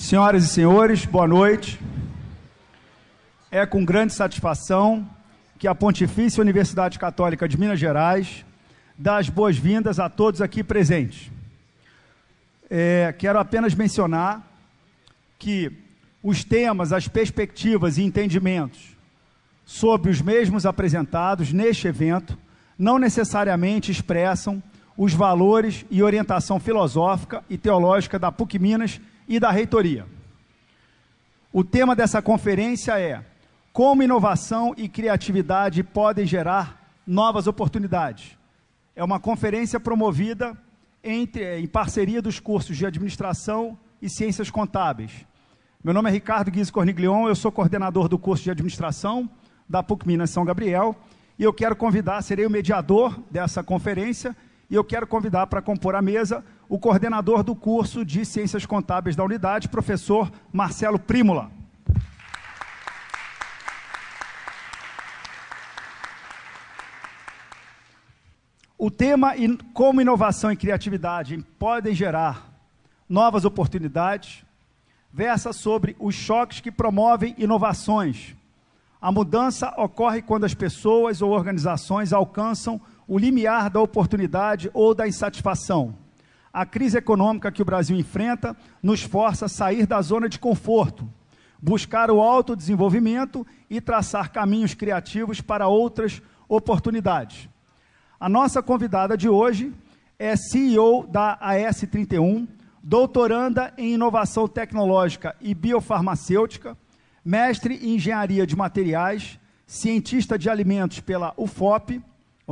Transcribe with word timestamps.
Senhoras 0.00 0.44
e 0.44 0.48
senhores, 0.48 1.04
boa 1.04 1.26
noite. 1.26 1.78
É 3.50 3.66
com 3.66 3.84
grande 3.84 4.14
satisfação 4.14 5.06
que 5.58 5.66
a 5.66 5.74
Pontifícia 5.74 6.40
Universidade 6.40 7.00
Católica 7.00 7.48
de 7.48 7.58
Minas 7.58 7.80
Gerais 7.80 8.46
dá 8.96 9.18
as 9.18 9.28
boas-vindas 9.28 9.98
a 9.98 10.08
todos 10.08 10.40
aqui 10.40 10.62
presentes. 10.62 11.30
É, 12.70 13.12
quero 13.18 13.40
apenas 13.40 13.74
mencionar 13.74 14.48
que 15.36 15.70
os 16.22 16.44
temas, 16.44 16.92
as 16.92 17.08
perspectivas 17.08 17.98
e 17.98 18.02
entendimentos 18.02 18.96
sobre 19.66 20.12
os 20.12 20.22
mesmos 20.22 20.64
apresentados 20.64 21.52
neste 21.52 21.88
evento 21.88 22.38
não 22.78 23.00
necessariamente 23.00 23.90
expressam 23.90 24.62
os 24.96 25.12
valores 25.12 25.84
e 25.90 26.04
orientação 26.04 26.60
filosófica 26.60 27.44
e 27.50 27.58
teológica 27.58 28.16
da 28.16 28.30
PUC 28.30 28.60
Minas 28.60 29.00
e 29.28 29.38
da 29.38 29.50
reitoria. 29.50 30.06
O 31.52 31.62
tema 31.62 31.94
dessa 31.94 32.22
conferência 32.22 32.98
é 32.98 33.22
Como 33.72 34.02
inovação 34.02 34.74
e 34.76 34.88
criatividade 34.88 35.82
podem 35.82 36.26
gerar 36.26 36.92
novas 37.06 37.46
oportunidades. 37.46 38.36
É 38.96 39.04
uma 39.04 39.20
conferência 39.20 39.78
promovida 39.78 40.56
entre, 41.04 41.58
em 41.58 41.66
parceria 41.66 42.20
dos 42.20 42.40
cursos 42.40 42.76
de 42.76 42.84
Administração 42.84 43.78
e 44.02 44.08
Ciências 44.08 44.50
Contábeis. 44.50 45.12
Meu 45.82 45.94
nome 45.94 46.10
é 46.10 46.12
Ricardo 46.12 46.50
Guiz 46.50 46.70
Corniglion, 46.70 47.28
eu 47.28 47.36
sou 47.36 47.52
coordenador 47.52 48.08
do 48.08 48.18
curso 48.18 48.42
de 48.42 48.50
Administração 48.50 49.30
da 49.68 49.82
PUC 49.82 50.06
Minas 50.06 50.30
São 50.30 50.44
Gabriel 50.44 50.96
e 51.38 51.44
eu 51.44 51.52
quero 51.52 51.76
convidar, 51.76 52.20
serei 52.22 52.44
o 52.44 52.50
mediador 52.50 53.18
dessa 53.30 53.62
conferência 53.62 54.36
e 54.70 54.74
eu 54.74 54.84
quero 54.84 55.06
convidar 55.06 55.46
para 55.46 55.62
compor 55.62 55.94
a 55.94 56.02
mesa 56.02 56.44
o 56.68 56.78
coordenador 56.78 57.42
do 57.42 57.56
curso 57.56 58.04
de 58.04 58.24
Ciências 58.24 58.66
Contábeis 58.66 59.16
da 59.16 59.24
unidade, 59.24 59.68
professor 59.68 60.30
Marcelo 60.52 60.98
Prímula. 60.98 61.50
O 68.76 68.90
tema 68.90 69.32
como 69.72 70.00
inovação 70.00 70.52
e 70.52 70.56
criatividade 70.56 71.38
podem 71.58 71.94
gerar 71.94 72.46
novas 73.08 73.44
oportunidades 73.44 74.44
versa 75.10 75.52
sobre 75.52 75.96
os 75.98 76.14
choques 76.14 76.60
que 76.60 76.70
promovem 76.70 77.34
inovações. 77.38 78.36
A 79.00 79.10
mudança 79.10 79.72
ocorre 79.78 80.20
quando 80.20 80.44
as 80.44 80.54
pessoas 80.54 81.22
ou 81.22 81.30
organizações 81.30 82.12
alcançam 82.12 82.80
o 83.08 83.18
limiar 83.18 83.70
da 83.70 83.80
oportunidade 83.80 84.70
ou 84.74 84.94
da 84.94 85.08
insatisfação. 85.08 85.96
A 86.52 86.66
crise 86.66 86.98
econômica 86.98 87.50
que 87.50 87.62
o 87.62 87.64
Brasil 87.64 87.96
enfrenta 87.96 88.54
nos 88.82 89.02
força 89.02 89.46
a 89.46 89.48
sair 89.48 89.86
da 89.86 90.00
zona 90.02 90.28
de 90.28 90.38
conforto, 90.38 91.08
buscar 91.60 92.10
o 92.10 92.20
autodesenvolvimento 92.20 93.46
e 93.70 93.80
traçar 93.80 94.30
caminhos 94.30 94.74
criativos 94.74 95.40
para 95.40 95.66
outras 95.66 96.20
oportunidades. 96.48 97.48
A 98.20 98.28
nossa 98.28 98.62
convidada 98.62 99.16
de 99.16 99.28
hoje 99.28 99.72
é 100.18 100.36
CEO 100.36 101.06
da 101.06 101.38
AS31, 101.38 102.46
doutoranda 102.82 103.72
em 103.78 103.94
inovação 103.94 104.46
tecnológica 104.46 105.34
e 105.40 105.54
biofarmacêutica, 105.54 106.76
mestre 107.24 107.74
em 107.76 107.94
engenharia 107.94 108.46
de 108.46 108.56
materiais, 108.56 109.38
cientista 109.66 110.38
de 110.38 110.50
alimentos 110.50 111.00
pela 111.00 111.32
UFOP, 111.36 112.02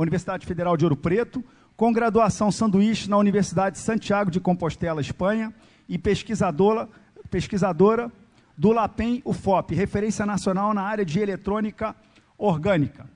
Universidade 0.01 0.45
Federal 0.45 0.77
de 0.77 0.85
Ouro 0.85 0.95
Preto, 0.95 1.43
com 1.75 1.91
graduação 1.91 2.51
sanduíche 2.51 3.09
na 3.09 3.17
Universidade 3.17 3.77
de 3.77 3.81
Santiago 3.81 4.31
de 4.31 4.39
Compostela, 4.39 5.01
Espanha, 5.01 5.53
e 5.89 5.97
pesquisadora, 5.97 6.89
pesquisadora 7.29 8.11
do 8.57 8.71
LAPEN 8.71 9.21
UFOP, 9.23 9.73
referência 9.73 10.25
nacional 10.25 10.73
na 10.73 10.81
área 10.81 11.05
de 11.05 11.19
eletrônica 11.19 11.95
orgânica. 12.37 13.07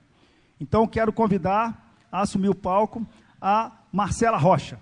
Então, 0.60 0.86
quero 0.86 1.12
convidar 1.12 1.94
a 2.10 2.22
assumir 2.22 2.48
o 2.48 2.54
palco 2.54 3.06
a 3.40 3.72
Marcela 3.92 4.36
Rocha. 4.36 4.78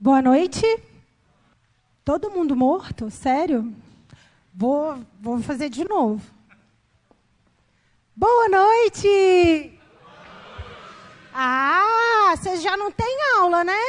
Boa 0.00 0.20
noite. 0.20 0.64
Todo 2.04 2.30
mundo 2.30 2.56
morto? 2.56 3.10
Sério? 3.10 3.72
Vou, 4.54 5.02
vou 5.18 5.40
fazer 5.40 5.70
de 5.70 5.82
novo. 5.88 6.22
Boa 8.14 8.48
noite! 8.50 9.78
Ah, 11.32 12.34
vocês 12.36 12.62
já 12.62 12.76
não 12.76 12.92
têm 12.92 13.16
aula, 13.38 13.64
né? 13.64 13.80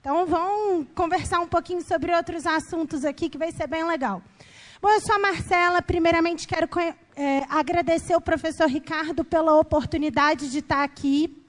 Então 0.00 0.24
vamos 0.24 0.86
conversar 0.94 1.40
um 1.40 1.46
pouquinho 1.46 1.82
sobre 1.82 2.14
outros 2.14 2.46
assuntos 2.46 3.04
aqui 3.04 3.28
que 3.28 3.36
vai 3.36 3.52
ser 3.52 3.66
bem 3.66 3.84
legal. 3.84 4.22
Bom, 4.80 4.88
eu 4.88 5.00
sou 5.02 5.16
a 5.16 5.18
Marcela. 5.18 5.82
Primeiramente, 5.82 6.48
quero 6.48 6.66
é, 7.14 7.44
agradecer 7.50 8.16
o 8.16 8.22
professor 8.22 8.66
Ricardo 8.66 9.22
pela 9.22 9.60
oportunidade 9.60 10.50
de 10.50 10.60
estar 10.60 10.82
aqui. 10.82 11.46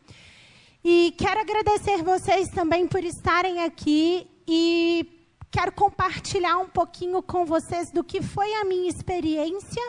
E 0.84 1.16
quero 1.18 1.40
agradecer 1.40 2.04
vocês 2.04 2.50
também 2.50 2.86
por 2.86 3.02
estarem 3.02 3.64
aqui 3.64 4.30
e 4.46 5.15
quero 5.56 5.72
compartilhar 5.72 6.58
um 6.58 6.68
pouquinho 6.68 7.24
com 7.24 7.46
vocês 7.46 7.90
do 7.90 8.04
que 8.04 8.22
foi 8.22 8.54
a 8.56 8.66
minha 8.66 8.90
experiência, 8.90 9.82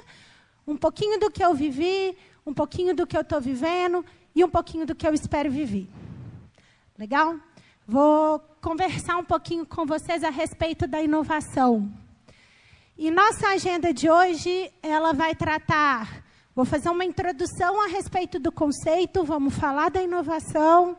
um 0.65 0.77
pouquinho 0.77 1.19
do 1.19 1.29
que 1.29 1.45
eu 1.45 1.53
vivi, 1.55 2.17
um 2.47 2.55
pouquinho 2.55 2.95
do 2.95 3.05
que 3.05 3.17
eu 3.17 3.23
estou 3.23 3.41
vivendo 3.41 4.05
e 4.33 4.45
um 4.45 4.49
pouquinho 4.49 4.87
do 4.87 4.95
que 4.95 5.05
eu 5.05 5.13
espero 5.13 5.51
viver. 5.51 5.89
Legal? 6.97 7.35
Vou 7.85 8.39
conversar 8.61 9.17
um 9.17 9.25
pouquinho 9.25 9.67
com 9.67 9.85
vocês 9.85 10.23
a 10.23 10.31
respeito 10.31 10.87
da 10.87 11.03
inovação. 11.03 11.93
E 12.97 13.11
nossa 13.11 13.49
agenda 13.49 13.93
de 13.93 14.09
hoje, 14.09 14.73
ela 14.81 15.13
vai 15.13 15.35
tratar 15.35 16.25
Vou 16.55 16.65
fazer 16.65 16.89
uma 16.89 17.05
introdução 17.05 17.83
a 17.83 17.87
respeito 17.87 18.39
do 18.39 18.51
conceito, 18.51 19.23
vamos 19.25 19.55
falar 19.59 19.91
da 19.91 20.03
inovação, 20.03 20.97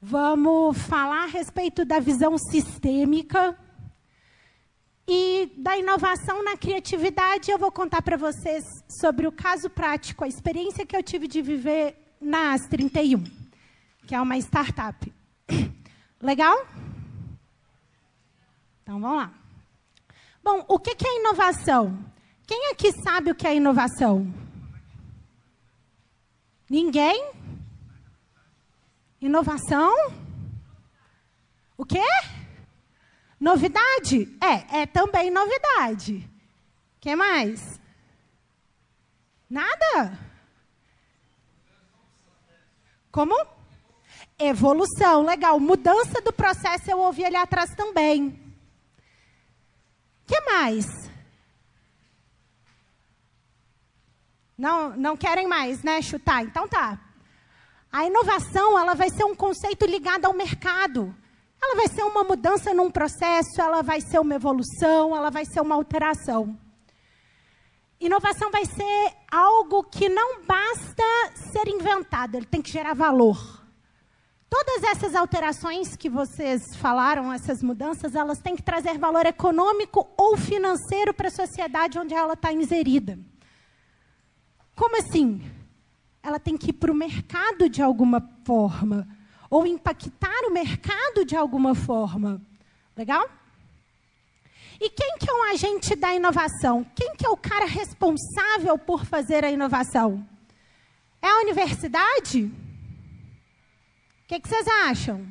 vamos 0.00 0.78
falar 0.78 1.24
a 1.24 1.26
respeito 1.26 1.84
da 1.84 1.98
visão 1.98 2.38
sistêmica 2.38 3.58
e 5.06 5.52
da 5.56 5.76
inovação 5.76 6.42
na 6.42 6.56
criatividade. 6.56 7.50
Eu 7.50 7.58
vou 7.58 7.70
contar 7.70 8.02
para 8.02 8.16
vocês 8.16 8.64
sobre 9.00 9.26
o 9.26 9.32
caso 9.32 9.68
prático, 9.68 10.24
a 10.24 10.28
experiência 10.28 10.86
que 10.86 10.96
eu 10.96 11.02
tive 11.02 11.26
de 11.26 11.42
viver 11.42 11.96
na 12.20 12.52
AS 12.52 12.66
31, 12.68 13.24
que 14.06 14.14
é 14.14 14.20
uma 14.20 14.36
startup. 14.38 15.12
Legal? 16.20 16.66
Então 18.82 19.00
vamos 19.00 19.16
lá. 19.18 19.32
Bom, 20.42 20.64
o 20.68 20.78
que 20.78 20.90
é 20.90 21.20
inovação? 21.20 21.98
Quem 22.46 22.70
aqui 22.70 22.92
sabe 23.02 23.30
o 23.30 23.34
que 23.34 23.46
é 23.46 23.56
inovação? 23.56 24.32
Ninguém? 26.68 27.30
Inovação? 29.20 29.94
O 31.76 31.84
quê? 31.84 32.02
Novidade? 33.44 34.38
É, 34.40 34.80
é 34.80 34.86
também 34.86 35.30
novidade. 35.30 36.26
Que 36.98 37.14
mais? 37.14 37.78
Nada? 39.50 40.18
Como? 43.12 43.36
Evolução, 44.38 45.26
legal. 45.26 45.60
Mudança 45.60 46.22
do 46.22 46.32
processo 46.32 46.90
eu 46.90 46.98
ouvi 47.00 47.22
ali 47.22 47.36
atrás 47.36 47.74
também. 47.74 48.42
Que 50.26 50.40
mais? 50.40 50.86
Não, 54.56 54.96
não 54.96 55.18
querem 55.18 55.46
mais, 55.46 55.82
né, 55.82 56.00
chutar. 56.00 56.42
Então 56.42 56.66
tá. 56.66 56.98
A 57.92 58.06
inovação, 58.06 58.78
ela 58.78 58.94
vai 58.94 59.10
ser 59.10 59.24
um 59.24 59.36
conceito 59.36 59.84
ligado 59.84 60.24
ao 60.24 60.32
mercado. 60.32 61.14
Ela 61.64 61.76
vai 61.76 61.88
ser 61.88 62.02
uma 62.02 62.22
mudança 62.22 62.74
num 62.74 62.90
processo, 62.90 63.58
ela 63.58 63.82
vai 63.82 63.98
ser 64.02 64.18
uma 64.20 64.34
evolução, 64.34 65.16
ela 65.16 65.30
vai 65.30 65.46
ser 65.46 65.62
uma 65.62 65.74
alteração. 65.74 66.58
Inovação 67.98 68.50
vai 68.50 68.66
ser 68.66 69.12
algo 69.32 69.82
que 69.84 70.10
não 70.10 70.42
basta 70.42 71.02
ser 71.34 71.66
inventado, 71.68 72.34
ele 72.34 72.44
tem 72.44 72.60
que 72.60 72.70
gerar 72.70 72.92
valor. 72.92 73.64
Todas 74.50 74.84
essas 74.84 75.14
alterações 75.14 75.96
que 75.96 76.10
vocês 76.10 76.76
falaram, 76.76 77.32
essas 77.32 77.62
mudanças, 77.62 78.14
elas 78.14 78.40
têm 78.40 78.54
que 78.54 78.62
trazer 78.62 78.98
valor 78.98 79.24
econômico 79.24 80.06
ou 80.18 80.36
financeiro 80.36 81.14
para 81.14 81.28
a 81.28 81.30
sociedade 81.30 81.98
onde 81.98 82.12
ela 82.12 82.34
está 82.34 82.52
inserida. 82.52 83.18
Como 84.76 84.98
assim? 84.98 85.42
Ela 86.22 86.38
tem 86.38 86.58
que 86.58 86.70
ir 86.70 86.74
para 86.74 86.92
o 86.92 86.94
mercado 86.94 87.70
de 87.70 87.82
alguma 87.82 88.20
forma, 88.44 89.08
ou 89.54 89.64
impactar 89.68 90.40
o 90.48 90.52
mercado 90.52 91.24
de 91.24 91.36
alguma 91.36 91.76
forma. 91.76 92.42
Legal? 92.96 93.30
E 94.80 94.90
quem 94.90 95.16
que 95.16 95.30
é 95.30 95.32
um 95.32 95.44
agente 95.52 95.94
da 95.94 96.12
inovação? 96.12 96.84
Quem 96.96 97.14
que 97.14 97.24
é 97.24 97.28
o 97.28 97.36
cara 97.36 97.64
responsável 97.64 98.76
por 98.76 99.04
fazer 99.06 99.44
a 99.44 99.52
inovação? 99.52 100.28
É 101.22 101.28
a 101.28 101.38
universidade? 101.38 102.46
O 102.46 104.26
que, 104.26 104.40
que 104.40 104.48
vocês 104.48 104.66
acham? 104.66 105.24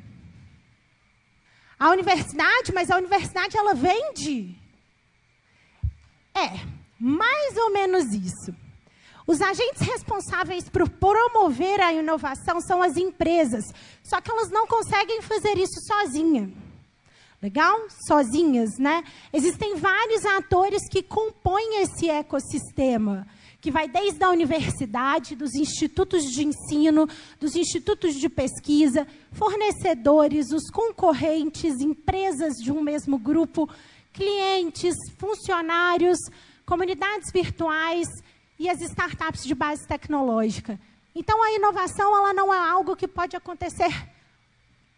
A 1.78 1.90
universidade, 1.90 2.72
mas 2.74 2.90
a 2.90 2.96
universidade 2.96 3.58
ela 3.58 3.74
vende. 3.74 4.58
É, 6.34 6.66
mais 6.98 7.58
ou 7.58 7.74
menos 7.74 8.14
isso. 8.14 8.56
Os 9.26 9.42
agentes 9.42 9.82
responsáveis 9.82 10.68
por 10.68 10.90
promover 10.90 11.80
a 11.80 11.94
inovação 11.94 12.60
são 12.60 12.82
as 12.82 12.98
empresas, 12.98 13.64
só 14.04 14.20
que 14.20 14.30
elas 14.30 14.50
não 14.50 14.68
conseguem 14.68 15.22
fazer 15.22 15.58
isso 15.58 15.80
sozinha. 15.88 16.52
Legal? 17.42 17.88
Sozinhas, 18.08 18.78
né? 18.78 19.04
Existem 19.32 19.76
vários 19.76 20.26
atores 20.26 20.88
que 20.90 21.02
compõem 21.02 21.82
esse 21.82 22.10
ecossistema, 22.10 23.28
que 23.60 23.72
vai 23.72 23.88
desde 23.88 24.24
a 24.24 24.30
universidade, 24.30 25.36
dos 25.36 25.54
institutos 25.56 26.24
de 26.24 26.46
ensino, 26.46 27.08
dos 27.40 27.56
institutos 27.56 28.16
de 28.16 28.28
pesquisa, 28.30 29.08
fornecedores, 29.32 30.52
os 30.52 30.70
concorrentes, 30.70 31.80
empresas 31.80 32.56
de 32.56 32.72
um 32.72 32.82
mesmo 32.82 33.18
grupo, 33.18 33.70
clientes, 34.14 34.96
funcionários, 35.18 36.18
comunidades 36.66 37.32
virtuais 37.34 38.08
e 38.64 38.70
as 38.70 38.80
startups 38.80 39.44
de 39.44 39.54
base 39.54 39.86
tecnológica. 39.86 40.80
Então, 41.14 41.44
a 41.44 41.52
inovação 41.52 42.16
ela 42.16 42.34
não 42.34 42.54
é 42.54 42.58
algo 42.58 42.96
que 42.96 43.10
pode 43.10 43.36
acontecer 43.36 43.92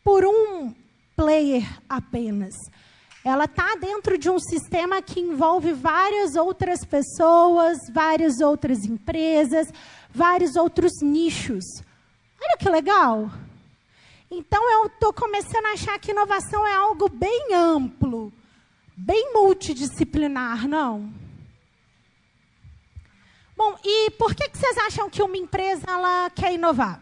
por 0.04 0.24
um 0.24 0.72
player 1.16 1.68
apenas. 1.90 2.54
Ela 3.24 3.46
está 3.46 3.76
dentro 3.76 4.20
de 4.20 4.30
um 4.30 4.38
sistema 4.38 5.02
que 5.02 5.20
envolve 5.20 5.74
várias 5.74 6.36
outras 6.36 6.86
pessoas, 6.86 7.80
várias 7.92 8.40
outras 8.40 8.86
empresas, 8.86 9.68
vários 10.14 10.56
outros 10.56 11.02
nichos. 11.02 11.66
Olha 12.40 12.58
que 12.60 12.70
legal! 12.70 13.32
Então, 14.30 14.62
eu 14.74 14.86
estou 14.86 15.12
começando 15.12 15.66
a 15.66 15.74
achar 15.74 15.98
que 15.98 16.12
inovação 16.12 16.68
é 16.68 16.74
algo 16.76 17.10
bem 17.10 17.52
amplo, 17.56 18.32
bem 18.96 19.34
multidisciplinar, 19.34 20.68
não? 20.68 21.25
Bom, 23.56 23.78
e 23.84 24.12
por 24.12 24.36
que, 24.36 24.50
que 24.50 24.58
vocês 24.58 24.78
acham 24.80 25.10
que 25.10 25.22
uma 25.22 25.38
empresa 25.38 25.86
ela 25.88 26.30
quer 26.30 26.54
inovar? 26.54 27.02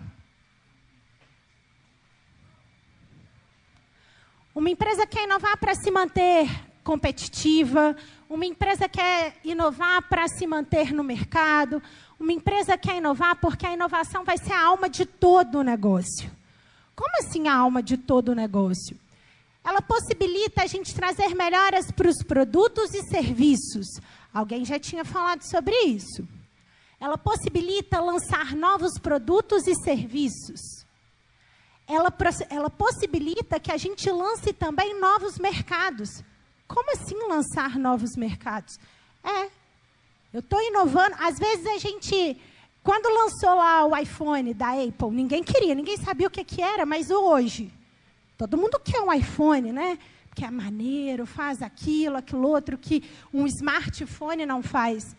Uma 4.53 4.69
empresa 4.69 5.07
quer 5.07 5.23
inovar 5.23 5.57
para 5.57 5.73
se 5.73 5.89
manter 5.89 6.47
competitiva, 6.83 7.95
uma 8.29 8.45
empresa 8.45 8.87
quer 8.87 9.35
inovar 9.43 10.07
para 10.07 10.27
se 10.27 10.45
manter 10.45 10.93
no 10.93 11.03
mercado, 11.03 11.81
uma 12.19 12.31
empresa 12.31 12.77
quer 12.77 12.97
inovar 12.97 13.35
porque 13.37 13.65
a 13.65 13.73
inovação 13.73 14.23
vai 14.23 14.37
ser 14.37 14.53
a 14.53 14.63
alma 14.63 14.87
de 14.87 15.05
todo 15.05 15.59
o 15.59 15.63
negócio. 15.63 16.29
Como 16.95 17.17
assim 17.17 17.47
a 17.47 17.55
alma 17.55 17.81
de 17.81 17.97
todo 17.97 18.29
o 18.29 18.35
negócio? 18.35 18.95
Ela 19.63 19.81
possibilita 19.81 20.61
a 20.61 20.67
gente 20.67 20.93
trazer 20.93 21.33
melhoras 21.33 21.89
para 21.89 22.07
os 22.07 22.21
produtos 22.21 22.93
e 22.93 23.01
serviços. 23.03 23.87
Alguém 24.31 24.63
já 24.65 24.77
tinha 24.77 25.03
falado 25.03 25.41
sobre 25.41 25.73
isso. 25.85 26.27
Ela 27.03 27.17
possibilita 27.17 27.99
lançar 27.99 28.55
novos 28.55 28.97
produtos 28.97 29.67
e 29.67 29.75
serviços. 29.83 30.85
Ela, 31.85 32.07
ela 32.49 32.69
possibilita 32.69 33.59
que 33.59 33.73
a 33.73 33.75
gente 33.75 34.09
lance 34.09 34.53
também 34.53 34.97
novos 34.97 35.37
mercados. 35.37 36.23
Como 36.65 36.89
assim 36.93 37.17
lançar 37.27 37.77
novos 37.77 38.15
mercados? 38.15 38.79
É, 39.21 39.49
eu 40.33 40.39
estou 40.39 40.61
inovando. 40.61 41.13
Às 41.19 41.37
vezes 41.37 41.67
a 41.67 41.77
gente, 41.77 42.39
quando 42.81 43.13
lançou 43.13 43.53
lá 43.53 43.83
o 43.83 43.97
iPhone 43.97 44.53
da 44.53 44.69
Apple, 44.69 45.11
ninguém 45.11 45.43
queria, 45.43 45.75
ninguém 45.75 45.97
sabia 45.97 46.27
o 46.27 46.31
que, 46.31 46.45
que 46.45 46.61
era, 46.61 46.85
mas 46.85 47.11
hoje, 47.11 47.69
todo 48.37 48.55
mundo 48.55 48.79
quer 48.79 49.01
um 49.01 49.11
iPhone, 49.11 49.73
né? 49.73 49.99
Porque 50.29 50.45
é 50.45 50.49
maneiro, 50.49 51.25
faz 51.25 51.61
aquilo, 51.61 52.15
aquilo 52.15 52.47
outro 52.47 52.77
que 52.77 53.03
um 53.33 53.45
smartphone 53.45 54.45
não 54.45 54.63
faz. 54.63 55.13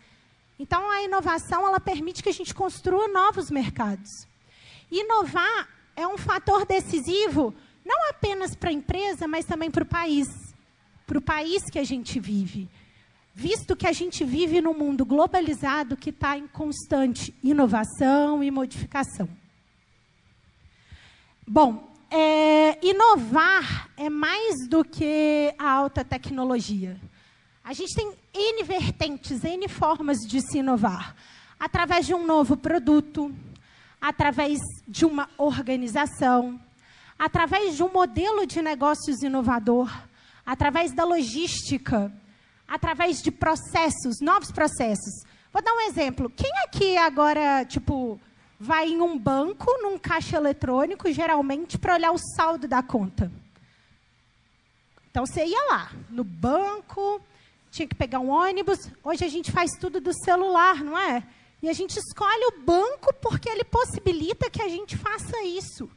Então, 0.57 0.89
a 0.89 1.01
inovação 1.01 1.67
ela 1.67 1.79
permite 1.79 2.23
que 2.23 2.29
a 2.29 2.33
gente 2.33 2.53
construa 2.53 3.07
novos 3.07 3.49
mercados. 3.49 4.09
Inovar 4.89 5.67
é 5.95 6.07
um 6.07 6.17
fator 6.17 6.65
decisivo, 6.65 7.53
não 7.85 8.09
apenas 8.09 8.55
para 8.55 8.69
a 8.69 8.73
empresa, 8.73 9.27
mas 9.27 9.45
também 9.45 9.69
para 9.69 9.83
o 9.83 9.87
país. 9.87 10.27
Para 11.05 11.17
o 11.17 11.21
país 11.21 11.63
que 11.71 11.79
a 11.79 11.83
gente 11.83 12.19
vive. 12.19 12.69
Visto 13.33 13.75
que 13.75 13.85
a 13.85 13.91
gente 13.91 14.23
vive 14.23 14.61
num 14.61 14.73
mundo 14.73 15.05
globalizado 15.05 15.97
que 15.97 16.09
está 16.09 16.37
em 16.37 16.47
constante 16.47 17.35
inovação 17.43 18.41
e 18.41 18.49
modificação. 18.49 19.27
Bom, 21.45 21.93
é, 22.09 22.79
inovar 22.85 23.89
é 23.97 24.09
mais 24.09 24.67
do 24.69 24.85
que 24.85 25.53
a 25.59 25.69
alta 25.69 26.03
tecnologia. 26.03 26.99
A 27.63 27.73
gente 27.73 27.93
tem 27.93 28.13
N 28.35 28.63
vertentes, 28.63 29.43
N 29.43 29.67
formas 29.69 30.19
de 30.19 30.41
se 30.41 30.57
inovar. 30.57 31.15
Através 31.57 32.05
de 32.05 32.13
um 32.13 32.25
novo 32.25 32.57
produto, 32.57 33.33
através 34.01 34.59
de 34.85 35.05
uma 35.05 35.29
organização, 35.37 36.59
através 37.17 37.77
de 37.77 37.83
um 37.83 37.91
modelo 37.91 38.45
de 38.45 38.61
negócios 38.61 39.23
inovador, 39.23 39.89
através 40.45 40.91
da 40.91 41.05
logística, 41.05 42.11
através 42.67 43.21
de 43.21 43.31
processos, 43.31 44.19
novos 44.21 44.51
processos. 44.51 45.23
Vou 45.53 45.61
dar 45.63 45.73
um 45.73 45.81
exemplo. 45.81 46.29
Quem 46.29 46.51
aqui 46.65 46.97
agora, 46.97 47.63
tipo, 47.63 48.19
vai 48.59 48.89
em 48.89 49.01
um 49.01 49.17
banco, 49.17 49.65
num 49.81 49.97
caixa 49.97 50.35
eletrônico, 50.35 51.11
geralmente, 51.11 51.77
para 51.77 51.93
olhar 51.93 52.11
o 52.11 52.19
saldo 52.35 52.67
da 52.67 52.83
conta? 52.83 53.31
Então, 55.09 55.25
você 55.25 55.45
ia 55.45 55.65
lá, 55.69 55.91
no 56.09 56.25
banco, 56.25 57.21
tinha 57.75 57.87
que 57.87 57.95
pegar 57.95 58.19
um 58.21 58.29
ônibus. 58.29 58.89
Hoje 59.03 59.25
a 59.25 59.27
gente 59.27 59.51
faz 59.51 59.71
tudo 59.79 59.99
do 59.99 60.13
celular, 60.13 60.81
não 60.81 60.97
é? 60.97 61.21
E 61.61 61.67
a 61.67 61.73
gente 61.73 61.97
escolhe 61.97 62.45
o 62.45 62.61
banco 62.63 63.13
porque 63.15 63.49
ele 63.49 63.65
possibilita 63.65 64.49
que 64.49 64.61
a 64.61 64.69
gente 64.69 64.95
faça 64.95 65.43
isso. 65.43 65.89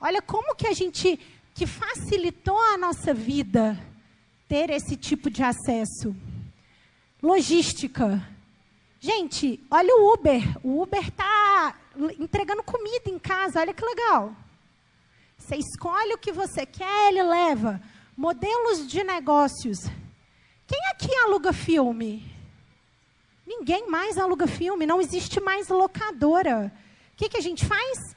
Olha 0.00 0.22
como 0.22 0.54
que 0.54 0.68
a 0.68 0.72
gente 0.72 1.18
que 1.52 1.66
facilitou 1.66 2.58
a 2.60 2.78
nossa 2.78 3.12
vida 3.12 3.76
ter 4.46 4.70
esse 4.70 4.96
tipo 4.96 5.28
de 5.30 5.42
acesso. 5.42 6.14
Logística. 7.20 8.22
Gente, 9.00 9.58
olha 9.68 9.96
o 9.96 10.12
Uber. 10.14 10.42
O 10.62 10.82
Uber 10.82 11.08
está 11.08 11.74
entregando 12.20 12.62
comida 12.62 13.10
em 13.10 13.18
casa. 13.18 13.58
Olha 13.58 13.74
que 13.74 13.84
legal. 13.84 14.32
Você 15.38 15.56
escolhe 15.56 16.14
o 16.14 16.18
que 16.18 16.30
você 16.30 16.64
quer, 16.64 17.08
ele 17.08 17.22
leva. 17.22 17.80
Modelos 18.16 18.86
de 18.86 19.02
negócios. 19.02 19.90
Quem 20.66 20.80
aqui 20.90 21.14
aluga 21.24 21.52
filme? 21.52 22.34
Ninguém 23.46 23.88
mais 23.88 24.18
aluga 24.18 24.46
filme, 24.46 24.86
não 24.86 25.00
existe 25.00 25.40
mais 25.40 25.68
locadora. 25.68 26.72
O 27.12 27.16
que, 27.16 27.28
que 27.28 27.36
a 27.36 27.40
gente 27.40 27.64
faz? 27.64 28.16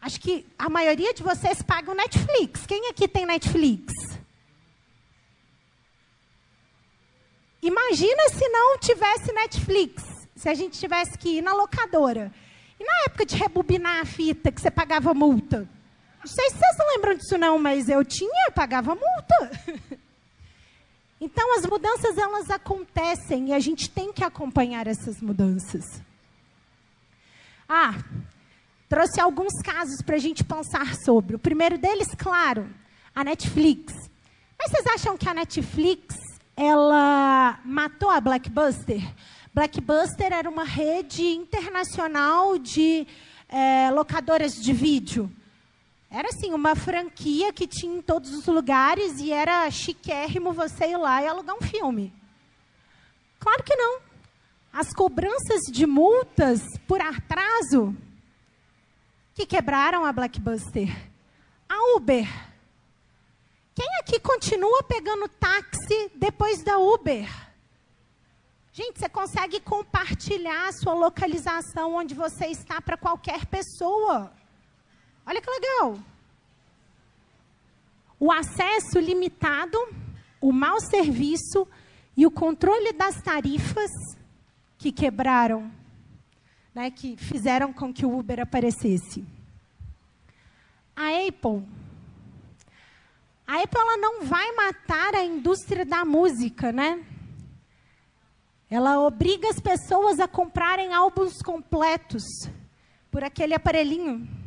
Acho 0.00 0.20
que 0.20 0.44
a 0.58 0.68
maioria 0.68 1.14
de 1.14 1.22
vocês 1.22 1.62
pagam 1.62 1.94
Netflix. 1.94 2.66
Quem 2.66 2.88
aqui 2.88 3.06
tem 3.06 3.24
Netflix? 3.24 3.92
Imagina 7.62 8.28
se 8.28 8.46
não 8.48 8.76
tivesse 8.78 9.32
Netflix, 9.32 10.02
se 10.36 10.48
a 10.50 10.54
gente 10.54 10.78
tivesse 10.78 11.16
que 11.16 11.38
ir 11.38 11.42
na 11.42 11.54
locadora. 11.54 12.30
E 12.78 12.84
na 12.84 13.04
época 13.06 13.24
de 13.24 13.36
rebobinar 13.36 14.02
a 14.02 14.04
fita, 14.04 14.52
que 14.52 14.60
você 14.60 14.70
pagava 14.70 15.14
multa? 15.14 15.66
Não 16.18 16.26
sei 16.26 16.50
se 16.50 16.56
vocês 16.56 16.88
lembram 16.94 17.14
disso 17.14 17.38
não, 17.38 17.58
mas 17.58 17.88
eu 17.88 18.04
tinha, 18.04 18.50
pagava 18.54 18.94
multa. 18.94 19.98
Então 21.20 21.56
as 21.58 21.66
mudanças 21.66 22.18
elas 22.18 22.50
acontecem 22.50 23.48
e 23.48 23.52
a 23.52 23.60
gente 23.60 23.88
tem 23.88 24.12
que 24.12 24.24
acompanhar 24.24 24.86
essas 24.86 25.20
mudanças. 25.20 25.84
Ah, 27.68 27.94
trouxe 28.88 29.20
alguns 29.20 29.54
casos 29.62 30.02
para 30.02 30.16
a 30.16 30.18
gente 30.18 30.44
pensar 30.44 30.94
sobre. 30.96 31.36
O 31.36 31.38
primeiro 31.38 31.78
deles, 31.78 32.08
claro, 32.16 32.68
a 33.14 33.24
Netflix. 33.24 33.94
Mas 34.58 34.70
vocês 34.70 34.86
acham 34.86 35.16
que 35.16 35.28
a 35.28 35.34
Netflix 35.34 36.16
ela 36.56 37.58
matou 37.64 38.10
a 38.10 38.20
Blackbuster? 38.20 39.02
Blackbuster 39.54 40.32
era 40.32 40.50
uma 40.50 40.64
rede 40.64 41.22
internacional 41.22 42.58
de 42.58 43.06
é, 43.48 43.90
locadoras 43.90 44.54
de 44.54 44.72
vídeo. 44.72 45.30
Era 46.14 46.28
assim, 46.28 46.54
uma 46.54 46.76
franquia 46.76 47.52
que 47.52 47.66
tinha 47.66 47.98
em 47.98 48.00
todos 48.00 48.32
os 48.32 48.46
lugares 48.46 49.18
e 49.18 49.32
era 49.32 49.68
chiquérrimo 49.68 50.52
você 50.52 50.92
ir 50.92 50.96
lá 50.96 51.20
e 51.20 51.26
alugar 51.26 51.56
um 51.56 51.60
filme. 51.60 52.14
Claro 53.40 53.64
que 53.64 53.74
não. 53.74 54.00
As 54.72 54.94
cobranças 54.94 55.62
de 55.72 55.84
multas 55.84 56.62
por 56.86 57.00
atraso 57.00 57.96
que 59.34 59.44
quebraram 59.44 60.04
a 60.04 60.12
Blackbuster. 60.12 60.88
A 61.68 61.96
Uber. 61.96 62.28
Quem 63.74 63.88
aqui 63.98 64.20
continua 64.20 64.84
pegando 64.84 65.28
táxi 65.28 66.12
depois 66.14 66.62
da 66.62 66.78
Uber? 66.78 67.28
Gente, 68.72 69.00
você 69.00 69.08
consegue 69.08 69.58
compartilhar 69.58 70.68
a 70.68 70.72
sua 70.72 70.94
localização 70.94 71.96
onde 71.96 72.14
você 72.14 72.46
está 72.46 72.80
para 72.80 72.96
qualquer 72.96 73.46
pessoa. 73.46 74.32
Olha 75.26 75.40
que 75.40 75.50
legal. 75.50 75.98
O 78.18 78.30
acesso 78.30 78.98
limitado, 78.98 79.78
o 80.40 80.52
mau 80.52 80.80
serviço 80.80 81.66
e 82.16 82.26
o 82.26 82.30
controle 82.30 82.92
das 82.92 83.20
tarifas 83.20 83.90
que 84.78 84.92
quebraram, 84.92 85.70
né, 86.74 86.90
que 86.90 87.16
fizeram 87.16 87.72
com 87.72 87.92
que 87.92 88.04
o 88.06 88.18
Uber 88.18 88.40
aparecesse. 88.40 89.24
A 90.94 91.08
Apple, 91.08 91.66
a 93.46 93.62
Apple 93.62 93.80
ela 93.80 93.96
não 93.96 94.22
vai 94.22 94.52
matar 94.52 95.14
a 95.14 95.24
indústria 95.24 95.84
da 95.84 96.04
música, 96.04 96.72
né? 96.72 97.04
Ela 98.70 99.00
obriga 99.00 99.48
as 99.50 99.60
pessoas 99.60 100.18
a 100.18 100.26
comprarem 100.26 100.94
álbuns 100.94 101.42
completos 101.42 102.22
por 103.10 103.22
aquele 103.22 103.54
aparelhinho. 103.54 104.43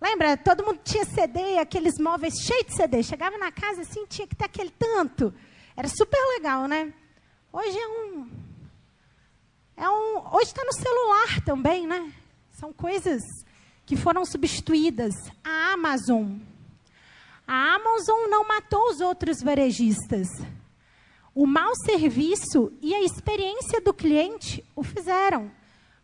Lembra? 0.00 0.36
Todo 0.36 0.64
mundo 0.64 0.80
tinha 0.84 1.04
CD, 1.04 1.58
aqueles 1.58 1.94
móveis 1.98 2.34
cheios 2.34 2.66
de 2.66 2.76
CD. 2.76 3.02
Chegava 3.02 3.38
na 3.38 3.50
casa 3.50 3.82
assim, 3.82 4.04
tinha 4.06 4.26
que 4.26 4.36
ter 4.36 4.44
aquele 4.44 4.70
tanto. 4.70 5.32
Era 5.76 5.88
super 5.88 6.20
legal, 6.36 6.66
né? 6.66 6.92
Hoje 7.52 7.78
é 7.78 7.88
um. 7.88 8.30
É 9.76 9.88
um 9.88 10.34
hoje 10.34 10.46
está 10.46 10.64
no 10.64 10.72
celular 10.72 11.40
também, 11.44 11.86
né? 11.86 12.12
São 12.52 12.72
coisas 12.72 13.22
que 13.86 13.96
foram 13.96 14.24
substituídas. 14.24 15.14
A 15.42 15.72
Amazon. 15.72 16.38
A 17.46 17.74
Amazon 17.74 18.28
não 18.28 18.46
matou 18.46 18.90
os 18.90 19.00
outros 19.00 19.42
varejistas. 19.42 20.28
O 21.34 21.46
mau 21.46 21.74
serviço 21.84 22.72
e 22.80 22.94
a 22.94 23.02
experiência 23.02 23.80
do 23.80 23.92
cliente 23.92 24.64
o 24.76 24.82
fizeram. 24.82 25.50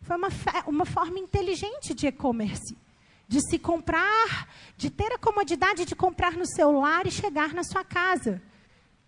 Foi 0.01 0.17
uma, 0.17 0.29
uma 0.67 0.85
forma 0.85 1.19
inteligente 1.19 1.93
de 1.93 2.07
e-commerce. 2.07 2.77
De 3.31 3.39
se 3.39 3.57
comprar, 3.57 4.49
de 4.75 4.89
ter 4.89 5.13
a 5.13 5.17
comodidade 5.17 5.85
de 5.85 5.95
comprar 5.95 6.33
no 6.33 6.45
celular 6.45 7.07
e 7.07 7.11
chegar 7.11 7.53
na 7.53 7.63
sua 7.63 7.83
casa. 7.83 8.41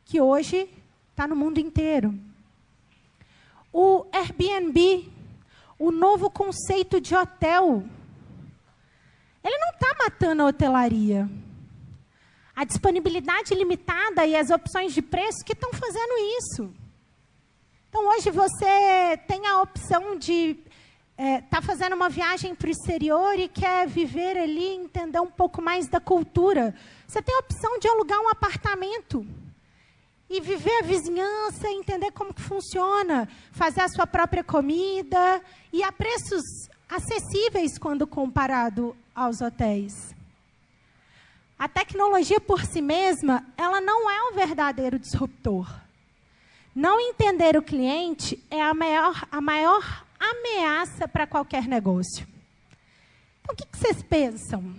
Que 0.06 0.22
hoje 0.22 0.70
está 1.12 1.27
no 1.27 1.36
mundo 1.36 1.60
inteiro. 1.60 2.18
O 3.72 4.06
Airbnb, 4.13 5.12
o 5.77 5.92
novo 5.92 6.30
conceito 6.30 7.01
de 7.01 7.13
hotel, 7.13 7.84
ele 9.44 9.58
não 9.58 9.70
está 9.70 9.96
matando 10.06 10.44
a 10.44 10.46
hotelaria 10.46 11.30
a 12.56 12.63
disponibilidade 12.63 13.53
limitada 13.56 14.25
e 14.25 14.36
as 14.36 14.50
opções 14.50 14.94
de 14.94 15.01
preço 15.01 15.44
que 15.44 15.53
estão 15.53 15.72
fazendo 15.74 16.13
isso. 16.39 16.74
Então, 17.89 18.08
hoje 18.10 18.30
você 18.32 19.18
tem 19.27 19.48
a 19.48 19.62
opção 19.62 20.18
de 20.18 20.58
estar 21.17 21.24
é, 21.24 21.41
tá 21.41 21.62
fazendo 21.62 21.93
uma 21.93 22.10
viagem 22.10 22.55
para 22.55 22.67
o 22.67 22.72
exterior 22.72 23.38
e 23.38 23.48
quer 23.48 23.88
viver 23.88 24.38
ali, 24.38 24.67
entender 24.75 25.20
um 25.20 25.29
pouco 25.29 25.62
mais 25.62 25.88
da 25.88 26.00
cultura. 26.00 26.74
Você 27.08 27.22
tem 27.22 27.36
a 27.36 27.39
opção 27.39 27.77
de 27.79 27.88
alugar 27.88 28.20
um 28.20 28.29
apartamento 28.29 29.25
e 30.29 30.41
viver 30.41 30.79
a 30.79 30.86
vizinhança, 30.86 31.70
entender 31.70 32.12
como 32.12 32.34
que 32.34 32.41
funciona, 32.41 33.29
fazer 33.51 33.82
a 33.82 33.89
sua 33.89 34.08
própria 34.08 34.43
comida 34.43 35.41
e 35.72 35.84
a 35.84 35.91
preços 35.91 36.41
acessíveis 36.89 37.77
quando 37.77 38.08
comparado 38.08 38.96
aos 39.13 39.41
hotéis. 39.41 40.15
A 41.58 41.67
tecnologia 41.67 42.41
por 42.41 42.65
si 42.65 42.82
mesma, 42.82 43.46
ela 43.55 43.79
não 43.79 44.10
é 44.10 44.32
um 44.32 44.34
verdadeiro 44.34 44.98
disruptor. 44.98 45.72
Não 46.75 47.00
entender 47.00 47.55
o 47.55 47.62
cliente 47.62 48.43
é 48.50 48.60
a 48.60 48.74
maior, 48.74 49.27
a 49.32 49.39
maior 49.39 50.03
ameaça 50.32 51.08
para 51.08 51.27
qualquer 51.27 51.68
negócio. 51.68 52.27
Então, 53.42 53.53
o 53.53 53.56
que, 53.56 53.77
vocês 53.77 54.01
pensam? 54.03 54.75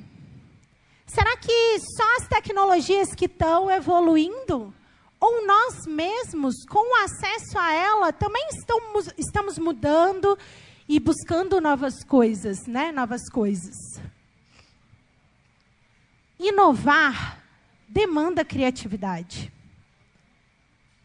Será 1.06 1.36
que 1.36 1.78
só 1.80 2.16
as 2.16 2.28
tecnologias 2.28 3.14
que 3.14 3.26
estão 3.26 3.70
evoluindo? 3.70 4.72
Ou 5.20 5.46
nós 5.46 5.86
mesmos, 5.86 6.64
com 6.66 6.78
o 6.78 7.04
acesso 7.04 7.58
a 7.58 7.72
ela, 7.72 8.12
também 8.12 8.46
estamos, 8.50 9.08
estamos 9.16 9.58
mudando 9.58 10.36
e 10.88 10.98
buscando 10.98 11.60
novas 11.60 12.02
coisas, 12.04 12.66
né? 12.66 12.90
Novas 12.92 13.28
coisas. 13.30 13.74
Inovar 16.38 17.42
demanda 17.88 18.44
criatividade. 18.44 19.52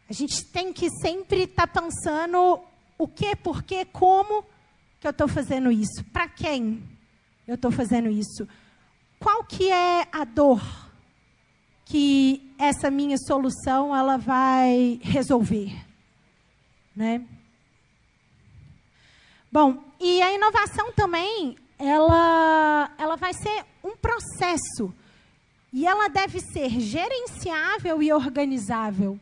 A 0.08 0.12
gente 0.12 0.44
tem 0.46 0.72
que 0.72 0.90
sempre 0.90 1.44
estar 1.44 1.68
tá 1.68 1.80
pensando 1.80 2.60
o 3.00 3.08
que, 3.08 3.34
por 3.34 3.62
quê, 3.62 3.86
como 3.86 4.44
que 5.00 5.06
eu 5.06 5.10
estou 5.10 5.26
fazendo 5.26 5.72
isso, 5.72 6.04
para 6.12 6.28
quem 6.28 6.82
eu 7.48 7.54
estou 7.54 7.70
fazendo 7.70 8.10
isso, 8.10 8.46
qual 9.18 9.42
que 9.42 9.72
é 9.72 10.06
a 10.12 10.22
dor 10.24 10.60
que 11.86 12.54
essa 12.58 12.90
minha 12.90 13.16
solução 13.16 13.96
ela 13.96 14.18
vai 14.18 15.00
resolver, 15.02 15.74
né? 16.94 17.26
Bom, 19.50 19.82
e 19.98 20.20
a 20.20 20.34
inovação 20.34 20.92
também, 20.92 21.56
ela, 21.78 22.92
ela 22.98 23.16
vai 23.16 23.32
ser 23.32 23.64
um 23.82 23.96
processo. 23.96 24.94
E 25.72 25.86
ela 25.86 26.08
deve 26.08 26.38
ser 26.38 26.68
gerenciável 26.78 28.02
e 28.02 28.12
organizável 28.12 29.18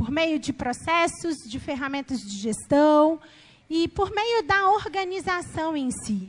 por 0.00 0.10
meio 0.10 0.38
de 0.38 0.50
processos, 0.50 1.36
de 1.46 1.60
ferramentas 1.60 2.20
de 2.20 2.38
gestão 2.38 3.20
e 3.68 3.86
por 3.86 4.10
meio 4.10 4.42
da 4.44 4.70
organização 4.70 5.76
em 5.76 5.90
si. 5.90 6.26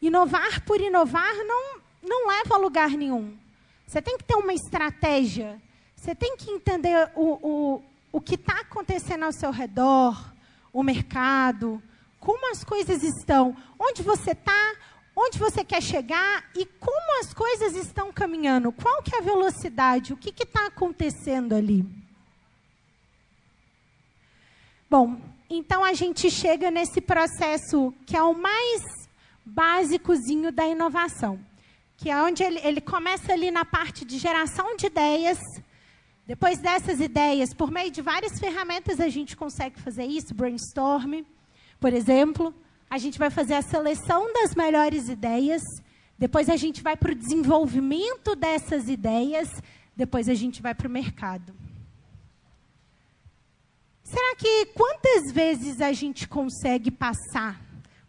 Inovar 0.00 0.64
por 0.64 0.80
inovar 0.80 1.34
não, 1.44 1.80
não 2.00 2.28
leva 2.28 2.54
a 2.54 2.58
lugar 2.58 2.90
nenhum. 2.90 3.36
Você 3.84 4.00
tem 4.00 4.16
que 4.16 4.22
ter 4.22 4.36
uma 4.36 4.54
estratégia, 4.54 5.60
você 5.96 6.14
tem 6.14 6.36
que 6.36 6.48
entender 6.48 7.10
o, 7.16 7.40
o, 7.42 7.82
o 8.12 8.20
que 8.20 8.36
está 8.36 8.60
acontecendo 8.60 9.24
ao 9.24 9.32
seu 9.32 9.50
redor, 9.50 10.32
o 10.72 10.84
mercado, 10.84 11.82
como 12.20 12.52
as 12.52 12.62
coisas 12.62 13.02
estão, 13.02 13.56
onde 13.76 14.00
você 14.00 14.30
está, 14.30 14.76
onde 15.16 15.40
você 15.40 15.64
quer 15.64 15.82
chegar 15.82 16.48
e 16.54 16.64
como 16.64 17.20
as 17.20 17.34
coisas 17.34 17.74
estão 17.74 18.12
caminhando. 18.12 18.70
Qual 18.70 19.02
que 19.02 19.12
é 19.16 19.18
a 19.18 19.22
velocidade? 19.22 20.12
O 20.12 20.16
que 20.16 20.32
está 20.40 20.66
acontecendo 20.66 21.52
ali? 21.52 21.84
Bom, 24.90 25.20
então 25.50 25.84
a 25.84 25.92
gente 25.92 26.30
chega 26.30 26.70
nesse 26.70 27.00
processo 27.00 27.92
que 28.06 28.16
é 28.16 28.22
o 28.22 28.34
mais 28.34 28.82
básicozinho 29.44 30.52
da 30.52 30.66
inovação, 30.66 31.38
que 31.96 32.10
é 32.10 32.22
onde 32.22 32.42
ele, 32.42 32.60
ele 32.62 32.80
começa 32.80 33.32
ali 33.32 33.50
na 33.50 33.64
parte 33.64 34.04
de 34.04 34.18
geração 34.18 34.76
de 34.76 34.86
ideias. 34.86 35.38
Depois 36.26 36.58
dessas 36.58 37.00
ideias, 37.00 37.54
por 37.54 37.70
meio 37.70 37.90
de 37.90 38.02
várias 38.02 38.38
ferramentas, 38.38 39.00
a 39.00 39.08
gente 39.08 39.36
consegue 39.36 39.80
fazer 39.80 40.04
isso, 40.04 40.34
brainstorm, 40.34 41.22
por 41.80 41.92
exemplo 41.92 42.54
a 42.90 42.98
gente 42.98 43.18
vai 43.18 43.30
fazer 43.30 43.54
a 43.54 43.62
seleção 43.62 44.32
das 44.32 44.54
melhores 44.54 45.08
ideias, 45.08 45.62
depois 46.18 46.48
a 46.48 46.56
gente 46.56 46.82
vai 46.82 46.96
para 46.96 47.12
o 47.12 47.14
desenvolvimento 47.14 48.34
dessas 48.34 48.88
ideias, 48.88 49.48
depois 49.94 50.28
a 50.28 50.34
gente 50.34 50.62
vai 50.62 50.74
para 50.74 50.88
o 50.88 50.90
mercado. 50.90 51.54
Será 54.08 54.36
que 54.36 54.66
quantas 54.74 55.30
vezes 55.30 55.82
a 55.82 55.92
gente 55.92 56.26
consegue 56.26 56.90
passar 56.90 57.60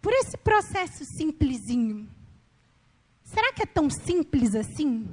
por 0.02 0.14
esse 0.14 0.38
processo 0.38 1.04
simplesinho? 1.04 2.10
Será 3.22 3.52
que 3.52 3.64
é 3.64 3.66
tão 3.66 3.90
simples 3.90 4.56
assim? 4.56 5.06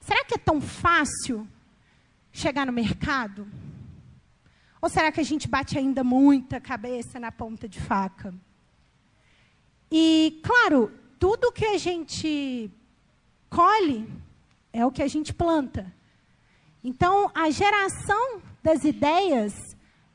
Será 0.00 0.24
que 0.24 0.34
é 0.34 0.38
tão 0.38 0.60
fácil 0.60 1.46
chegar 2.32 2.66
no 2.66 2.72
mercado? 2.72 3.46
Ou 4.80 4.88
será 4.88 5.12
que 5.12 5.20
a 5.20 5.24
gente 5.24 5.46
bate 5.46 5.78
ainda 5.78 6.02
muita 6.02 6.60
cabeça 6.60 7.20
na 7.20 7.30
ponta 7.30 7.68
de 7.68 7.80
faca? 7.80 8.34
E, 9.88 10.40
claro, 10.42 10.92
tudo 11.16 11.52
que 11.52 11.64
a 11.64 11.78
gente 11.78 12.68
colhe 13.48 14.12
é 14.72 14.84
o 14.84 14.90
que 14.90 15.02
a 15.02 15.06
gente 15.06 15.32
planta. 15.32 15.94
Então, 16.82 17.30
a 17.32 17.48
geração 17.50 18.42
das 18.62 18.82
ideias, 18.82 19.71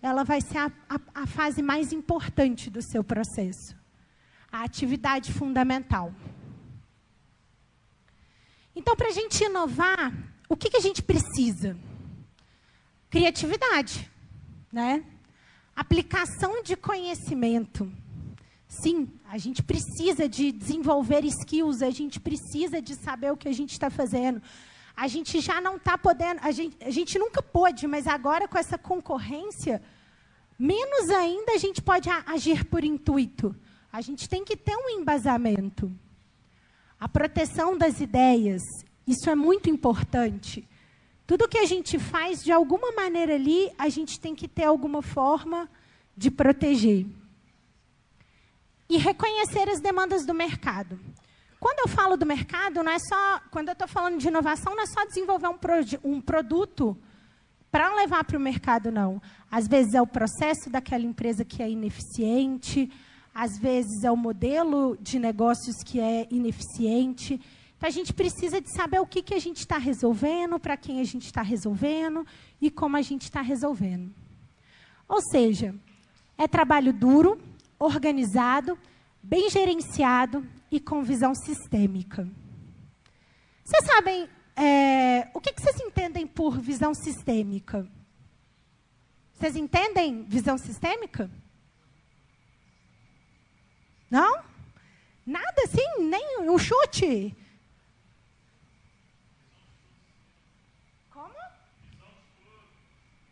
ela 0.07 0.23
vai 0.23 0.41
ser 0.41 0.57
a, 0.57 0.71
a, 0.89 1.21
a 1.23 1.27
fase 1.27 1.61
mais 1.61 1.91
importante 1.91 2.69
do 2.69 2.81
seu 2.81 3.03
processo. 3.03 3.75
A 4.51 4.63
atividade 4.63 5.31
fundamental. 5.33 6.13
Então, 8.75 8.95
para 8.95 9.07
a 9.07 9.11
gente 9.11 9.43
inovar, 9.43 10.13
o 10.47 10.55
que, 10.55 10.69
que 10.69 10.77
a 10.77 10.81
gente 10.81 11.01
precisa? 11.01 11.77
Criatividade, 13.09 14.09
né? 14.71 15.03
Aplicação 15.75 16.61
de 16.63 16.75
conhecimento. 16.75 17.91
Sim, 18.67 19.09
a 19.29 19.37
gente 19.37 19.63
precisa 19.63 20.27
de 20.27 20.51
desenvolver 20.51 21.23
skills, 21.25 21.81
a 21.81 21.89
gente 21.89 22.19
precisa 22.19 22.81
de 22.81 22.95
saber 22.95 23.31
o 23.31 23.37
que 23.37 23.47
a 23.47 23.53
gente 23.53 23.71
está 23.71 23.89
fazendo. 23.89 24.41
A 24.95 25.07
gente 25.07 25.39
já 25.39 25.61
não 25.61 25.77
está 25.77 25.97
podendo, 25.97 26.39
a 26.43 26.51
gente, 26.51 26.77
a 26.83 26.89
gente 26.89 27.17
nunca 27.17 27.41
pôde, 27.41 27.87
mas 27.87 28.07
agora 28.07 28.47
com 28.47 28.57
essa 28.57 28.77
concorrência, 28.77 29.81
menos 30.57 31.09
ainda 31.09 31.53
a 31.53 31.57
gente 31.57 31.81
pode 31.81 32.09
agir 32.25 32.65
por 32.65 32.83
intuito. 32.83 33.55
A 33.91 34.01
gente 34.01 34.27
tem 34.27 34.43
que 34.43 34.55
ter 34.55 34.75
um 34.75 34.89
embasamento. 34.89 35.91
a 36.99 37.07
proteção 37.07 37.77
das 37.77 37.99
ideias. 37.99 38.61
Isso 39.05 39.29
é 39.29 39.35
muito 39.35 39.69
importante. 39.69 40.67
Tudo 41.27 41.47
que 41.47 41.57
a 41.57 41.65
gente 41.65 41.99
faz, 41.99 42.43
de 42.43 42.51
alguma 42.51 42.91
maneira 42.91 43.35
ali, 43.35 43.71
a 43.77 43.87
gente 43.89 44.19
tem 44.19 44.33
que 44.33 44.47
ter 44.47 44.63
alguma 44.63 45.01
forma 45.01 45.69
de 46.15 46.31
proteger. 46.31 47.05
E 48.89 48.97
reconhecer 48.97 49.69
as 49.69 49.79
demandas 49.79 50.25
do 50.25 50.33
mercado. 50.33 50.99
Quando 51.59 51.79
eu 51.79 51.87
falo 51.87 52.15
do 52.17 52.25
mercado, 52.25 52.81
não 52.81 52.91
é 52.91 52.99
só. 52.99 53.41
Quando 53.51 53.69
eu 53.69 53.73
estou 53.73 53.87
falando 53.87 54.17
de 54.17 54.27
inovação, 54.27 54.75
não 54.75 54.83
é 54.83 54.87
só 54.87 55.05
desenvolver 55.05 55.47
um, 55.47 55.57
pro, 55.57 55.73
um 56.03 56.21
produto 56.21 56.97
para 57.69 57.93
levar 57.95 58.23
para 58.23 58.37
o 58.37 58.39
mercado, 58.39 58.91
não. 58.91 59.21
Às 59.51 59.67
vezes 59.67 59.93
é 59.93 60.01
o 60.01 60.07
processo 60.07 60.69
daquela 60.69 61.03
empresa 61.03 61.45
que 61.45 61.63
é 61.63 61.69
ineficiente, 61.69 62.91
às 63.33 63.57
vezes 63.57 64.03
é 64.03 64.11
o 64.11 64.17
modelo 64.17 64.97
de 64.99 65.19
negócios 65.19 65.77
que 65.83 65.99
é 65.99 66.27
ineficiente. 66.29 67.39
Então, 67.77 67.87
a 67.87 67.91
gente 67.91 68.13
precisa 68.13 68.59
de 68.59 68.71
saber 68.71 68.99
o 68.99 69.05
que, 69.05 69.21
que 69.21 69.33
a 69.33 69.39
gente 69.39 69.57
está 69.57 69.77
resolvendo, 69.77 70.59
para 70.59 70.75
quem 70.75 70.99
a 70.99 71.03
gente 71.03 71.25
está 71.25 71.41
resolvendo 71.41 72.25
e 72.59 72.71
como 72.71 72.97
a 72.97 73.01
gente 73.01 73.23
está 73.23 73.41
resolvendo. 73.41 74.11
Ou 75.07 75.21
seja, 75.21 75.75
é 76.37 76.47
trabalho 76.47 76.91
duro, 76.91 77.39
organizado, 77.79 78.77
bem 79.21 79.49
gerenciado 79.49 80.45
e 80.71 80.79
com 80.79 81.03
visão 81.03 81.33
sistêmica. 81.35 82.27
Vocês 83.63 83.85
sabem 83.85 84.27
é, 84.55 85.29
o 85.33 85.39
que, 85.39 85.53
que 85.53 85.61
vocês 85.61 85.79
entendem 85.81 86.25
por 86.25 86.57
visão 86.57 86.93
sistêmica? 86.93 87.87
Vocês 89.37 89.55
entendem 89.55 90.23
visão 90.23 90.57
sistêmica? 90.57 91.29
Não? 94.09 94.43
Nada 95.23 95.61
assim, 95.63 95.85
nem 96.09 96.39
um 96.49 96.57
chute. 96.57 97.35
Como? 101.11 101.35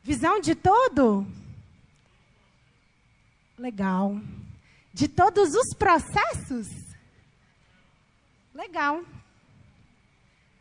Visão 0.04 0.40
de 0.40 0.54
todo? 0.54 1.26
Legal. 3.58 4.22
De 4.94 5.08
todos 5.08 5.56
os 5.56 5.74
processos? 5.74 6.68
Legal. 8.54 9.04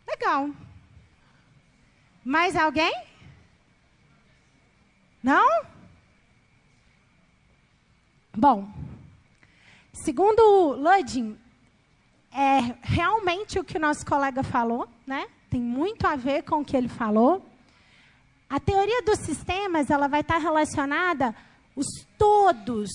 Legal. 0.07 0.49
Mais 2.25 2.57
alguém? 2.57 3.14
Não? 5.25 5.65
Bom, 8.37 8.69
segundo 9.91 10.73
Ludin, 10.73 11.39
é 12.31 12.77
realmente 12.83 13.59
o 13.59 13.65
que 13.65 13.79
o 13.79 13.81
nosso 13.81 14.05
colega 14.05 14.43
falou, 14.43 14.87
né? 15.07 15.27
Tem 15.49 15.63
muito 15.63 16.07
a 16.07 16.15
ver 16.15 16.43
com 16.43 16.61
o 16.61 16.65
que 16.65 16.77
ele 16.77 16.89
falou. 16.89 17.43
A 18.51 18.61
teoria 18.61 19.01
dos 19.01 19.21
sistemas, 19.21 19.89
ela 19.89 20.09
vai 20.09 20.21
estar 20.21 20.37
relacionada 20.37 21.35
os 21.75 21.87
todos, 22.19 22.91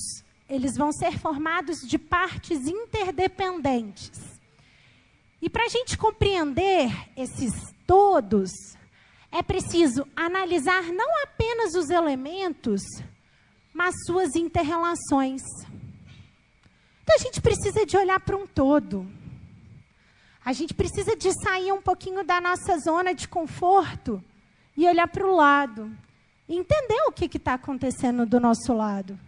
eles 0.47 0.77
vão 0.77 0.91
ser 0.91 1.17
formados 1.17 1.79
de 1.79 1.97
partes 1.97 2.67
interdependentes. 2.67 4.39
E 5.41 5.49
para 5.49 5.65
a 5.65 5.69
gente 5.69 5.97
compreender 5.97 6.91
esses 7.17 7.73
todos, 7.87 8.77
é 9.31 9.43
preciso 9.43 10.07
analisar 10.15 10.83
não 10.83 11.23
apenas 11.23 11.75
os 11.75 11.89
elementos, 11.89 12.81
mas 13.73 13.93
suas 14.05 14.35
interrelações. 14.35 15.41
Então 17.03 17.15
a 17.15 17.19
gente 17.19 17.41
precisa 17.41 17.85
de 17.85 17.97
olhar 17.97 18.19
para 18.19 18.37
um 18.37 18.47
todo. 18.47 19.09
A 20.43 20.53
gente 20.53 20.73
precisa 20.73 21.15
de 21.15 21.31
sair 21.43 21.71
um 21.71 21.81
pouquinho 21.81 22.23
da 22.23 22.41
nossa 22.41 22.77
zona 22.79 23.13
de 23.13 23.27
conforto 23.27 24.23
e 24.75 24.87
olhar 24.87 25.07
para 25.07 25.25
o 25.25 25.35
lado. 25.35 25.91
Entender 26.47 27.01
o 27.07 27.11
que 27.11 27.25
está 27.37 27.53
acontecendo 27.53 28.25
do 28.25 28.39
nosso 28.39 28.73
lado. 28.73 29.19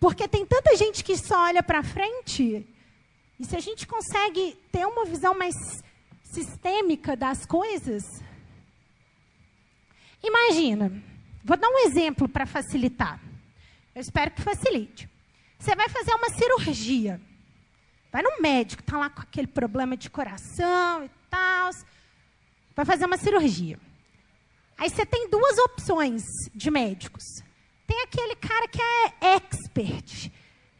Porque 0.00 0.26
tem 0.26 0.44
tanta 0.44 0.76
gente 0.76 1.04
que 1.04 1.16
só 1.16 1.44
olha 1.44 1.62
para 1.62 1.82
frente 1.82 2.66
e 3.40 3.44
se 3.46 3.56
a 3.56 3.60
gente 3.60 3.86
consegue 3.86 4.58
ter 4.70 4.86
uma 4.86 5.06
visão 5.06 5.34
mais 5.34 5.54
sistêmica 6.22 7.16
das 7.16 7.46
coisas, 7.46 8.02
imagina, 10.22 10.92
vou 11.44 11.56
dar 11.56 11.68
um 11.68 11.78
exemplo 11.86 12.28
para 12.28 12.46
facilitar. 12.46 13.20
Eu 13.94 14.00
espero 14.00 14.30
que 14.30 14.42
facilite. 14.42 15.08
Você 15.58 15.74
vai 15.74 15.88
fazer 15.88 16.14
uma 16.14 16.30
cirurgia. 16.30 17.20
Vai 18.10 18.22
no 18.22 18.40
médico, 18.40 18.82
está 18.82 18.98
lá 18.98 19.10
com 19.10 19.20
aquele 19.20 19.46
problema 19.46 19.96
de 19.96 20.10
coração 20.10 21.04
e 21.04 21.10
tal. 21.28 21.70
Vai 22.74 22.84
fazer 22.84 23.04
uma 23.04 23.18
cirurgia. 23.18 23.78
Aí 24.78 24.88
você 24.88 25.04
tem 25.04 25.28
duas 25.28 25.58
opções 25.58 26.22
de 26.54 26.70
médicos. 26.70 27.24
Tem 27.86 28.02
aquele 28.02 28.34
cara 28.36 28.66
que 28.68 28.80
é 28.80 29.34
expert, 29.36 30.32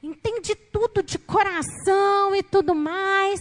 entende 0.02 0.54
tudo 0.54 1.02
de 1.02 1.18
coração 1.18 2.34
e 2.34 2.42
tudo 2.42 2.74
mais. 2.74 3.40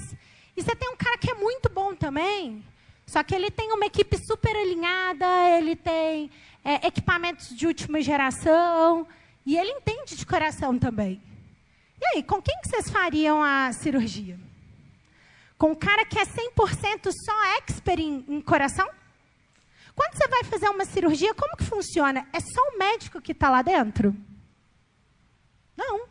E 0.58 0.62
você 0.62 0.76
tem 0.76 0.90
um 0.90 0.98
cara 0.98 1.18
que 1.18 1.32
é 1.32 1.36
muito 1.36 1.70
bom 1.70 1.96
também, 1.96 2.66
só 3.10 3.24
que 3.24 3.34
ele 3.34 3.50
tem 3.50 3.74
uma 3.74 3.88
equipe 3.88 4.16
super 4.24 4.56
alinhada, 4.56 5.26
ele 5.58 5.76
tem 5.76 6.30
é, 6.64 6.86
equipamentos 6.86 7.50
de 7.58 7.66
última 7.66 8.00
geração 8.04 9.08
e 9.44 9.58
ele 9.58 9.72
entende 9.72 10.16
de 10.16 10.24
coração 10.28 10.78
também. 10.78 11.20
E 12.00 12.06
aí, 12.06 12.24
com 12.24 12.40
quem 12.40 12.56
que 12.62 12.70
vocês 12.70 12.92
fariam 12.92 13.44
a 13.44 13.74
cirurgia? 13.74 14.40
Com 15.58 15.72
um 15.72 15.76
cara 15.76 16.06
que 16.06 16.20
é 16.20 16.24
100% 16.24 17.12
só 17.26 17.58
expert 17.58 18.00
em, 18.00 18.24
em 18.28 18.40
coração? 18.42 18.88
Quando 19.96 20.14
você 20.14 20.28
vai 20.28 20.44
fazer 20.44 20.70
uma 20.70 20.86
cirurgia, 20.86 21.34
como 21.34 21.58
que 21.58 21.64
funciona? 21.64 22.28
É 22.32 22.40
só 22.40 22.62
o 22.62 22.78
médico 22.78 23.20
que 23.20 23.32
está 23.32 23.50
lá 23.50 23.64
dentro? 23.64 24.16
Não. 25.76 26.02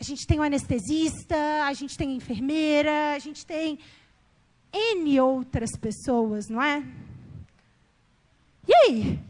A 0.00 0.02
gente 0.02 0.26
tem 0.26 0.40
o 0.40 0.42
anestesista, 0.42 1.36
a 1.66 1.72
gente 1.74 1.98
tem 1.98 2.12
a 2.12 2.14
enfermeira, 2.14 3.12
a 3.14 3.18
gente 3.18 3.44
tem 3.44 3.78
N 4.72 5.20
outras 5.20 5.70
pessoas, 5.78 6.48
não 6.48 6.62
é? 6.62 6.82
E 8.66 8.74
aí? 8.74 9.20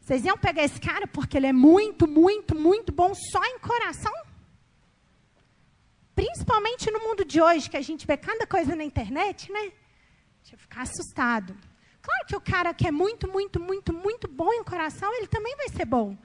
Vocês 0.00 0.24
iam 0.24 0.36
pegar 0.36 0.64
esse 0.64 0.80
cara 0.80 1.06
porque 1.06 1.36
ele 1.36 1.46
é 1.46 1.52
muito, 1.52 2.08
muito, 2.08 2.54
muito 2.56 2.92
bom 2.92 3.14
só 3.14 3.44
em 3.44 3.58
coração? 3.60 4.12
Principalmente 6.14 6.90
no 6.90 7.00
mundo 7.00 7.24
de 7.24 7.40
hoje, 7.40 7.70
que 7.70 7.76
a 7.76 7.82
gente 7.82 8.06
vê 8.06 8.16
cada 8.16 8.46
coisa 8.46 8.74
na 8.74 8.84
internet, 8.84 9.50
né? 9.50 9.72
Deixa 10.40 10.54
eu 10.54 10.58
ficar 10.58 10.82
assustado. 10.82 11.56
Claro 12.02 12.26
que 12.26 12.36
o 12.36 12.40
cara 12.40 12.74
que 12.74 12.86
é 12.86 12.90
muito, 12.90 13.28
muito, 13.28 13.60
muito, 13.60 13.92
muito 13.92 14.26
bom 14.28 14.52
em 14.52 14.64
coração, 14.64 15.14
ele 15.14 15.28
também 15.28 15.56
vai 15.56 15.68
ser 15.68 15.84
bom. 15.84 16.16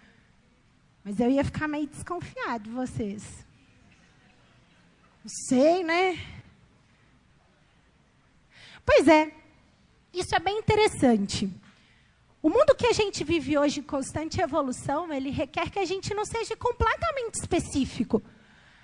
Mas 1.03 1.19
eu 1.19 1.29
ia 1.29 1.43
ficar 1.43 1.67
meio 1.67 1.87
desconfiado 1.87 2.63
de 2.63 2.71
vocês. 2.71 3.23
Não 5.23 5.31
sei, 5.47 5.83
né? 5.83 6.17
Pois 8.87 9.05
é, 9.05 9.33
isso 10.13 10.33
é 10.33 10.39
bem 10.39 10.57
interessante. 10.57 11.51
O 12.41 12.49
mundo 12.49 12.73
que 12.73 12.87
a 12.87 12.93
gente 12.93 13.21
vive 13.21 13.57
hoje 13.57 13.81
em 13.81 13.83
constante 13.83 14.39
evolução, 14.39 15.11
ele 15.11 15.29
requer 15.29 15.69
que 15.69 15.77
a 15.77 15.83
gente 15.83 16.13
não 16.13 16.23
seja 16.23 16.55
completamente 16.55 17.35
específico. 17.35 18.23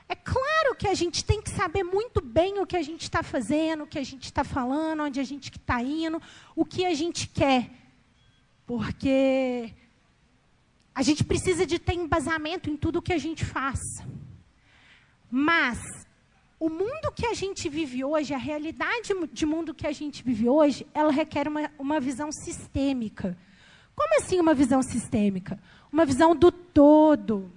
É 0.10 0.14
claro 0.14 0.76
que 0.78 0.90
a 0.90 0.94
gente 0.94 1.24
tem 1.24 1.42
que 1.42 1.50
saber 1.50 1.84
muito 1.84 2.20
bem 2.20 2.60
o 2.60 2.68
que 2.68 2.76
a 2.76 2.82
gente 2.82 3.04
está 3.04 3.24
fazendo, 3.24 3.86
o 3.86 3.88
que 3.88 3.98
a 3.98 4.04
gente 4.04 4.26
está 4.26 4.44
falando, 4.44 5.04
onde 5.04 5.22
a 5.22 5.24
gente 5.24 5.50
está 5.50 5.82
indo, 5.82 6.22
o 6.54 6.66
que 6.66 6.86
a 6.86 6.94
gente 6.94 7.26
quer. 7.30 7.70
Porque 8.66 9.74
a 10.94 11.02
gente 11.02 11.24
precisa 11.24 11.66
de 11.66 11.80
ter 11.80 11.94
embasamento 11.94 12.70
em 12.70 12.76
tudo 12.76 13.00
o 13.00 13.02
que 13.02 13.14
a 13.14 13.18
gente 13.18 13.46
faz. 13.46 13.80
Mas 15.32 15.80
o 16.64 16.70
mundo 16.70 17.12
que 17.14 17.26
a 17.26 17.34
gente 17.34 17.68
vive 17.68 18.06
hoje, 18.06 18.34
a 18.34 18.38
realidade 18.38 19.14
de 19.34 19.46
mundo 19.46 19.74
que 19.74 19.86
a 19.86 19.92
gente 19.92 20.24
vive 20.24 20.48
hoje, 20.48 20.88
ela 20.94 21.12
requer 21.12 21.46
uma, 21.46 21.70
uma 21.78 22.00
visão 22.00 22.32
sistêmica. 22.32 23.38
Como 23.94 24.18
assim 24.18 24.40
uma 24.40 24.54
visão 24.54 24.82
sistêmica? 24.82 25.60
Uma 25.92 26.06
visão 26.06 26.34
do 26.34 26.54
todo. 26.54 27.52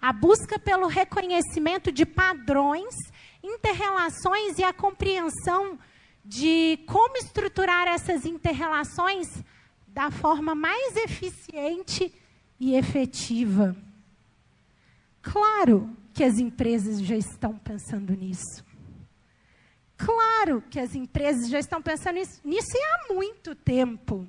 A 0.00 0.10
busca 0.10 0.58
pelo 0.58 0.86
reconhecimento 0.86 1.92
de 1.92 2.06
padrões, 2.06 2.94
interrelações 3.42 4.58
e 4.58 4.64
a 4.64 4.72
compreensão 4.72 5.78
de 6.24 6.78
como 6.86 7.18
estruturar 7.18 7.86
essas 7.88 8.24
interrelações 8.24 9.28
da 9.86 10.10
forma 10.10 10.54
mais 10.54 10.96
eficiente 10.96 12.10
e 12.58 12.74
efetiva. 12.74 13.76
Claro 15.24 15.96
que 16.12 16.22
as 16.22 16.38
empresas 16.38 17.00
já 17.00 17.16
estão 17.16 17.56
pensando 17.58 18.14
nisso. 18.14 18.64
Claro 19.96 20.62
que 20.70 20.78
as 20.78 20.94
empresas 20.94 21.48
já 21.48 21.58
estão 21.58 21.80
pensando 21.80 22.16
nisso, 22.16 22.40
nisso 22.44 22.76
há 22.76 23.12
muito 23.12 23.54
tempo. 23.54 24.28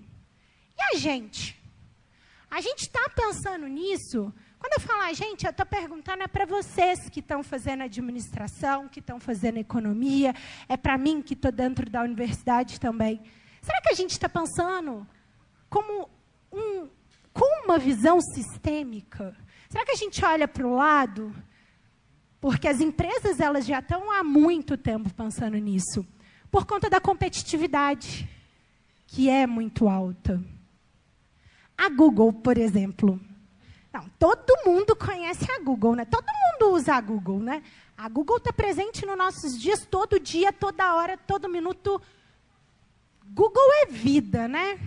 E 0.78 0.96
a 0.96 0.98
gente? 0.98 1.62
A 2.50 2.62
gente 2.62 2.84
está 2.84 3.10
pensando 3.10 3.68
nisso 3.68 4.34
Quando 4.58 4.74
eu 4.74 4.80
falo 4.80 5.02
a 5.04 5.14
gente, 5.14 5.46
eu 5.46 5.52
estou 5.52 5.66
perguntando 5.66 6.24
é 6.24 6.28
para 6.28 6.46
vocês 6.46 7.08
que 7.10 7.20
estão 7.20 7.44
fazendo 7.44 7.84
administração, 7.84 8.88
que 8.88 9.00
estão 9.00 9.20
fazendo 9.20 9.58
economia, 9.58 10.34
é 10.68 10.76
para 10.76 10.98
mim 10.98 11.22
que 11.22 11.34
estou 11.34 11.52
dentro 11.52 11.88
da 11.88 12.02
universidade 12.02 12.80
também. 12.80 13.22
Será 13.62 13.80
que 13.82 13.90
a 13.90 13.94
gente 13.94 14.12
está 14.12 14.28
pensando 14.28 15.06
como 15.70 16.10
um, 16.52 16.90
com 17.32 17.64
uma 17.66 17.78
visão 17.78 18.20
sistêmica? 18.22 19.36
Será 19.70 19.86
que 19.86 19.92
a 19.92 19.96
gente 19.96 20.24
olha 20.24 20.48
para 20.48 20.66
o 20.66 20.76
lado? 20.76 21.34
Porque 22.40 22.68
as 22.68 22.80
empresas 22.80 23.40
elas 23.40 23.66
já 23.66 23.80
estão 23.80 24.12
há 24.12 24.24
muito 24.24 24.78
tempo 24.78 25.14
pensando 25.14 25.58
nisso, 25.58 26.06
por 26.52 26.66
conta 26.66 26.90
da 26.90 27.02
competitividade, 27.02 28.30
que 29.08 29.30
é 29.30 29.48
muito 29.48 29.90
alta. 29.90 30.42
A 31.78 31.90
Google, 31.90 32.32
por 32.32 32.58
exemplo. 32.58 33.20
Não, 33.92 34.06
todo 34.20 34.54
mundo 34.66 34.96
conhece 34.96 35.50
a 35.52 35.60
Google, 35.60 35.96
né? 35.96 36.06
Todo 36.06 36.26
mundo 36.26 36.74
usa 36.76 36.96
a 36.96 37.02
Google, 37.02 37.40
né? 37.40 37.64
A 37.98 38.10
Google 38.10 38.38
está 38.38 38.52
presente 38.52 39.06
nos 39.06 39.18
nossos 39.18 39.60
dias, 39.60 39.86
todo 39.86 40.20
dia, 40.20 40.52
toda 40.52 40.96
hora, 40.96 41.18
todo 41.18 41.50
minuto. 41.50 42.02
Google 43.34 43.74
é 43.82 43.86
vida, 43.86 44.48
né? 44.48 44.78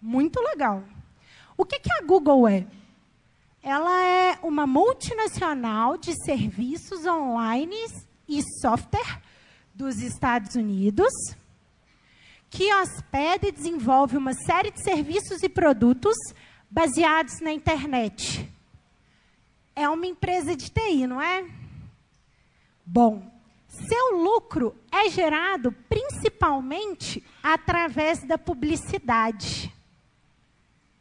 Muito 0.00 0.40
legal. 0.40 0.82
O 1.56 1.66
que, 1.66 1.78
que 1.78 1.92
a 1.92 2.02
Google 2.02 2.48
é? 2.48 2.66
Ela 3.62 4.04
é 4.04 4.38
uma 4.42 4.66
multinacional 4.66 5.98
de 5.98 6.14
serviços 6.24 7.04
online 7.04 7.76
e 8.26 8.42
software 8.60 9.20
dos 9.74 10.00
Estados 10.00 10.54
Unidos 10.54 11.12
que 12.48 12.74
hospeda 12.74 13.46
e 13.46 13.52
desenvolve 13.52 14.16
uma 14.16 14.32
série 14.32 14.70
de 14.70 14.82
serviços 14.82 15.42
e 15.42 15.48
produtos 15.48 16.16
baseados 16.70 17.40
na 17.40 17.52
internet. 17.52 18.50
É 19.76 19.88
uma 19.88 20.06
empresa 20.06 20.56
de 20.56 20.68
TI, 20.68 21.06
não 21.06 21.22
é? 21.22 21.48
Bom, 22.84 23.30
seu 23.68 24.16
lucro 24.16 24.74
é 24.90 25.08
gerado 25.10 25.70
principalmente 25.88 27.22
através 27.42 28.24
da 28.24 28.36
publicidade. 28.36 29.72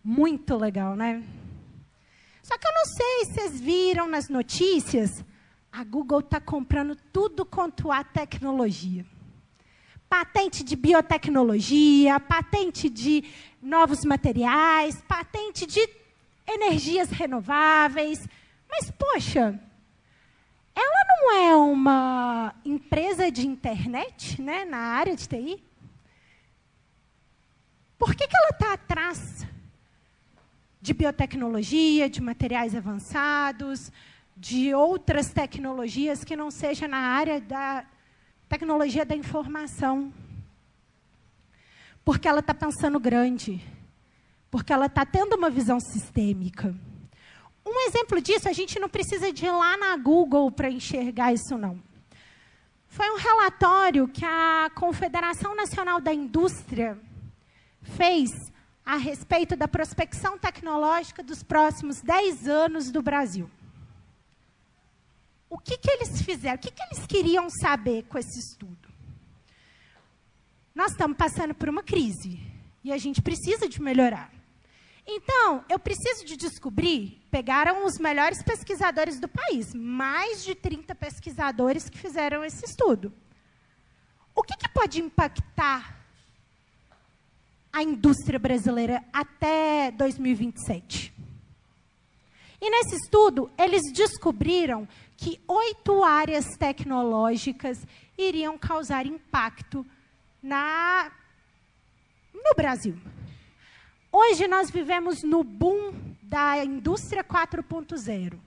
Muito 0.04 0.56
legal, 0.56 0.96
né? 0.96 1.24
Só 2.50 2.58
que 2.58 2.68
eu 2.68 2.74
não 2.74 2.86
sei 2.86 3.26
se 3.26 3.34
vocês 3.34 3.62
viram 3.62 4.08
nas 4.08 4.28
notícias, 4.28 5.24
a 5.72 5.84
Google 5.84 6.22
está 6.22 6.42
comprando 6.42 6.96
tudo 7.14 7.46
quanto 7.46 7.92
há 7.92 8.04
tecnologia 8.04 9.06
patente 10.10 10.64
de 10.64 10.76
biotecnologia, 10.76 12.20
patente 12.20 12.90
de 12.90 13.24
novos 13.62 14.04
materiais, 14.04 15.00
patente 15.08 15.68
de 15.68 15.88
energias 16.48 17.12
renováveis. 17.12 18.28
Mas, 18.68 18.90
poxa, 18.90 19.60
ela 20.76 21.06
não 21.08 21.32
é 21.38 21.56
uma 21.56 22.56
empresa 22.66 23.32
de 23.32 23.46
internet 23.46 24.42
né, 24.42 24.66
na 24.66 24.80
área 24.80 25.16
de 25.16 25.28
TI? 25.28 25.64
Por 28.00 28.16
que, 28.16 28.28
que 28.28 28.36
ela 28.36 28.50
está 28.50 28.74
atrás 28.74 29.46
de 30.90 30.94
biotecnologia, 30.96 32.10
de 32.10 32.20
materiais 32.20 32.74
avançados, 32.74 33.92
de 34.36 34.74
outras 34.74 35.32
tecnologias 35.32 36.24
que 36.24 36.36
não 36.36 36.50
seja 36.50 36.88
na 36.88 36.98
área 36.98 37.40
da 37.40 37.86
tecnologia 38.48 39.06
da 39.06 39.16
informação. 39.16 40.12
Porque 42.04 42.28
ela 42.28 42.40
está 42.40 42.56
pensando 42.56 43.00
grande. 43.00 43.64
Porque 44.50 44.74
ela 44.74 44.88
está 44.88 45.06
tendo 45.06 45.36
uma 45.36 45.52
visão 45.52 45.80
sistêmica. 45.80 46.76
Um 47.64 47.88
exemplo 47.88 48.20
disso, 48.20 48.50
a 48.50 48.54
gente 48.54 48.80
não 48.80 48.90
precisa 48.90 49.32
de 49.32 49.46
ir 49.46 49.52
lá 49.52 49.78
na 49.78 49.96
Google 49.96 50.52
para 50.52 50.72
enxergar 50.72 51.32
isso, 51.34 51.56
não. 51.56 51.80
Foi 52.88 53.08
um 53.12 53.18
relatório 53.18 54.08
que 54.08 54.26
a 54.26 54.72
Confederação 54.74 55.56
Nacional 55.56 56.02
da 56.02 56.12
Indústria 56.12 56.98
fez 57.84 58.32
a 58.94 58.98
respeito 58.98 59.56
da 59.56 59.68
prospecção 59.68 60.38
tecnológica 60.38 61.22
dos 61.22 61.44
próximos 61.44 62.02
10 62.02 62.48
anos 62.48 62.92
do 62.92 63.02
Brasil 63.02 63.50
o 65.50 65.58
que, 65.58 65.78
que 65.78 65.90
eles 65.90 66.22
fizeram? 66.22 66.56
O 66.56 66.60
que, 66.60 66.72
que 66.72 66.84
eles 66.84 67.08
queriam 67.08 67.50
saber 67.50 68.04
com 68.04 68.18
esse 68.18 68.40
estudo? 68.40 68.88
Nós 70.76 70.92
estamos 70.92 71.18
passando 71.18 71.56
por 71.56 71.68
uma 71.68 71.82
crise 71.82 72.40
e 72.84 72.94
a 72.94 72.98
gente 72.98 73.22
precisa 73.22 73.68
de 73.68 73.82
melhorar. 73.82 74.32
Então, 75.06 75.66
eu 75.68 75.80
preciso 75.80 76.24
de 76.24 76.38
descobrir, 76.38 77.20
pegaram 77.32 77.84
os 77.84 77.98
melhores 77.98 78.44
pesquisadores 78.44 79.20
do 79.20 79.28
país, 79.28 79.74
mais 79.74 80.44
de 80.44 80.54
30 80.54 80.94
pesquisadores 80.94 81.90
que 81.90 81.98
fizeram 81.98 82.44
esse 82.44 82.64
estudo. 82.64 83.12
O 84.36 84.44
que, 84.44 84.56
que 84.56 84.70
pode 84.70 85.02
impactar 85.02 85.99
a 87.72 87.84
indústria 87.84 88.40
brasileira 88.40 89.04
até 89.14 89.92
2027? 89.92 91.14
E 92.62 92.70
nesse 92.70 92.96
estudo, 92.96 93.50
eles 93.58 93.82
descobriram 93.94 94.88
que 95.16 95.40
oito 95.48 96.04
áreas 96.04 96.46
tecnológicas 96.58 97.86
iriam 98.18 98.58
causar 98.58 99.06
impacto 99.06 99.86
na, 100.42 101.12
no 102.34 102.54
Brasil. 102.56 102.98
Hoje 104.12 104.48
nós 104.48 104.70
vivemos 104.70 105.24
no 105.24 105.44
boom 105.44 105.94
da 106.22 106.64
indústria 106.64 107.24
4.0, 107.24 108.38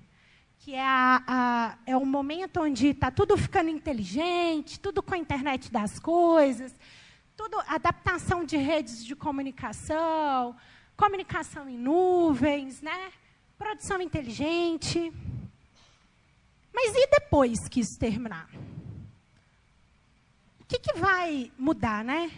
que 0.59 0.75
é, 0.75 0.83
a, 0.85 1.23
a, 1.27 1.79
é 1.87 1.97
o 1.97 2.05
momento 2.05 2.61
onde 2.61 2.89
está 2.89 3.11
tudo 3.11 3.37
ficando 3.37 3.71
inteligente, 3.71 4.79
tudo 4.79 5.03
com 5.03 5.15
a 5.15 5.19
internet 5.19 5.71
das 5.71 5.99
coisas, 5.99 6.75
tudo 7.37 7.59
adaptação 7.67 8.45
de 8.45 8.57
redes 8.57 9.05
de 9.05 9.17
comunicação, 9.17 10.57
comunicação 10.97 11.69
em 11.69 11.79
nuvens, 11.79 12.81
né? 12.81 13.13
produção 13.63 14.01
inteligente. 14.01 15.13
Mas 16.75 16.95
e 16.97 17.07
depois 17.11 17.69
que 17.69 17.81
isso 17.81 17.97
terminar? 17.99 18.51
O 20.61 20.65
que, 20.67 20.81
que 20.81 20.95
vai 20.95 21.53
mudar, 21.57 22.03
né? 22.05 22.31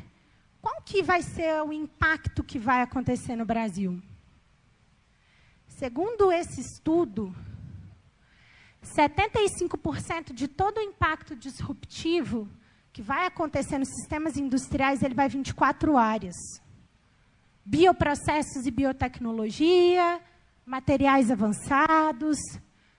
Qual 0.61 0.83
que 0.83 1.03
vai 1.03 1.23
ser 1.23 1.63
o 1.63 1.73
impacto 1.73 2.45
que 2.45 2.59
vai 2.59 2.83
acontecer 2.83 3.37
no 3.37 3.45
Brasil? 3.45 4.03
Segundo 5.67 6.31
esse 6.31 6.61
estudo, 6.61 7.35
75% 8.83 10.33
de 10.33 10.47
todo 10.47 10.79
o 10.79 10.83
impacto 10.83 11.35
disruptivo 11.35 12.49
que 12.95 13.03
vai 13.03 13.27
acontecer 13.27 13.77
nos 13.77 13.89
sistemas 13.89 14.37
industriais, 14.37 15.03
ele 15.03 15.15
vai 15.15 15.29
vir 15.29 15.43
de 15.43 15.53
quatro 15.53 15.97
áreas. 15.99 16.37
Bioprocessos 17.65 18.67
e 18.67 18.71
biotecnologia, 18.71 20.21
materiais 20.65 21.29
avançados, 21.29 22.39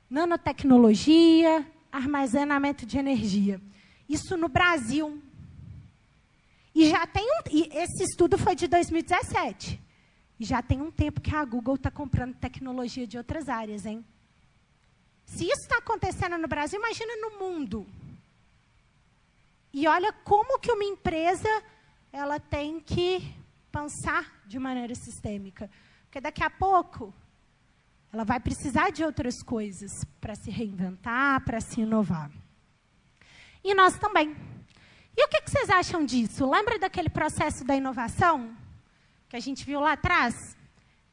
nanotecnologia, 0.10 1.66
armazenamento 1.90 2.86
de 2.86 2.98
energia. 2.98 3.62
Isso 4.10 4.36
no 4.36 4.50
Brasil. 4.50 5.22
E 6.76 6.90
já 6.90 7.08
tem 7.08 7.24
um, 7.24 7.50
e 7.50 7.70
esse 7.72 8.04
estudo 8.04 8.38
foi 8.38 8.54
de 8.54 8.68
2017. 8.68 9.82
E 10.38 10.44
já 10.44 10.62
tem 10.62 10.82
um 10.82 10.92
tempo 10.92 11.22
que 11.22 11.34
a 11.34 11.46
Google 11.46 11.76
está 11.76 11.90
comprando 11.90 12.36
tecnologia 12.36 13.08
de 13.08 13.18
outras 13.18 13.48
áreas, 13.48 13.86
hein? 13.86 14.04
Se 15.26 15.46
isso 15.46 15.62
está 15.62 15.78
acontecendo 15.78 16.38
no 16.38 16.50
Brasil, 16.50 16.78
imagina 16.78 17.16
no 17.16 17.40
mundo. 17.40 17.88
E 19.78 19.90
olha 19.90 20.14
como 20.24 20.58
que 20.58 20.72
uma 20.72 20.86
empresa 20.86 21.50
ela 22.10 22.40
tem 22.40 22.80
que 22.80 23.36
pensar 23.70 24.42
de 24.46 24.58
maneira 24.58 24.96
sistêmica. 24.96 25.70
Porque 26.06 26.22
daqui 26.22 26.42
a 26.42 26.50
pouco 26.50 27.14
ela 28.14 28.24
vai 28.24 28.40
precisar 28.40 28.90
de 28.92 29.04
outras 29.04 29.44
coisas 29.44 29.92
para 30.22 30.34
se 30.34 30.50
reinventar, 30.50 31.44
para 31.44 31.60
se 31.60 31.82
inovar. 31.82 32.32
E 33.62 33.74
nós 33.74 34.00
também. 34.00 34.34
E 35.14 35.26
o 35.26 35.28
que, 35.28 35.42
que 35.42 35.52
vocês 35.52 35.70
acham 35.70 36.06
disso? 36.06 36.50
Lembra 36.50 36.80
daquele 36.80 37.10
processo 37.10 37.66
da 37.66 37.76
inovação 37.76 38.56
que 39.28 39.36
a 39.36 39.42
gente 39.42 39.66
viu 39.66 39.82
lá 39.82 39.92
atrás? 39.92 40.56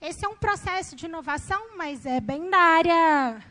Esse 0.01 0.25
é 0.25 0.29
um 0.29 0.37
processo 0.37 0.95
de 0.95 1.07
inovação, 1.07 1.77
mas 1.77 2.07
é 2.07 2.21
bem 2.21 2.49
da 2.49 2.59
área 2.59 3.43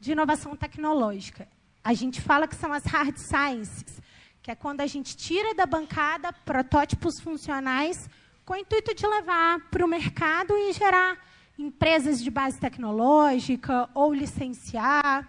de 0.00 0.12
inovação 0.12 0.56
tecnológica. 0.56 1.46
A 1.84 1.92
gente 1.92 2.18
fala 2.18 2.48
que 2.48 2.56
são 2.56 2.72
as 2.72 2.84
hard 2.86 3.18
sciences, 3.18 4.00
que 4.42 4.50
é 4.50 4.56
quando 4.56 4.80
a 4.80 4.86
gente 4.86 5.16
tira 5.16 5.54
da 5.54 5.64
bancada 5.64 6.32
protótipos 6.32 7.20
funcionais 7.20 8.10
com 8.44 8.54
o 8.54 8.56
intuito 8.56 8.92
de 8.92 9.06
levar 9.06 9.60
para 9.70 9.84
o 9.84 9.88
mercado 9.88 10.56
e 10.58 10.72
gerar 10.72 11.16
empresas 11.56 12.20
de 12.20 12.28
base 12.28 12.58
tecnológica 12.58 13.88
ou 13.94 14.12
licenciar 14.12 15.28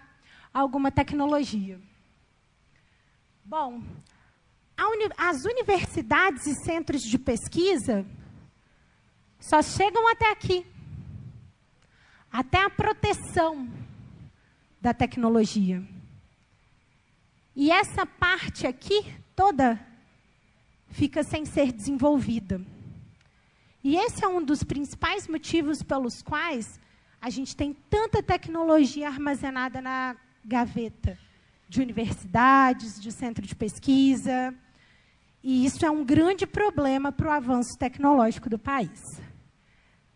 alguma 0.52 0.90
tecnologia. 0.90 1.80
Bom, 3.44 3.82
uni 4.76 5.08
as 5.16 5.44
universidades 5.44 6.46
e 6.46 6.54
centros 6.64 7.02
de 7.02 7.18
pesquisa 7.18 8.04
só 9.38 9.62
chegam 9.62 10.08
até 10.08 10.30
aqui. 10.32 10.66
até 12.32 12.64
a 12.64 12.68
proteção 12.68 13.68
da 14.80 14.92
tecnologia. 14.92 15.93
E 17.56 17.70
essa 17.70 18.04
parte 18.04 18.66
aqui 18.66 19.14
toda 19.36 19.80
fica 20.88 21.22
sem 21.22 21.44
ser 21.44 21.72
desenvolvida. 21.72 22.60
E 23.82 23.96
esse 23.96 24.24
é 24.24 24.28
um 24.28 24.42
dos 24.42 24.62
principais 24.62 25.28
motivos 25.28 25.82
pelos 25.82 26.22
quais 26.22 26.80
a 27.20 27.30
gente 27.30 27.56
tem 27.56 27.72
tanta 27.88 28.22
tecnologia 28.22 29.08
armazenada 29.08 29.80
na 29.80 30.16
gaveta 30.44 31.18
de 31.68 31.80
universidades, 31.80 33.00
de 33.00 33.10
centro 33.12 33.46
de 33.46 33.54
pesquisa. 33.54 34.54
E 35.42 35.64
isso 35.64 35.84
é 35.84 35.90
um 35.90 36.04
grande 36.04 36.46
problema 36.46 37.12
para 37.12 37.28
o 37.28 37.30
avanço 37.30 37.78
tecnológico 37.78 38.48
do 38.48 38.58
país. 38.58 39.20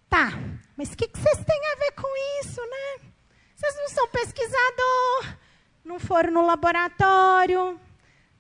Tá, 0.09 0.31
mas 0.77 0.93
o 0.93 0.97
que, 0.97 1.07
que 1.07 1.19
vocês 1.19 1.45
têm 1.45 1.61
a 1.73 1.77
ver 1.77 1.93
com 1.93 2.09
isso, 2.41 2.61
né? 2.61 3.11
Vocês 3.55 3.75
não 3.77 3.89
são 3.89 4.09
pesquisador, 4.09 5.39
não 5.85 5.99
foram 5.99 6.33
no 6.33 6.47
laboratório, 6.47 7.79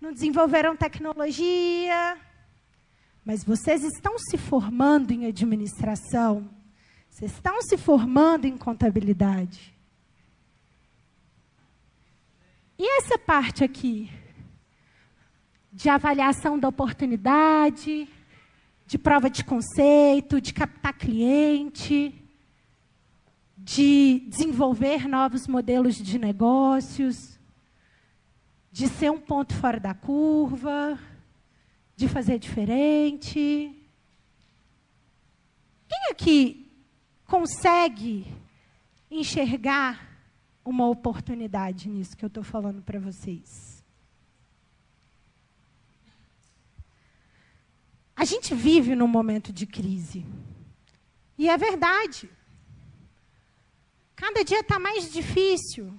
não 0.00 0.12
desenvolveram 0.12 0.76
tecnologia, 0.76 2.18
mas 3.24 3.44
vocês 3.44 3.82
estão 3.82 4.18
se 4.18 4.38
formando 4.38 5.12
em 5.12 5.26
administração, 5.26 6.48
vocês 7.10 7.32
estão 7.32 7.60
se 7.62 7.76
formando 7.76 8.46
em 8.46 8.56
contabilidade. 8.56 9.74
E 12.78 12.98
essa 12.98 13.18
parte 13.18 13.64
aqui? 13.64 14.10
De 15.72 15.88
avaliação 15.88 16.58
da 16.58 16.68
oportunidade, 16.68 18.08
de 18.86 18.96
prova 18.96 19.28
de 19.28 19.44
conceito, 19.44 20.40
de 20.40 20.54
captar 20.54 20.94
cliente, 20.94 22.17
de 23.68 24.20
desenvolver 24.20 25.06
novos 25.06 25.46
modelos 25.46 25.96
de 25.96 26.18
negócios, 26.18 27.38
de 28.72 28.88
ser 28.88 29.10
um 29.10 29.20
ponto 29.20 29.54
fora 29.54 29.78
da 29.78 29.92
curva, 29.92 30.98
de 31.94 32.08
fazer 32.08 32.38
diferente. 32.38 33.38
Quem 35.86 36.10
aqui 36.10 36.72
consegue 37.26 38.26
enxergar 39.10 40.18
uma 40.64 40.88
oportunidade 40.88 41.90
nisso 41.90 42.16
que 42.16 42.24
eu 42.24 42.28
estou 42.28 42.42
falando 42.42 42.80
para 42.80 42.98
vocês? 42.98 43.84
A 48.16 48.24
gente 48.24 48.54
vive 48.54 48.94
num 48.94 49.06
momento 49.06 49.52
de 49.52 49.66
crise. 49.66 50.24
E 51.36 51.50
é 51.50 51.56
verdade. 51.58 52.30
Cada 54.18 54.42
dia 54.42 54.58
está 54.58 54.80
mais 54.80 55.12
difícil. 55.12 55.94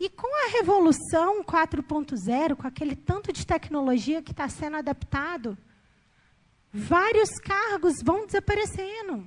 E 0.00 0.10
com 0.10 0.26
a 0.26 0.50
revolução 0.50 1.44
4.0, 1.44 2.56
com 2.56 2.66
aquele 2.66 2.96
tanto 2.96 3.32
de 3.32 3.46
tecnologia 3.46 4.20
que 4.20 4.32
está 4.32 4.48
sendo 4.48 4.78
adaptado, 4.78 5.56
vários 6.72 7.30
cargos 7.38 8.02
vão 8.02 8.26
desaparecendo. 8.26 9.24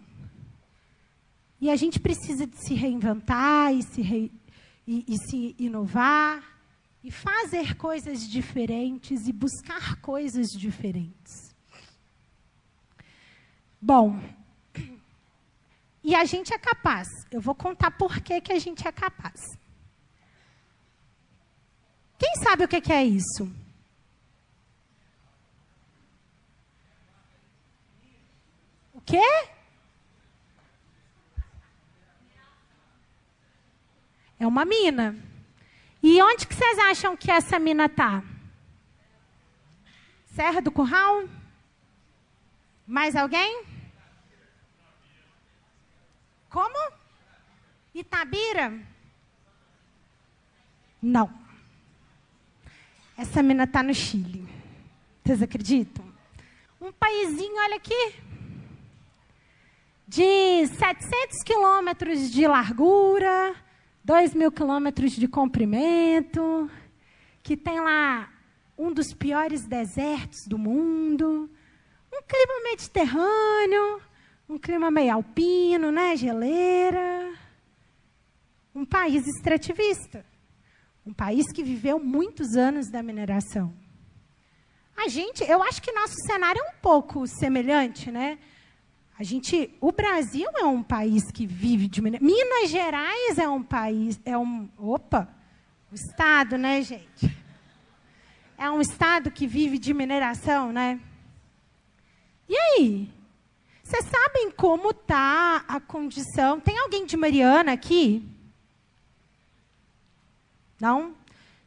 E 1.62 1.70
a 1.70 1.78
gente 1.78 1.98
precisa 1.98 2.46
de 2.46 2.58
se 2.58 2.74
reinventar 2.74 3.74
e 3.74 3.82
se, 3.84 4.02
re, 4.02 4.30
e, 4.86 5.06
e 5.08 5.18
se 5.18 5.56
inovar 5.58 6.44
e 7.02 7.10
fazer 7.10 7.78
coisas 7.78 8.28
diferentes 8.28 9.30
e 9.30 9.32
buscar 9.32 9.96
coisas 10.02 10.48
diferentes. 10.50 11.56
Bom, 13.82 14.20
e 16.04 16.14
a 16.14 16.26
gente 16.26 16.54
é 16.54 16.58
capaz. 16.58 17.08
Eu 17.32 17.40
vou 17.40 17.56
contar 17.56 17.92
por 17.92 18.20
que, 18.20 18.42
que 18.42 18.52
a 18.52 18.60
gente 18.60 18.86
é 18.88 18.92
capaz. 18.92 19.40
Quem 22.20 22.36
sabe 22.44 22.66
o 22.66 22.68
que, 22.68 22.82
que 22.82 22.92
é 22.92 23.04
isso? 23.04 23.52
O 28.94 29.02
quê? 29.02 29.48
É 34.40 34.46
uma 34.46 34.66
mina. 34.66 35.16
E 36.02 36.22
onde 36.22 36.46
que 36.46 36.54
vocês 36.54 36.78
acham 36.80 37.16
que 37.16 37.32
essa 37.32 37.58
mina 37.58 37.86
está? 37.86 38.22
Serra 40.26 40.62
do 40.62 40.72
Curral? 40.72 41.24
Mais 42.86 43.16
alguém? 43.16 43.73
Como? 46.54 46.94
Itabira? 47.96 48.80
Não. 51.02 51.34
Essa 53.18 53.42
mina 53.42 53.64
está 53.64 53.82
no 53.82 53.92
Chile. 53.92 54.48
Vocês 55.26 55.42
acreditam? 55.42 56.06
Um 56.80 56.92
paísinho, 56.92 57.56
olha 57.56 57.78
aqui, 57.78 58.16
de 60.08 60.68
700 60.68 61.42
quilômetros 61.44 62.30
de 62.30 62.46
largura, 62.46 63.56
2 64.04 64.36
mil 64.36 64.52
quilômetros 64.52 65.14
de 65.14 65.28
comprimento, 65.28 66.70
que 67.42 67.58
tem 67.58 67.80
lá 67.80 68.32
um 68.78 68.94
dos 68.94 69.12
piores 69.12 69.66
desertos 69.66 70.46
do 70.46 70.60
mundo, 70.60 71.50
um 72.14 72.22
clima 72.22 72.64
mediterrâneo, 72.70 74.02
um 74.48 74.58
clima 74.58 74.92
meio 74.92 75.14
alpino, 75.14 75.92
né? 75.92 76.16
Geleira. 76.16 77.34
Um 78.76 78.86
país 78.86 79.26
extrativista. 79.28 80.26
Um 81.06 81.14
país 81.14 81.52
que 81.52 81.64
viveu 81.64 82.00
muitos 82.00 82.56
anos 82.56 82.90
da 82.90 83.04
mineração. 83.04 83.74
A 84.96 85.08
gente, 85.08 85.44
eu 85.44 85.62
acho 85.64 85.82
que 85.82 85.92
nosso 85.92 86.16
cenário 86.26 86.62
é 86.62 86.70
um 86.70 86.76
pouco 86.82 87.28
semelhante, 87.28 88.12
né? 88.12 88.38
A 89.18 89.24
gente, 89.24 89.76
o 89.80 89.92
Brasil 89.92 90.48
é 90.56 90.66
um 90.66 90.82
país 90.82 91.24
que 91.32 91.46
vive 91.46 91.88
de 91.88 92.02
mineração. 92.02 92.28
Minas 92.28 92.70
Gerais 92.70 93.38
é 93.38 93.48
um 93.48 93.62
país, 93.62 94.20
é 94.26 94.38
um, 94.38 94.70
opa, 94.78 95.28
o 95.92 95.96
estado, 95.96 96.58
né, 96.58 96.82
gente? 96.82 97.38
É 98.58 98.70
um 98.70 98.82
estado 98.82 99.30
que 99.30 99.46
vive 99.46 99.78
de 99.78 99.94
mineração, 99.94 100.72
né? 100.72 101.00
E 102.48 102.56
aí? 102.56 103.10
Vocês 103.94 104.10
sabem 104.10 104.50
como 104.50 104.90
está 104.90 105.66
a 105.68 105.80
condição? 105.80 106.60
Tem 106.60 106.80
alguém 106.80 107.06
de 107.06 107.16
Mariana 107.16 107.74
aqui? 107.74 108.28
Não? 110.82 111.16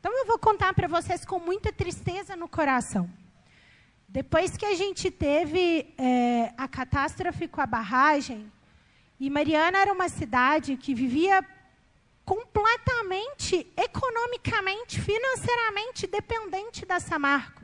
Então 0.00 0.12
eu 0.12 0.26
vou 0.26 0.36
contar 0.36 0.74
para 0.74 0.88
vocês 0.88 1.24
com 1.24 1.38
muita 1.38 1.72
tristeza 1.72 2.34
no 2.34 2.48
coração. 2.48 3.08
Depois 4.08 4.56
que 4.56 4.66
a 4.66 4.74
gente 4.74 5.08
teve 5.08 5.94
é, 5.96 6.52
a 6.58 6.66
catástrofe 6.66 7.46
com 7.46 7.60
a 7.60 7.66
barragem, 7.66 8.50
e 9.20 9.30
Mariana 9.30 9.78
era 9.78 9.92
uma 9.92 10.08
cidade 10.08 10.76
que 10.76 10.96
vivia 10.96 11.46
completamente, 12.24 13.72
economicamente, 13.76 15.00
financeiramente 15.00 16.08
dependente 16.08 16.84
da 16.84 16.98
Samarco. 16.98 17.62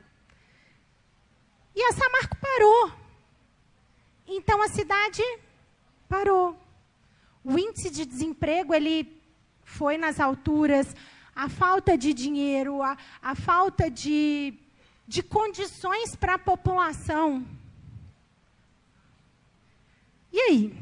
E 1.75 1.83
a 1.83 1.91
Samarco 1.91 2.37
parou. 2.37 3.02
Então 4.35 4.63
a 4.63 4.67
cidade 4.67 5.21
parou. 6.09 6.57
O 7.43 7.57
índice 7.57 7.91
de 7.91 8.03
desemprego 8.03 8.73
ele 8.73 9.21
foi 9.63 9.95
nas 9.95 10.19
alturas, 10.19 10.95
a 11.35 11.47
falta 11.47 11.95
de 11.95 12.15
dinheiro, 12.15 12.81
a, 12.81 12.97
a 13.21 13.35
falta 13.35 13.91
de, 13.91 14.55
de 15.07 15.21
condições 15.21 16.15
para 16.15 16.33
a 16.33 16.39
população. 16.39 17.45
E 20.31 20.39
aí? 20.39 20.73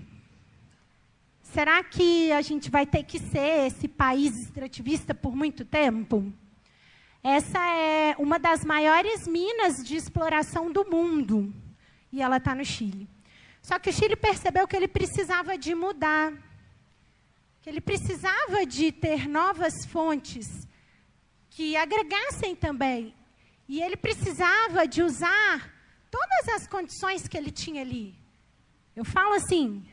Será 1.43 1.83
que 1.83 2.31
a 2.31 2.41
gente 2.41 2.71
vai 2.71 2.85
ter 2.85 3.03
que 3.03 3.19
ser 3.19 3.67
esse 3.67 3.89
país 3.89 4.33
extrativista 4.37 5.13
por 5.13 5.35
muito 5.35 5.65
tempo? 5.65 6.31
Essa 7.21 7.59
é 7.75 8.15
uma 8.17 8.39
das 8.39 8.63
maiores 8.63 9.27
minas 9.27 9.83
de 9.83 9.97
exploração 9.97 10.71
do 10.71 10.85
mundo. 10.89 11.53
E 12.13 12.21
ela 12.21 12.37
está 12.37 12.55
no 12.55 12.63
Chile. 12.63 13.09
Só 13.61 13.77
que 13.77 13.89
o 13.89 13.93
Chile 13.93 14.15
percebeu 14.15 14.67
que 14.67 14.75
ele 14.75 14.87
precisava 14.87 15.57
de 15.57 15.75
mudar, 15.75 16.33
que 17.61 17.69
ele 17.69 17.81
precisava 17.81 18.65
de 18.65 18.91
ter 18.91 19.27
novas 19.27 19.85
fontes 19.85 20.67
que 21.49 21.75
agregassem 21.75 22.55
também. 22.55 23.13
E 23.67 23.81
ele 23.81 23.95
precisava 23.95 24.87
de 24.87 25.01
usar 25.03 25.71
todas 26.09 26.55
as 26.55 26.67
condições 26.67 27.27
que 27.27 27.37
ele 27.37 27.51
tinha 27.51 27.81
ali. 27.81 28.15
Eu 28.95 29.05
falo 29.05 29.35
assim: 29.35 29.85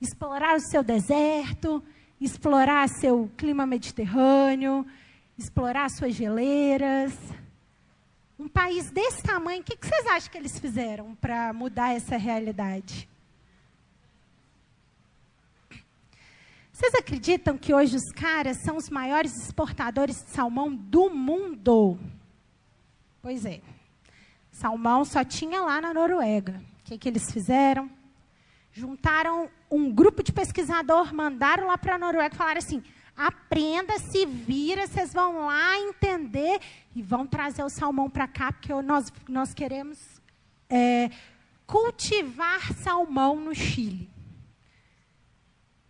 explorar 0.00 0.56
o 0.56 0.60
seu 0.60 0.82
deserto, 0.82 1.82
explorar 2.20 2.88
seu 2.88 3.30
clima 3.36 3.64
mediterrâneo, 3.66 4.86
explorar 5.38 5.88
suas 5.90 6.14
geleiras. 6.14 7.14
Um 8.40 8.48
país 8.48 8.90
desse 8.90 9.22
tamanho, 9.22 9.60
o 9.60 9.62
que, 9.62 9.76
vocês 9.76 10.06
acham 10.06 10.32
que 10.32 10.38
eles 10.38 10.58
fizeram 10.58 11.14
para 11.14 11.52
mudar 11.52 11.94
essa 11.94 12.16
realidade? 12.16 13.06
Vocês 16.72 16.94
acreditam 16.94 17.58
que 17.58 17.74
hoje 17.74 17.96
os 17.96 18.10
caras 18.12 18.56
são 18.64 18.78
os 18.78 18.88
maiores 18.88 19.36
exportadores 19.36 20.24
de 20.24 20.30
salmão 20.30 20.74
do 20.74 21.10
mundo? 21.10 22.00
Pois 23.20 23.44
é. 23.44 23.60
Salmão 24.50 25.04
só 25.04 25.22
tinha 25.22 25.60
lá 25.60 25.78
na 25.78 25.92
Noruega. 25.92 26.64
O 26.80 26.84
que, 26.84 26.96
que 26.96 27.10
eles 27.10 27.30
fizeram? 27.30 27.90
Juntaram 28.72 29.50
um 29.70 29.92
grupo 29.92 30.22
de 30.22 30.32
pesquisador, 30.32 31.12
mandaram 31.12 31.66
lá 31.66 31.76
para 31.76 31.96
a 31.96 31.98
Noruega 31.98 32.34
e 32.34 32.38
falaram 32.38 32.58
assim: 32.58 32.82
aprenda, 33.14 33.98
se 33.98 34.24
vira, 34.24 34.86
vocês 34.86 35.12
vão 35.12 35.44
lá 35.44 35.78
entender 35.78 36.58
e 36.94 37.02
vão 37.02 37.26
trazer 37.26 37.62
o 37.62 37.68
salmão 37.68 38.10
para 38.10 38.26
cá, 38.26 38.52
porque 38.52 38.72
nós, 38.82 39.12
nós 39.28 39.54
queremos 39.54 39.98
é, 40.68 41.10
cultivar 41.66 42.72
salmão 42.74 43.38
no 43.40 43.54
Chile. 43.54 44.10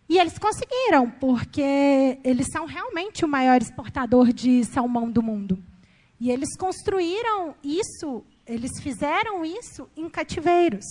E 0.07 0.19
eles 0.19 0.37
conseguiram, 0.37 1.09
porque 1.09 2.19
eles 2.23 2.47
são 2.51 2.65
realmente 2.65 3.23
o 3.23 3.27
maior 3.27 3.61
exportador 3.61 4.33
de 4.33 4.65
salmão 4.65 5.09
do 5.09 5.23
mundo. 5.23 5.63
E 6.19 6.29
eles 6.29 6.55
construíram 6.57 7.55
isso, 7.63 8.23
eles 8.45 8.71
fizeram 8.81 9.45
isso 9.45 9.89
em 9.95 10.09
cativeiros. 10.09 10.85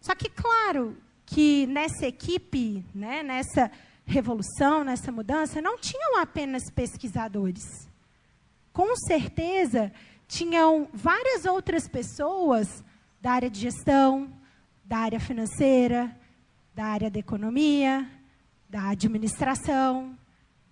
Só 0.00 0.14
que, 0.14 0.30
claro, 0.30 0.96
que 1.26 1.66
nessa 1.66 2.06
equipe, 2.06 2.84
né, 2.94 3.22
nessa 3.22 3.70
revolução, 4.06 4.82
nessa 4.82 5.12
mudança, 5.12 5.60
não 5.60 5.78
tinham 5.78 6.18
apenas 6.18 6.62
pesquisadores. 6.74 7.89
Com 8.72 8.96
certeza, 8.96 9.92
tinham 10.26 10.88
várias 10.92 11.44
outras 11.44 11.88
pessoas 11.88 12.84
da 13.20 13.32
área 13.32 13.50
de 13.50 13.60
gestão, 13.60 14.32
da 14.84 14.98
área 14.98 15.20
financeira, 15.20 16.16
da 16.74 16.84
área 16.84 17.10
da 17.10 17.18
economia, 17.18 18.08
da 18.68 18.90
administração. 18.90 20.16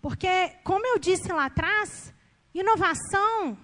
Porque, 0.01 0.51
como 0.63 0.87
eu 0.87 0.99
disse 0.99 1.33
lá 1.33 1.47
atrás, 1.47 2.15
inovação 2.55 3.59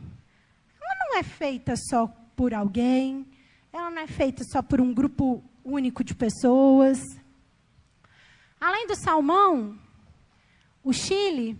ela 0.84 1.08
não 1.08 1.18
é 1.18 1.22
feita 1.22 1.74
só 1.76 2.06
por 2.36 2.52
alguém, 2.52 3.26
ela 3.72 3.90
não 3.90 4.02
é 4.02 4.06
feita 4.06 4.44
só 4.44 4.62
por 4.62 4.80
um 4.80 4.92
grupo 4.92 5.42
único 5.64 6.04
de 6.04 6.14
pessoas. 6.14 7.00
Além 8.60 8.86
do 8.86 8.94
salmão, 8.94 9.78
o 10.82 10.92
Chile 10.92 11.58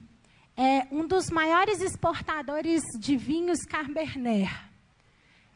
é 0.57 0.87
um 0.91 1.07
dos 1.07 1.31
maiores 1.31 1.81
exportadores 1.81 2.83
de 2.99 3.17
vinhos 3.17 3.65
Cabernet. 3.65 4.51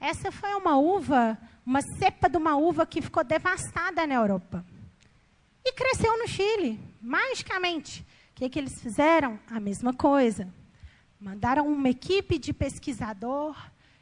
Essa 0.00 0.30
foi 0.30 0.54
uma 0.54 0.76
uva, 0.76 1.38
uma 1.64 1.80
cepa 1.82 2.28
de 2.28 2.37
uma 2.37 2.56
uva 2.56 2.87
que 2.87 3.02
ficou 3.02 3.24
devastada 3.24 4.06
na 4.06 4.14
Europa. 4.14 4.64
E 5.64 5.72
cresceu 5.72 6.16
no 6.18 6.26
Chile, 6.26 6.80
magicamente. 7.00 8.00
O 8.30 8.34
que, 8.37 8.48
que 8.48 8.58
eles 8.58 8.80
fizeram? 8.80 9.38
A 9.50 9.61
mesma 9.61 9.92
coisa. 9.92 10.52
Mandaram 11.20 11.66
uma 11.66 11.88
equipe 11.88 12.38
de 12.38 12.52
pesquisador, 12.52 13.56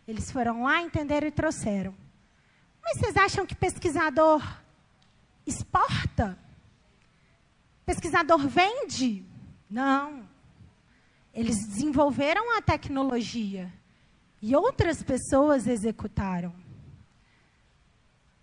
eles 0.06 0.30
foram 0.30 0.62
lá, 0.62 0.82
entenderam 0.82 1.26
e 1.26 1.30
trouxeram. 1.30 1.94
Mas 2.82 2.98
vocês 2.98 3.16
acham 3.16 3.46
que 3.46 3.54
pesquisador 3.54 4.42
exporta? 5.46 6.38
Pesquisador 7.84 8.46
vende? 8.46 9.24
Não. 9.68 10.25
Eles 11.36 11.56
desenvolveram 11.68 12.56
a 12.58 12.62
tecnologia 12.62 13.72
e 14.42 14.56
outras 14.56 15.02
pessoas 15.02 15.68
executaram 15.68 16.52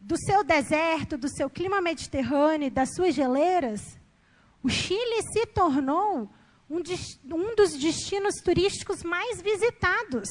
do 0.03 0.17
seu 0.17 0.43
deserto, 0.43 1.17
do 1.17 1.29
seu 1.29 1.49
clima 1.49 1.81
mediterrâneo, 1.81 2.69
das 2.69 2.93
suas 2.93 3.15
geleiras, 3.15 3.97
o 4.61 4.69
Chile 4.69 5.21
se 5.31 5.45
tornou 5.45 6.29
um, 6.69 6.77
um 7.33 7.55
dos 7.55 7.77
destinos 7.77 8.35
turísticos 8.43 9.01
mais 9.01 9.41
visitados. 9.41 10.27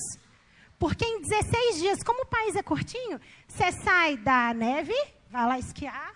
Porque 0.78 1.04
em 1.04 1.20
16 1.20 1.76
dias, 1.76 2.02
como 2.02 2.22
o 2.22 2.26
país 2.26 2.54
é 2.54 2.62
curtinho, 2.62 3.20
você 3.46 3.72
sai 3.72 4.16
da 4.16 4.52
neve, 4.52 4.94
vai 5.30 5.46
lá 5.46 5.58
esquiar, 5.58 6.14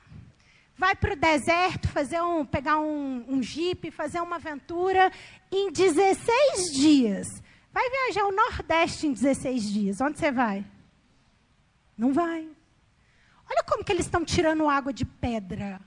vai 0.76 0.94
para 0.94 1.14
o 1.14 1.16
deserto, 1.16 1.88
fazer 1.88 2.20
um, 2.20 2.44
pegar 2.44 2.78
um, 2.78 3.24
um 3.28 3.42
jipe, 3.42 3.90
fazer 3.90 4.20
uma 4.20 4.36
aventura 4.36 5.10
em 5.50 5.70
16 5.70 6.72
dias. 6.72 7.26
Vai 7.72 7.88
viajar 7.90 8.24
o 8.24 8.32
Nordeste 8.32 9.06
em 9.06 9.12
16 9.12 9.70
dias. 9.70 10.00
Onde 10.00 10.18
você 10.18 10.32
vai? 10.32 10.64
Não 11.96 12.12
vai. 12.12 12.48
Olha 13.48 13.62
como 13.64 13.84
que 13.84 13.92
eles 13.92 14.06
estão 14.06 14.24
tirando 14.24 14.68
água 14.68 14.92
de 14.92 15.04
pedra. 15.04 15.80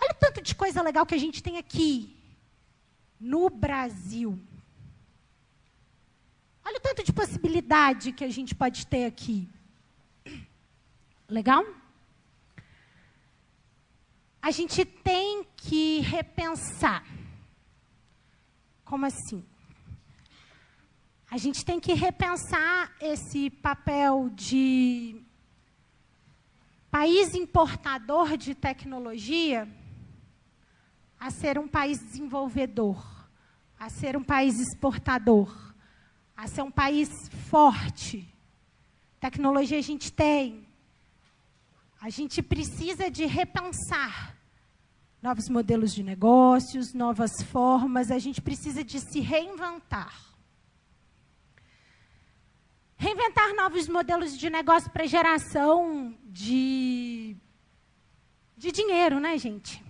Olha 0.00 0.12
o 0.12 0.14
tanto 0.14 0.40
de 0.40 0.54
coisa 0.54 0.82
legal 0.82 1.06
que 1.06 1.14
a 1.14 1.18
gente 1.18 1.42
tem 1.42 1.58
aqui 1.58 2.16
no 3.20 3.48
Brasil. 3.48 4.38
Olha 6.64 6.76
o 6.76 6.80
tanto 6.80 7.04
de 7.04 7.12
possibilidade 7.12 8.12
que 8.12 8.24
a 8.24 8.30
gente 8.30 8.54
pode 8.54 8.86
ter 8.86 9.04
aqui. 9.04 9.48
Legal? 11.28 11.64
A 14.40 14.50
gente 14.50 14.84
tem 14.84 15.44
que 15.56 16.00
repensar. 16.00 17.04
Como 18.92 19.06
assim? 19.06 19.42
A 21.30 21.38
gente 21.38 21.64
tem 21.64 21.80
que 21.80 21.94
repensar 21.94 22.94
esse 23.00 23.48
papel 23.48 24.28
de 24.34 25.24
país 26.90 27.34
importador 27.34 28.36
de 28.36 28.54
tecnologia 28.54 29.66
a 31.18 31.30
ser 31.30 31.58
um 31.58 31.66
país 31.66 32.00
desenvolvedor, 32.00 33.02
a 33.80 33.88
ser 33.88 34.14
um 34.14 34.22
país 34.22 34.60
exportador, 34.60 35.72
a 36.36 36.46
ser 36.46 36.60
um 36.60 36.70
país 36.70 37.08
forte. 37.48 38.28
Tecnologia 39.18 39.78
a 39.78 39.82
gente 39.82 40.12
tem. 40.12 40.68
A 41.98 42.10
gente 42.10 42.42
precisa 42.42 43.10
de 43.10 43.24
repensar 43.24 44.31
novos 45.22 45.48
modelos 45.48 45.94
de 45.94 46.02
negócios, 46.02 46.92
novas 46.92 47.40
formas, 47.44 48.10
a 48.10 48.18
gente 48.18 48.42
precisa 48.42 48.82
de 48.82 48.98
se 48.98 49.20
reinventar. 49.20 50.12
Reinventar 52.96 53.54
novos 53.54 53.88
modelos 53.88 54.36
de 54.36 54.50
negócio 54.50 54.90
para 54.90 55.06
geração 55.06 56.16
de, 56.24 57.36
de 58.56 58.72
dinheiro, 58.72 59.20
né, 59.20 59.38
gente? 59.38 59.82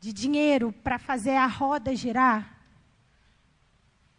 De 0.00 0.12
dinheiro 0.12 0.72
para 0.82 0.98
fazer 0.98 1.36
a 1.36 1.46
roda 1.46 1.94
girar. 1.94 2.60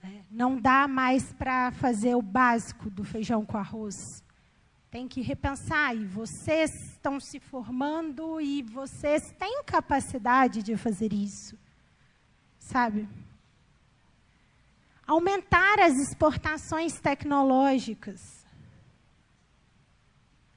É, 0.03 0.21
não 0.31 0.59
dá 0.59 0.87
mais 0.87 1.33
para 1.33 1.71
fazer 1.71 2.15
o 2.15 2.21
básico 2.21 2.89
do 2.89 3.03
feijão 3.03 3.45
com 3.45 3.57
arroz. 3.57 4.23
Tem 4.89 5.07
que 5.07 5.21
repensar. 5.21 5.95
E 5.95 6.05
vocês 6.05 6.96
estão 7.08 7.20
se 7.20 7.39
formando 7.39 8.41
e 8.41 8.62
vocês 8.62 9.32
têm 9.39 9.63
capacidade 9.63 10.62
de 10.62 10.76
fazer 10.76 11.13
isso. 11.13 11.58
Sabe? 12.60 13.08
aumentar 15.08 15.80
as 15.80 15.96
exportações 15.96 17.00
tecnológicas. 17.00 18.46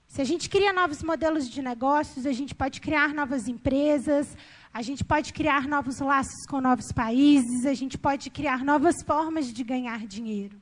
Se 0.09 0.21
a 0.21 0.25
gente 0.25 0.51
cria 0.51 0.73
novos 0.73 1.05
modelos 1.05 1.49
de 1.49 1.63
negócios, 1.63 2.27
a 2.27 2.33
gente 2.33 2.53
pode 2.53 2.81
criar 2.81 3.15
novas 3.15 3.47
empresas, 3.47 4.37
a 4.75 4.83
gente 4.83 5.05
pode 5.05 5.33
criar 5.33 5.69
novos 5.69 6.01
laços 6.01 6.45
com 6.49 6.61
novos 6.61 6.91
países, 6.91 7.65
a 7.65 7.75
gente 7.75 7.97
pode 7.97 8.29
criar 8.29 8.65
novas 8.65 8.97
formas 9.07 9.53
de 9.53 9.63
ganhar 9.63 10.05
dinheiro. 10.05 10.61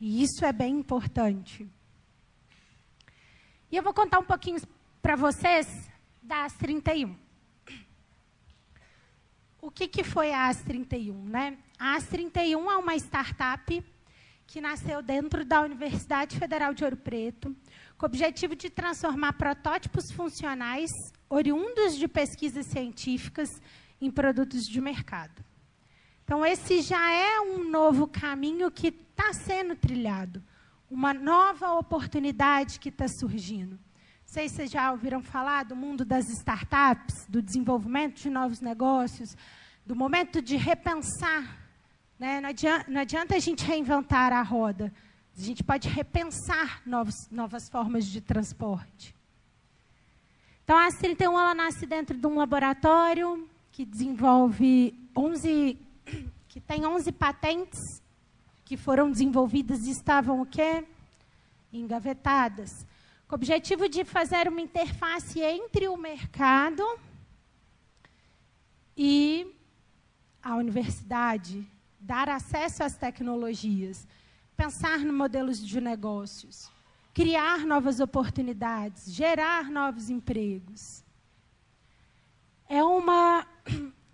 E 0.00 0.20
isso 0.24 0.44
é 0.44 0.52
bem 0.52 0.80
importante. 0.80 1.70
E 3.70 3.76
eu 3.76 3.84
vou 3.84 3.94
contar 3.94 4.18
um 4.18 4.24
pouquinho 4.24 4.60
para 5.02 5.16
vocês 5.16 5.88
da 6.22 6.44
AS 6.44 6.52
31. 6.54 7.16
O 9.60 9.70
que, 9.70 9.88
que 9.88 10.02
foi 10.02 10.32
a 10.32 10.48
AS 10.48 10.62
31? 10.62 11.24
Né? 11.24 11.58
A 11.78 11.98
AS31 11.98 12.70
é 12.70 12.76
uma 12.76 12.96
startup 12.96 13.84
que 14.46 14.60
nasceu 14.60 15.02
dentro 15.02 15.44
da 15.44 15.60
Universidade 15.60 16.38
Federal 16.38 16.74
de 16.74 16.82
Ouro 16.82 16.96
Preto, 16.96 17.54
com 17.96 18.04
o 18.04 18.08
objetivo 18.08 18.56
de 18.56 18.68
transformar 18.68 19.34
protótipos 19.34 20.10
funcionais 20.10 20.90
oriundos 21.28 21.96
de 21.96 22.08
pesquisas 22.08 22.66
científicas 22.66 23.48
em 24.00 24.10
produtos 24.10 24.64
de 24.64 24.80
mercado. 24.80 25.44
Então, 26.24 26.44
esse 26.44 26.80
já 26.80 27.12
é 27.12 27.40
um 27.40 27.68
novo 27.68 28.06
caminho 28.06 28.70
que 28.70 28.88
está 28.88 29.32
sendo 29.32 29.76
trilhado, 29.76 30.42
uma 30.90 31.12
nova 31.12 31.74
oportunidade 31.74 32.80
que 32.80 32.88
está 32.88 33.06
surgindo. 33.08 33.78
Sei 34.32 34.48
se 34.48 34.56
vocês 34.56 34.70
já 34.70 34.92
ouviram 34.92 35.22
falar 35.22 35.64
do 35.64 35.74
mundo 35.74 36.04
das 36.04 36.28
startups, 36.28 37.26
do 37.28 37.42
desenvolvimento 37.42 38.20
de 38.20 38.30
novos 38.30 38.60
negócios, 38.60 39.36
do 39.84 39.96
momento 39.96 40.40
de 40.40 40.56
repensar 40.56 41.60
né? 42.20 42.38
Não, 42.38 42.50
adianta, 42.50 42.90
não 42.90 43.00
adianta 43.00 43.34
a 43.34 43.38
gente 43.38 43.64
reinventar 43.64 44.30
a 44.30 44.42
roda. 44.42 44.92
A 45.36 45.40
gente 45.40 45.64
pode 45.64 45.88
repensar 45.88 46.82
novos, 46.84 47.14
novas 47.30 47.66
formas 47.70 48.04
de 48.04 48.20
transporte. 48.20 49.16
Então, 50.62 50.76
a 50.76 50.88
AS31 50.88 51.22
ela 51.22 51.54
nasce 51.54 51.86
dentro 51.86 52.16
de 52.18 52.26
um 52.26 52.36
laboratório 52.36 53.48
que 53.72 53.86
desenvolve 53.86 54.94
11, 55.16 55.78
que 56.46 56.60
tem 56.60 56.84
11 56.84 57.10
patentes 57.12 57.80
que 58.66 58.76
foram 58.76 59.10
desenvolvidas 59.10 59.86
e 59.86 59.90
estavam 59.90 60.42
o 60.42 60.46
quê? 60.46 60.84
Engavetadas. 61.72 62.70
Com 63.30 63.36
o 63.36 63.38
objetivo 63.38 63.88
de 63.88 64.04
fazer 64.04 64.48
uma 64.48 64.60
interface 64.60 65.40
entre 65.40 65.86
o 65.86 65.96
mercado 65.96 66.82
e 68.96 69.54
a 70.42 70.56
universidade, 70.56 71.64
dar 72.00 72.28
acesso 72.28 72.82
às 72.82 72.96
tecnologias, 72.96 74.04
pensar 74.56 74.98
em 74.98 75.12
modelos 75.12 75.64
de 75.64 75.80
negócios, 75.80 76.72
criar 77.14 77.60
novas 77.60 78.00
oportunidades, 78.00 79.14
gerar 79.14 79.70
novos 79.70 80.10
empregos. 80.10 81.04
É 82.68 82.82
uma 82.82 83.46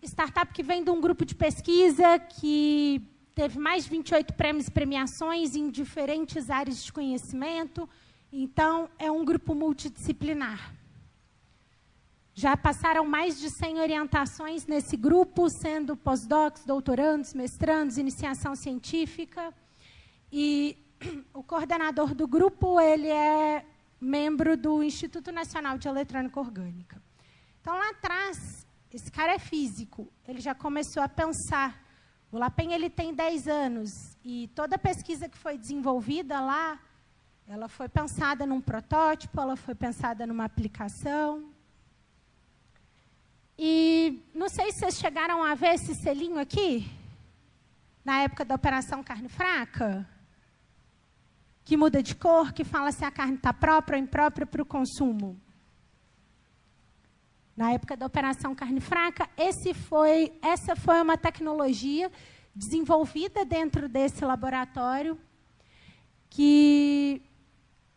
startup 0.02 0.52
que 0.52 0.62
vem 0.62 0.84
de 0.84 0.90
um 0.90 1.00
grupo 1.00 1.24
de 1.24 1.34
pesquisa 1.34 2.18
que 2.18 3.00
teve 3.34 3.58
mais 3.58 3.84
de 3.84 3.90
28 3.92 4.34
prêmios 4.34 4.68
e 4.68 4.70
premiações 4.70 5.56
em 5.56 5.70
diferentes 5.70 6.50
áreas 6.50 6.84
de 6.84 6.92
conhecimento. 6.92 7.88
Então, 8.38 8.90
é 8.98 9.10
um 9.10 9.24
grupo 9.24 9.54
multidisciplinar. 9.54 10.74
Já 12.34 12.54
passaram 12.54 13.06
mais 13.06 13.40
de 13.40 13.48
100 13.48 13.80
orientações 13.80 14.66
nesse 14.66 14.94
grupo, 14.94 15.48
sendo 15.48 15.96
pós-docs, 15.96 16.66
doutorandos, 16.66 17.32
mestrandos, 17.32 17.96
iniciação 17.96 18.54
científica. 18.54 19.54
E 20.30 20.76
o 21.32 21.42
coordenador 21.42 22.14
do 22.14 22.28
grupo, 22.28 22.78
ele 22.78 23.08
é 23.08 23.64
membro 23.98 24.54
do 24.54 24.82
Instituto 24.82 25.32
Nacional 25.32 25.78
de 25.78 25.88
Eletrônica 25.88 26.38
Orgânica. 26.38 27.02
Então, 27.62 27.72
lá 27.72 27.88
atrás, 27.88 28.66
esse 28.92 29.10
cara 29.10 29.32
é 29.32 29.38
físico, 29.38 30.12
ele 30.28 30.42
já 30.42 30.54
começou 30.54 31.02
a 31.02 31.08
pensar 31.08 31.82
o 32.30 32.38
LAPEN 32.38 32.74
ele 32.74 32.90
tem 32.90 33.14
10 33.14 33.48
anos 33.48 33.90
e 34.22 34.50
toda 34.54 34.76
a 34.76 34.78
pesquisa 34.78 35.26
que 35.26 35.38
foi 35.38 35.56
desenvolvida 35.56 36.38
lá, 36.38 36.78
ela 37.48 37.68
foi 37.68 37.88
pensada 37.88 38.44
num 38.44 38.60
protótipo, 38.60 39.40
ela 39.40 39.56
foi 39.56 39.74
pensada 39.74 40.26
numa 40.26 40.44
aplicação. 40.44 41.50
E 43.58 44.22
não 44.34 44.48
sei 44.48 44.72
se 44.72 44.80
vocês 44.80 44.98
chegaram 44.98 45.42
a 45.42 45.54
ver 45.54 45.74
esse 45.74 45.94
selinho 45.94 46.38
aqui, 46.38 46.90
na 48.04 48.22
época 48.22 48.44
da 48.44 48.54
Operação 48.54 49.02
Carne 49.02 49.28
Fraca, 49.28 50.08
que 51.64 51.76
muda 51.76 52.02
de 52.02 52.14
cor, 52.14 52.52
que 52.52 52.64
fala 52.64 52.92
se 52.92 53.04
a 53.04 53.10
carne 53.10 53.36
está 53.36 53.52
própria 53.52 53.96
ou 53.96 54.02
imprópria 54.02 54.46
para 54.46 54.62
o 54.62 54.66
consumo 54.66 55.40
na 57.56 57.72
época 57.72 57.96
da 57.96 58.04
Operação 58.04 58.54
Carne 58.54 58.80
Fraca, 58.80 59.28
foi, 59.88 60.38
essa 60.42 60.76
foi 60.76 61.00
uma 61.00 61.16
tecnologia 61.16 62.12
desenvolvida 62.54 63.44
dentro 63.44 63.88
desse 63.88 64.24
laboratório, 64.24 65.18
que 66.28 67.22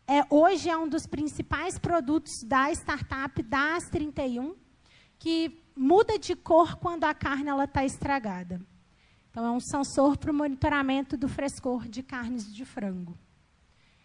é, 0.10 0.26
hoje 0.28 0.68
é 0.68 0.76
um 0.76 0.90
dos 0.90 1.06
principais 1.06 1.78
produtos 1.78 2.32
da 2.44 2.72
startup 2.72 3.44
da 3.44 3.78
AS31, 3.78 4.56
que 5.20 5.64
muda 5.76 6.18
de 6.18 6.36
cor 6.36 6.78
quando 6.78 7.04
a 7.04 7.14
carne 7.14 7.52
está 7.64 7.86
estragada. 7.86 8.60
Então, 9.30 9.46
é 9.46 9.52
um 9.52 9.60
sensor 9.60 10.18
para 10.18 10.32
o 10.32 10.34
monitoramento 10.34 11.16
do 11.16 11.30
frescor 11.30 11.88
de 11.88 12.02
carnes 12.02 12.52
de 12.52 12.66
frango. 12.66 13.16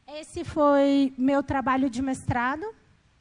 Esse 0.06 0.44
foi 0.44 1.14
meu 1.16 1.42
trabalho 1.42 1.88
de 1.88 2.02
mestrado 2.02 2.66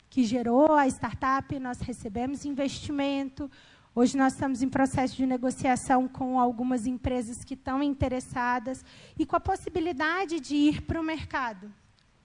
que 0.10 0.26
gerou 0.26 0.74
a 0.74 0.86
startup, 0.88 1.58
nós 1.60 1.80
recebemos 1.80 2.44
investimento. 2.44 3.50
Hoje 3.96 4.18
nós 4.18 4.34
estamos 4.34 4.62
em 4.62 4.68
processo 4.68 5.16
de 5.16 5.26
negociação 5.26 6.06
com 6.06 6.38
algumas 6.38 6.86
empresas 6.86 7.46
que 7.46 7.54
estão 7.54 7.82
interessadas 7.82 8.84
e 9.18 9.26
com 9.26 9.38
a 9.38 9.40
possibilidade 9.40 10.42
de 10.42 10.56
ir 10.56 10.82
para 10.82 11.00
o 11.00 11.04
mercado, 11.04 11.72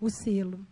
o 0.00 0.10
selo. 0.10 0.66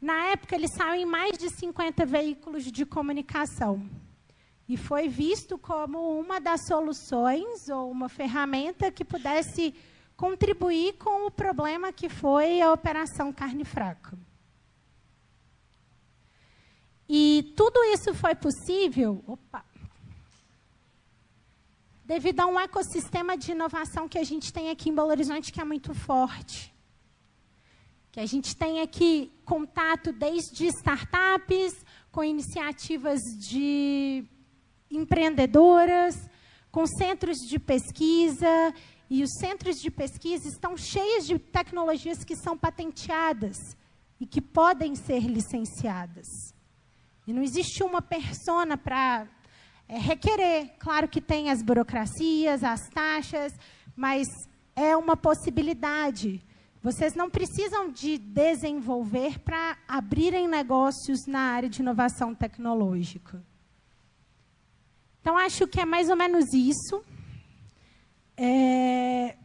Na 0.00 0.26
época, 0.26 0.54
ele 0.54 0.68
saiu 0.68 0.94
em 0.94 1.06
mais 1.06 1.36
de 1.38 1.48
50 1.50 2.04
veículos 2.04 2.64
de 2.64 2.84
comunicação 2.84 3.88
e 4.68 4.76
foi 4.76 5.08
visto 5.08 5.56
como 5.56 6.18
uma 6.18 6.40
das 6.40 6.66
soluções 6.66 7.68
ou 7.68 7.90
uma 7.90 8.08
ferramenta 8.08 8.90
que 8.90 9.04
pudesse 9.04 9.74
contribuir 10.16 10.94
com 10.94 11.26
o 11.26 11.30
problema 11.30 11.92
que 11.92 12.08
foi 12.08 12.60
a 12.60 12.72
Operação 12.72 13.32
Carne 13.32 13.64
Fraca. 13.64 14.18
E 17.08 17.52
tudo 17.56 17.82
isso 17.84 18.12
foi 18.14 18.34
possível 18.34 19.22
opa, 19.26 19.64
devido 22.04 22.40
a 22.40 22.46
um 22.46 22.58
ecossistema 22.58 23.36
de 23.36 23.52
inovação 23.52 24.08
que 24.08 24.18
a 24.18 24.24
gente 24.24 24.52
tem 24.52 24.70
aqui 24.70 24.90
em 24.90 24.94
Belo 24.94 25.08
Horizonte 25.08 25.52
que 25.52 25.60
é 25.60 25.64
muito 25.64 25.94
forte. 25.94 26.75
Que 28.16 28.20
a 28.20 28.26
gente 28.26 28.56
tem 28.56 28.80
aqui 28.80 29.30
contato 29.44 30.10
desde 30.10 30.68
startups, 30.68 31.84
com 32.10 32.24
iniciativas 32.24 33.20
de 33.46 34.24
empreendedoras, 34.90 36.14
com 36.70 36.86
centros 36.86 37.36
de 37.46 37.58
pesquisa, 37.58 38.74
e 39.10 39.22
os 39.22 39.28
centros 39.38 39.76
de 39.76 39.90
pesquisa 39.90 40.48
estão 40.48 40.78
cheios 40.78 41.26
de 41.26 41.38
tecnologias 41.38 42.24
que 42.24 42.34
são 42.34 42.56
patenteadas 42.56 43.58
e 44.18 44.24
que 44.24 44.40
podem 44.40 44.94
ser 44.94 45.20
licenciadas. 45.20 46.26
E 47.26 47.34
não 47.34 47.42
existe 47.42 47.82
uma 47.82 48.00
persona 48.00 48.78
para 48.78 49.28
é, 49.86 49.98
requerer. 49.98 50.70
Claro 50.78 51.06
que 51.06 51.20
tem 51.20 51.50
as 51.50 51.62
burocracias, 51.62 52.64
as 52.64 52.88
taxas, 52.88 53.52
mas 53.94 54.26
é 54.74 54.96
uma 54.96 55.18
possibilidade. 55.18 56.42
Vocês 56.86 57.16
não 57.16 57.28
precisam 57.28 57.90
de 57.90 58.16
desenvolver 58.16 59.40
para 59.40 59.76
abrirem 59.88 60.46
negócios 60.46 61.26
na 61.26 61.40
área 61.40 61.68
de 61.68 61.82
inovação 61.82 62.32
tecnológica. 62.32 63.42
Então, 65.20 65.36
acho 65.36 65.66
que 65.66 65.80
é 65.80 65.84
mais 65.84 66.08
ou 66.08 66.14
menos 66.14 66.52
isso. 66.54 67.02
É, 68.36 69.36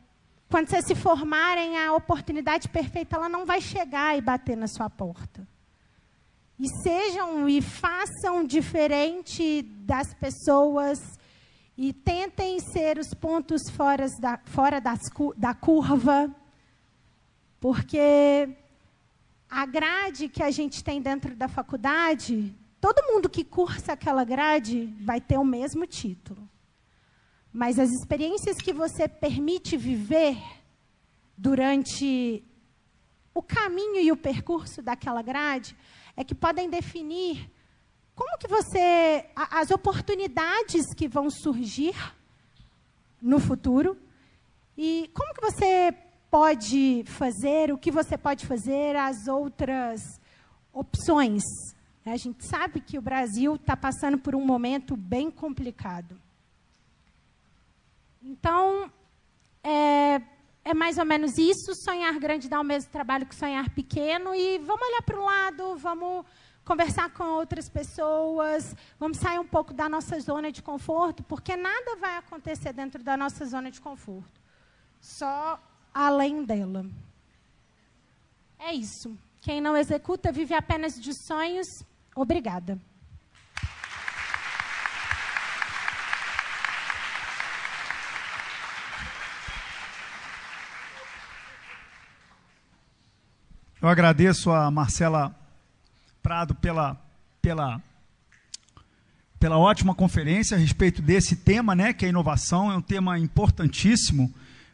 quando 0.52 0.70
vocês 0.70 0.86
se 0.86 0.94
formarem, 0.94 1.80
a 1.80 1.96
oportunidade 1.96 2.70
perfeita 2.70 3.16
ela 3.16 3.28
não 3.28 3.44
vai 3.44 3.60
chegar 3.60 4.16
e 4.16 4.22
bater 4.22 4.56
na 4.56 4.68
sua 4.68 4.88
porta 4.88 5.48
e 6.60 6.68
sejam 6.84 7.50
e 7.50 7.60
façam 7.60 8.46
diferente 8.46 9.64
das 9.64 10.14
pessoas 10.14 11.00
e 11.76 11.92
tentem 11.92 12.60
ser 12.60 13.00
os 13.00 13.16
pontos 13.16 13.68
fora 13.72 14.06
da, 14.20 14.39
fora 14.46 14.80
das, 14.80 15.00
da 15.36 15.56
curva, 15.56 16.30
porque 17.62 18.49
a 19.47 19.66
grade 19.68 20.28
que 20.28 20.41
a 20.41 20.49
gente 20.49 20.84
tem 20.84 20.99
dentro 20.99 21.36
da 21.36 21.47
faculdade, 21.47 22.53
todo 22.82 23.05
mundo 23.14 23.30
que 23.30 23.43
cursa 23.43 23.93
aquela 23.93 24.24
grade 24.24 24.88
vai 24.99 25.22
ter 25.22 25.38
o 25.38 25.45
mesmo 25.45 25.86
título. 25.86 26.49
Mas 27.53 27.78
as 27.78 27.91
experiências 27.91 28.57
que 28.57 28.74
você 28.74 29.07
permite 29.07 29.78
viver 29.78 30.38
durante 31.38 32.43
o 33.32 33.43
caminho 33.43 33.97
e 33.97 34.12
o 34.12 34.18
percurso 34.18 34.82
daquela 34.82 35.22
grade 35.22 35.78
é 36.18 36.24
que 36.24 36.34
podem 36.34 36.68
definir 36.68 37.47
como 38.16 38.39
que 38.39 38.47
você 38.47 39.30
as 39.36 39.70
oportunidades 39.70 40.93
que 40.95 41.07
vão 41.07 41.30
surgir 41.30 41.95
no 43.22 43.39
futuro 43.39 43.95
e 44.76 45.12
como 45.14 45.34
que 45.34 45.41
você 45.41 45.95
pode 46.32 47.03
fazer, 47.05 47.73
o 47.73 47.77
que 47.77 47.91
você 47.91 48.17
pode 48.17 48.47
fazer, 48.47 48.95
as 48.95 49.27
outras 49.27 50.01
opções. 50.71 51.43
A 52.05 52.15
gente 52.15 52.45
sabe 52.47 52.79
que 52.79 52.97
o 52.97 53.01
Brasil 53.01 53.55
está 53.55 53.75
passando 53.75 54.17
por 54.17 54.34
um 54.34 54.43
momento 54.43 54.95
bem 54.95 55.29
complicado. 55.29 56.17
Então, 58.23 58.89
é, 59.61 60.21
é 60.63 60.73
mais 60.73 60.97
ou 60.97 61.05
menos 61.05 61.38
isso. 61.38 61.75
Sonhar 61.75 62.17
grande 62.17 62.47
dá 62.47 62.61
o 62.61 62.63
mesmo 62.63 62.89
trabalho 62.89 63.25
que 63.25 63.36
sonhar 63.36 63.69
pequeno. 63.69 64.34
E 64.34 64.57
vamos 64.59 64.88
olhar 64.88 65.01
para 65.01 65.19
o 65.19 65.25
lado, 65.25 65.75
vamos 65.75 66.25
conversar 66.63 67.09
com 67.09 67.23
outras 67.23 67.67
pessoas, 67.67 68.73
vamos 68.97 69.17
sair 69.17 69.39
um 69.39 69.47
pouco 69.47 69.73
da 69.73 69.89
nossa 69.89 70.17
zona 70.19 70.51
de 70.51 70.61
conforto, 70.61 71.23
porque 71.23 71.57
nada 71.57 71.97
vai 71.97 72.17
acontecer 72.17 72.71
dentro 72.71 73.03
da 73.03 73.17
nossa 73.17 73.45
zona 73.45 73.71
de 73.71 73.82
conforto, 73.82 74.39
só 75.01 75.59
além 75.94 76.44
dela. 76.44 76.86
É 78.60 78.74
isso. 78.74 79.18
Quem 79.42 79.60
não 79.60 79.76
executa 79.76 80.32
vive 80.32 80.54
apenas 80.54 81.00
de 81.00 81.14
sonhos. 81.14 81.84
Obrigada. 82.16 82.80
Eu 93.82 93.89
agradeço 93.89 94.52
a 94.52 94.70
Marcela 94.70 95.36
Prado 96.22 96.54
pela 96.54 97.02
pela, 97.42 97.82
pela 99.39 99.58
ótima 99.58 99.96
conferência 99.96 100.56
a 100.56 100.60
respeito 100.60 101.02
desse 101.02 101.36
tema, 101.36 101.74
né, 101.74 101.92
que 101.92 102.06
é 102.06 102.10
inovação, 102.10 102.72
é 102.72 102.78
um 102.78 102.82
tema 102.82 103.18
importantíssimo. 103.18 104.32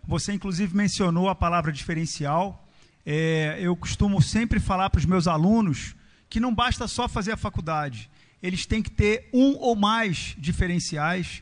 Você, 0.08 0.32
inclusive, 0.32 0.76
mencionou 0.76 1.28
a 1.28 1.36
palavra 1.36 1.72
diferencial. 1.72 2.66
É, 3.06 3.58
eu 3.60 3.76
costumo 3.76 4.22
sempre 4.22 4.58
falar 4.58 4.90
para 4.90 5.00
os 5.00 5.06
meus 5.06 5.28
alunos 5.28 5.96
que 6.30 6.40
não 6.40 6.56
basta 6.56 6.88
só 6.88 7.08
fazer 7.08 7.34
a 7.34 7.38
faculdade, 7.38 8.10
eles 8.42 8.66
têm 8.66 8.84
que 8.84 8.92
ter 8.92 9.30
um 9.34 9.56
ou 9.58 9.76
mais 9.76 10.36
diferenciais 10.38 11.42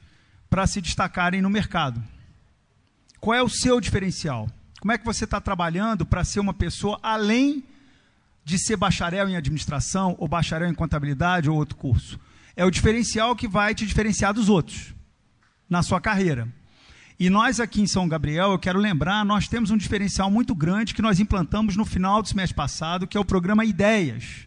para 0.49 0.65
se 0.67 0.79
destacarem 0.79 1.41
no 1.41 1.49
mercado. 1.49 2.03
Qual 3.19 3.35
é 3.35 3.41
o 3.41 3.49
seu 3.49 3.81
diferencial? 3.81 4.47
Como 4.79 4.91
é 4.91 4.97
que 4.97 5.05
você 5.05 5.25
está 5.25 5.41
trabalhando 5.41 6.05
para 6.05 6.23
ser 6.23 6.39
uma 6.39 6.53
pessoa 6.53 6.99
além 7.01 7.63
de 8.43 8.59
ser 8.59 8.77
bacharel 8.77 9.27
em 9.27 9.35
administração, 9.35 10.15
ou 10.19 10.27
bacharel 10.27 10.69
em 10.69 10.75
contabilidade, 10.75 11.49
ou 11.49 11.57
outro 11.57 11.75
curso? 11.75 12.19
É 12.55 12.63
o 12.63 12.71
diferencial 12.71 13.35
que 13.35 13.47
vai 13.47 13.73
te 13.73 13.85
diferenciar 13.85 14.33
dos 14.33 14.49
outros 14.49 14.93
na 15.67 15.81
sua 15.81 15.99
carreira. 15.99 16.47
E 17.17 17.29
nós 17.29 17.59
aqui 17.59 17.81
em 17.81 17.87
São 17.87 18.07
Gabriel, 18.07 18.51
eu 18.51 18.59
quero 18.59 18.77
lembrar, 18.77 19.23
nós 19.23 19.47
temos 19.47 19.71
um 19.71 19.77
diferencial 19.77 20.29
muito 20.29 20.53
grande 20.53 20.93
que 20.93 21.01
nós 21.01 21.19
implantamos 21.19 21.77
no 21.77 21.85
final 21.85 22.21
do 22.21 22.27
semestre 22.27 22.55
passado, 22.55 23.07
que 23.07 23.15
é 23.15 23.19
o 23.19 23.25
programa 23.25 23.63
Ideias 23.63 24.45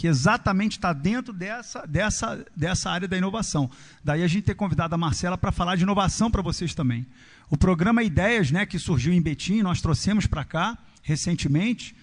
que 0.00 0.06
exatamente 0.06 0.78
está 0.78 0.94
dentro 0.94 1.30
dessa, 1.30 1.86
dessa, 1.86 2.42
dessa 2.56 2.90
área 2.90 3.06
da 3.06 3.18
inovação. 3.18 3.70
Daí 4.02 4.22
a 4.22 4.26
gente 4.26 4.44
ter 4.44 4.54
convidado 4.54 4.94
a 4.94 4.98
Marcela 4.98 5.36
para 5.36 5.52
falar 5.52 5.76
de 5.76 5.82
inovação 5.82 6.30
para 6.30 6.40
vocês 6.40 6.74
também. 6.74 7.06
O 7.50 7.56
programa 7.58 8.02
Ideias, 8.02 8.50
né, 8.50 8.64
que 8.64 8.78
surgiu 8.78 9.12
em 9.12 9.20
Betim, 9.20 9.60
nós 9.60 9.82
trouxemos 9.82 10.26
para 10.26 10.42
cá 10.42 10.78
recentemente, 11.02 11.94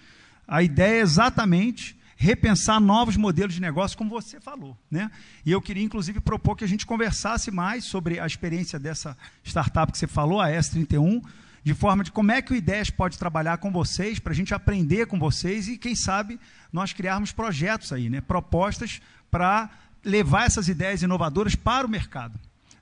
a 0.46 0.62
ideia 0.62 1.00
é 1.00 1.00
exatamente 1.00 1.97
repensar 2.20 2.80
novos 2.80 3.16
modelos 3.16 3.54
de 3.54 3.60
negócio, 3.60 3.96
como 3.96 4.10
você 4.10 4.40
falou. 4.40 4.76
Né? 4.90 5.08
E 5.46 5.52
eu 5.52 5.62
queria, 5.62 5.84
inclusive, 5.84 6.18
propor 6.18 6.56
que 6.56 6.64
a 6.64 6.68
gente 6.68 6.84
conversasse 6.84 7.48
mais 7.52 7.84
sobre 7.84 8.18
a 8.18 8.26
experiência 8.26 8.76
dessa 8.76 9.16
startup 9.44 9.92
que 9.92 9.96
você 9.96 10.08
falou, 10.08 10.40
a 10.40 10.48
S31, 10.48 11.24
de 11.62 11.74
forma 11.74 12.02
de 12.02 12.10
como 12.10 12.32
é 12.32 12.42
que 12.42 12.52
o 12.52 12.56
Ideias 12.56 12.90
pode 12.90 13.16
trabalhar 13.16 13.58
com 13.58 13.70
vocês, 13.70 14.18
para 14.18 14.32
a 14.32 14.34
gente 14.34 14.52
aprender 14.52 15.06
com 15.06 15.16
vocês 15.16 15.68
e, 15.68 15.78
quem 15.78 15.94
sabe, 15.94 16.40
nós 16.72 16.92
criarmos 16.92 17.30
projetos 17.30 17.92
aí, 17.92 18.10
né? 18.10 18.20
propostas 18.20 19.00
para 19.30 19.70
levar 20.04 20.46
essas 20.46 20.68
ideias 20.68 21.02
inovadoras 21.02 21.54
para 21.54 21.86
o 21.86 21.90
mercado. 21.90 22.38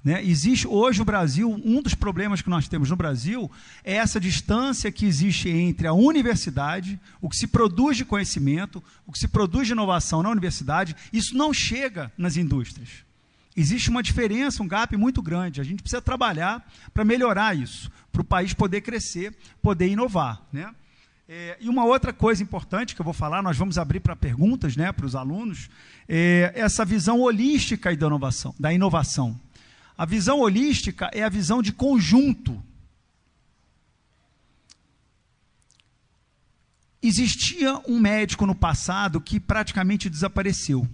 Né? 0.07 0.25
Existe 0.25 0.69
hoje 0.69 1.03
o 1.03 1.05
Brasil, 1.05 1.51
um 1.65 1.83
dos 1.83 1.93
problemas 1.93 2.41
que 2.41 2.49
nós 2.49 2.69
temos 2.69 2.89
no 2.89 2.95
Brasil 2.95 3.51
é 3.83 3.95
essa 3.95 4.21
distância 4.21 4.93
que 4.93 5.05
existe 5.05 5.49
entre 5.49 5.89
a 5.89 5.93
universidade, 5.93 7.01
o 7.21 7.29
que 7.29 7.37
se 7.37 7.49
produz 7.49 7.97
de 7.97 8.05
conhecimento, 8.05 8.81
o 9.05 9.11
que 9.11 9.19
se 9.19 9.27
produz 9.27 9.67
de 9.67 9.73
inovação 9.73 10.23
na 10.23 10.31
universidade, 10.31 10.95
isso 11.13 11.37
não 11.37 11.53
chega 11.53 12.13
nas 12.17 12.37
indústrias. 12.37 13.05
Existe 13.57 13.91
uma 13.91 14.01
diferença, 14.01 14.63
um 14.63 14.69
gap 14.69 14.97
muito 14.97 15.21
grande. 15.21 15.61
A 15.61 15.65
gente 15.65 15.83
precisa 15.83 16.01
trabalhar 16.01 16.65
para 16.95 17.05
melhorar 17.05 17.57
isso, 17.57 17.91
para 18.13 18.23
o 18.23 18.25
país 18.25 18.55
poder 18.55 18.83
crescer, 18.83 19.37
poder 19.61 19.89
inovar. 19.89 20.41
Né? 20.53 20.73
É, 21.29 21.57
e 21.61 21.69
uma 21.69 21.85
outra 21.85 22.13
coisa 22.13 22.41
importante 22.45 22.95
que 22.95 23.01
eu 23.01 23.05
vou 23.05 23.13
falar, 23.13 23.43
nós 23.43 23.57
vamos 23.57 23.77
abrir 23.77 23.99
para 23.99 24.15
perguntas 24.15 24.77
né, 24.77 24.93
para 24.93 25.05
os 25.05 25.17
alunos, 25.17 25.69
é 26.09 26.53
essa 26.55 26.85
visão 26.85 27.23
holística 27.23 27.97
da 27.97 28.07
inovação, 28.07 28.55
da 28.57 28.73
inovação. 28.73 29.37
A 29.97 30.05
visão 30.05 30.41
holística 30.41 31.11
é 31.13 31.23
a 31.23 31.29
visão 31.29 31.63
de 31.63 31.73
conjunto. 31.73 32.63
Existia 37.03 37.81
um 37.89 37.99
médico 37.99 38.45
no 38.47 38.55
passado 38.55 39.21
que 39.21 39.39
praticamente 39.41 40.11
desapareceu. 40.11 40.87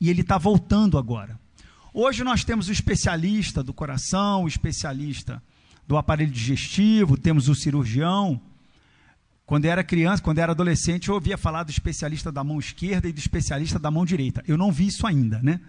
E 0.00 0.10
ele 0.10 0.20
está 0.20 0.38
voltando 0.38 0.98
agora. 0.98 1.38
Hoje 1.92 2.22
nós 2.22 2.44
temos 2.44 2.68
o 2.68 2.72
especialista 2.72 3.62
do 3.62 3.72
coração, 3.72 4.44
o 4.44 4.48
especialista 4.48 5.42
do 5.86 5.96
aparelho 5.96 6.30
digestivo, 6.30 7.16
temos 7.16 7.48
o 7.48 7.54
cirurgião. 7.54 8.40
Quando 9.46 9.64
eu 9.64 9.70
era 9.70 9.84
criança, 9.84 10.22
quando 10.22 10.38
eu 10.38 10.42
era 10.42 10.52
adolescente, 10.52 11.08
eu 11.08 11.14
ouvia 11.14 11.36
falar 11.36 11.62
do 11.62 11.70
especialista 11.70 12.32
da 12.32 12.42
mão 12.42 12.58
esquerda 12.58 13.08
e 13.08 13.12
do 13.12 13.18
especialista 13.18 13.78
da 13.78 13.90
mão 13.90 14.04
direita. 14.04 14.42
Eu 14.46 14.56
não 14.56 14.72
vi 14.72 14.86
isso 14.86 15.06
ainda, 15.06 15.40
né? 15.42 15.60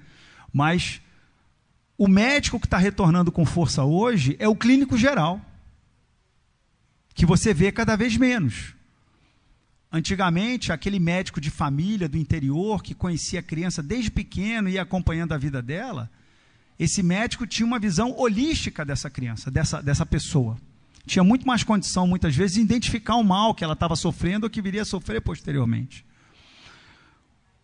Mas 0.51 1.01
o 1.97 2.07
médico 2.07 2.59
que 2.59 2.67
está 2.67 2.77
retornando 2.77 3.31
com 3.31 3.45
força 3.45 3.83
hoje 3.83 4.35
é 4.39 4.47
o 4.47 4.55
clínico 4.55 4.97
geral, 4.97 5.39
que 7.13 7.25
você 7.25 7.53
vê 7.53 7.71
cada 7.71 7.95
vez 7.95 8.17
menos. 8.17 8.73
Antigamente, 9.91 10.73
aquele 10.73 10.99
médico 10.99 11.39
de 11.39 11.49
família 11.49 12.09
do 12.09 12.17
interior 12.17 12.83
que 12.83 12.93
conhecia 12.93 13.39
a 13.39 13.43
criança 13.43 13.81
desde 13.81 14.11
pequeno 14.11 14.67
e 14.67 14.73
ia 14.73 14.81
acompanhando 14.81 15.31
a 15.31 15.37
vida 15.37 15.61
dela, 15.61 16.11
esse 16.77 17.01
médico 17.01 17.47
tinha 17.47 17.65
uma 17.65 17.79
visão 17.79 18.13
holística 18.17 18.83
dessa 18.83 19.09
criança, 19.09 19.49
dessa, 19.49 19.81
dessa 19.81 20.05
pessoa. 20.05 20.57
Tinha 21.05 21.23
muito 21.23 21.47
mais 21.47 21.63
condição, 21.63 22.05
muitas 22.05 22.35
vezes, 22.35 22.55
de 22.55 22.61
identificar 22.61 23.15
o 23.15 23.23
mal 23.23 23.55
que 23.55 23.63
ela 23.63 23.73
estava 23.73 23.95
sofrendo 23.95 24.45
ou 24.45 24.49
que 24.49 24.61
viria 24.61 24.81
a 24.81 24.85
sofrer 24.85 25.21
posteriormente. 25.21 26.05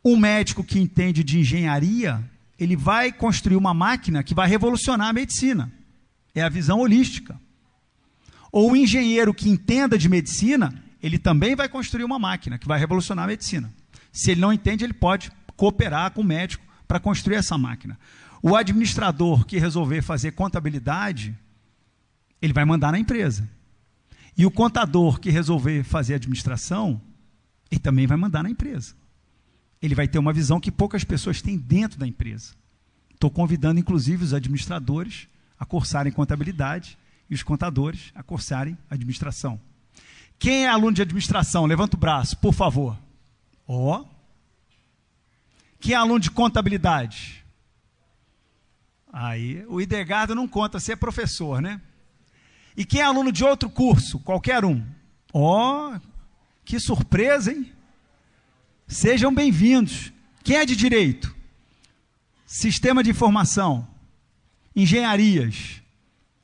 Um 0.06 0.16
médico 0.16 0.64
que 0.64 0.80
entende 0.80 1.24
de 1.24 1.40
engenharia, 1.40 2.24
ele 2.62 2.76
vai 2.76 3.12
construir 3.12 3.56
uma 3.56 3.74
máquina 3.74 4.22
que 4.22 4.36
vai 4.36 4.48
revolucionar 4.48 5.08
a 5.08 5.14
medicina. 5.14 5.72
É 6.36 6.44
a 6.44 6.50
visão 6.50 6.80
holística. 6.80 7.42
Ou 8.52 8.70
um 8.70 8.76
engenheiro 8.76 9.34
que 9.34 9.50
entenda 9.50 9.98
de 9.98 10.08
medicina, 10.08 10.72
ele 11.02 11.18
também 11.18 11.56
vai 11.56 11.68
construir 11.68 12.04
uma 12.04 12.20
máquina 12.20 12.60
que 12.60 12.68
vai 12.68 12.78
revolucionar 12.78 13.26
a 13.26 13.28
medicina. 13.28 13.74
Se 14.12 14.30
ele 14.30 14.42
não 14.42 14.54
entende, 14.54 14.84
ele 14.84 14.94
pode 14.94 15.32
cooperar 15.58 16.12
com 16.12 16.22
o 16.22 16.24
médico 16.24 16.64
para 16.88 17.00
construir 17.00 17.38
essa 17.38 17.58
máquina. 17.58 17.98
O 18.44 18.56
administrador 18.56 19.44
que 19.44 19.58
resolver 19.58 20.04
fazer 20.04 20.34
contabilidade, 20.34 21.36
ele 22.40 22.54
vai 22.54 22.64
mandar 22.64 22.92
na 22.92 23.00
empresa. 23.00 23.50
E 24.38 24.46
o 24.46 24.52
contador 24.52 25.20
que 25.20 25.32
resolver 25.32 25.82
fazer 25.84 26.14
administração, 26.14 27.02
ele 27.72 27.82
também 27.82 28.06
vai 28.06 28.18
mandar 28.18 28.44
na 28.44 28.52
empresa. 28.52 29.01
Ele 29.82 29.96
vai 29.96 30.08
ter 30.08 30.20
uma 30.20 30.32
visão 30.32 30.60
que 30.60 30.72
poucas 30.72 31.04
pessoas 31.04 31.42
têm 31.42 31.58
dentro 31.58 32.00
da 32.00 32.08
empresa. 32.08 32.54
Estou 33.14 33.30
convidando, 33.30 33.80
inclusive, 33.80 34.24
os 34.24 34.34
administradores 34.34 35.28
a 35.60 35.66
cursarem 35.66 36.12
contabilidade 36.12 36.98
e 37.30 37.34
os 37.34 37.44
contadores 37.44 38.12
a 38.16 38.24
cursarem 38.24 38.78
administração. 38.90 39.60
Quem 40.38 40.66
é 40.66 40.68
aluno 40.68 40.94
de 40.94 41.02
administração? 41.04 41.66
Levanta 41.66 41.96
o 41.96 42.00
braço, 42.00 42.38
por 42.38 42.54
favor. 42.54 42.98
Ó. 43.68 44.00
Oh. 44.00 44.06
Quem 45.80 45.94
é 45.94 45.98
aluno 45.98 46.20
de 46.20 46.32
contabilidade? 46.32 47.46
Aí, 49.14 49.66
o 49.68 49.82
Idegardo 49.82 50.34
não 50.34 50.48
conta, 50.48 50.80
você 50.80 50.94
é 50.94 50.96
professor, 50.96 51.62
né? 51.62 51.82
E 52.76 52.86
quem 52.86 53.02
é 53.02 53.04
aluno 53.04 53.32
de 53.32 53.44
outro 53.44 53.70
curso? 53.70 54.20
Qualquer 54.20 54.64
um. 54.64 54.86
Ó, 55.34 55.94
oh, 55.94 56.00
que 56.64 56.80
surpresa, 56.80 57.52
hein? 57.52 57.72
Sejam 58.92 59.34
bem-vindos. 59.34 60.12
Quem 60.44 60.58
é 60.58 60.66
de 60.66 60.76
direito? 60.76 61.34
Sistema 62.46 63.02
de 63.02 63.10
informação, 63.10 63.88
engenharias, 64.76 65.82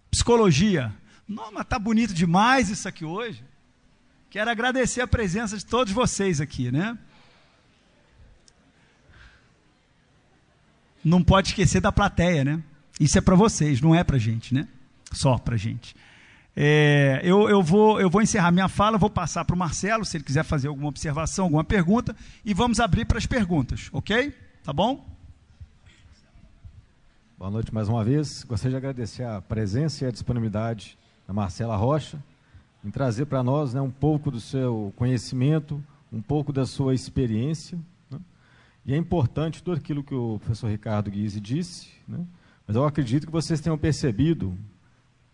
psicologia. 0.10 0.96
Mas 1.28 1.68
tá 1.68 1.78
bonito 1.78 2.14
demais 2.14 2.70
isso 2.70 2.88
aqui 2.88 3.04
hoje. 3.04 3.44
Quero 4.30 4.50
agradecer 4.50 5.02
a 5.02 5.08
presença 5.08 5.58
de 5.58 5.66
todos 5.66 5.92
vocês 5.92 6.40
aqui, 6.40 6.72
né? 6.72 6.98
Não 11.04 11.22
pode 11.22 11.50
esquecer 11.50 11.82
da 11.82 11.92
plateia, 11.92 12.46
né? 12.46 12.64
Isso 12.98 13.18
é 13.18 13.22
para 13.22 13.36
vocês, 13.36 13.82
não 13.82 13.94
é 13.94 14.06
para 14.06 14.18
gente, 14.18 14.54
né? 14.54 14.70
Só 15.12 15.38
para 15.38 15.58
gente. 15.58 15.94
É, 16.60 17.22
eu, 17.24 17.48
eu, 17.48 17.62
vou, 17.62 18.02
eu 18.02 18.10
vou 18.10 18.20
encerrar 18.20 18.52
minha 18.52 18.68
fala, 18.68 18.98
vou 18.98 19.12
passar 19.12 19.46
para 19.46 19.56
o 19.56 19.60
Marcelo, 19.60 20.04
se 20.04 20.18
ele 20.18 20.24
quiser 20.24 20.44
fazer 20.44 20.70
alguma 20.70 20.88
observação, 20.88 21.46
alguma 21.46 21.64
pergunta, 21.64 22.16
e 22.44 22.52
vamos 22.52 22.80
abrir 22.80 23.06
para 23.06 23.20
as 23.20 23.28
perguntas, 23.28 23.90
ok? 23.94 24.34
Tá 24.64 24.74
bom? 24.74 25.06
Boa 27.38 27.52
noite 27.52 27.72
mais 27.72 27.88
uma 27.88 28.04
vez. 28.04 28.44
Gostaria 28.44 28.72
de 28.72 28.78
agradecer 28.78 29.22
a 29.22 29.40
presença 29.40 30.04
e 30.04 30.08
a 30.08 30.12
disponibilidade 30.12 30.98
da 31.28 31.34
Marcela 31.34 31.76
Rocha, 31.76 32.18
em 32.84 32.90
trazer 32.90 33.28
para 33.28 33.44
nós 33.44 33.76
né, 33.76 33.80
um 33.80 33.92
pouco 33.92 34.32
do 34.32 34.42
seu 34.42 34.92
conhecimento, 34.96 35.80
um 36.12 36.24
pouco 36.24 36.52
da 36.52 36.66
sua 36.66 36.96
experiência. 36.96 37.78
Né? 38.10 38.20
E 38.84 38.96
é 38.96 38.98
importante 38.98 39.62
tudo 39.62 39.78
aquilo 39.78 40.04
que 40.04 40.16
o 40.16 40.40
professor 40.40 40.72
Ricardo 40.72 41.12
Guise 41.12 41.40
disse, 41.40 41.90
né? 42.08 42.26
mas 42.66 42.76
eu 42.76 42.84
acredito 42.84 43.28
que 43.28 43.32
vocês 43.32 43.62
tenham 43.62 43.78
percebido, 43.78 44.58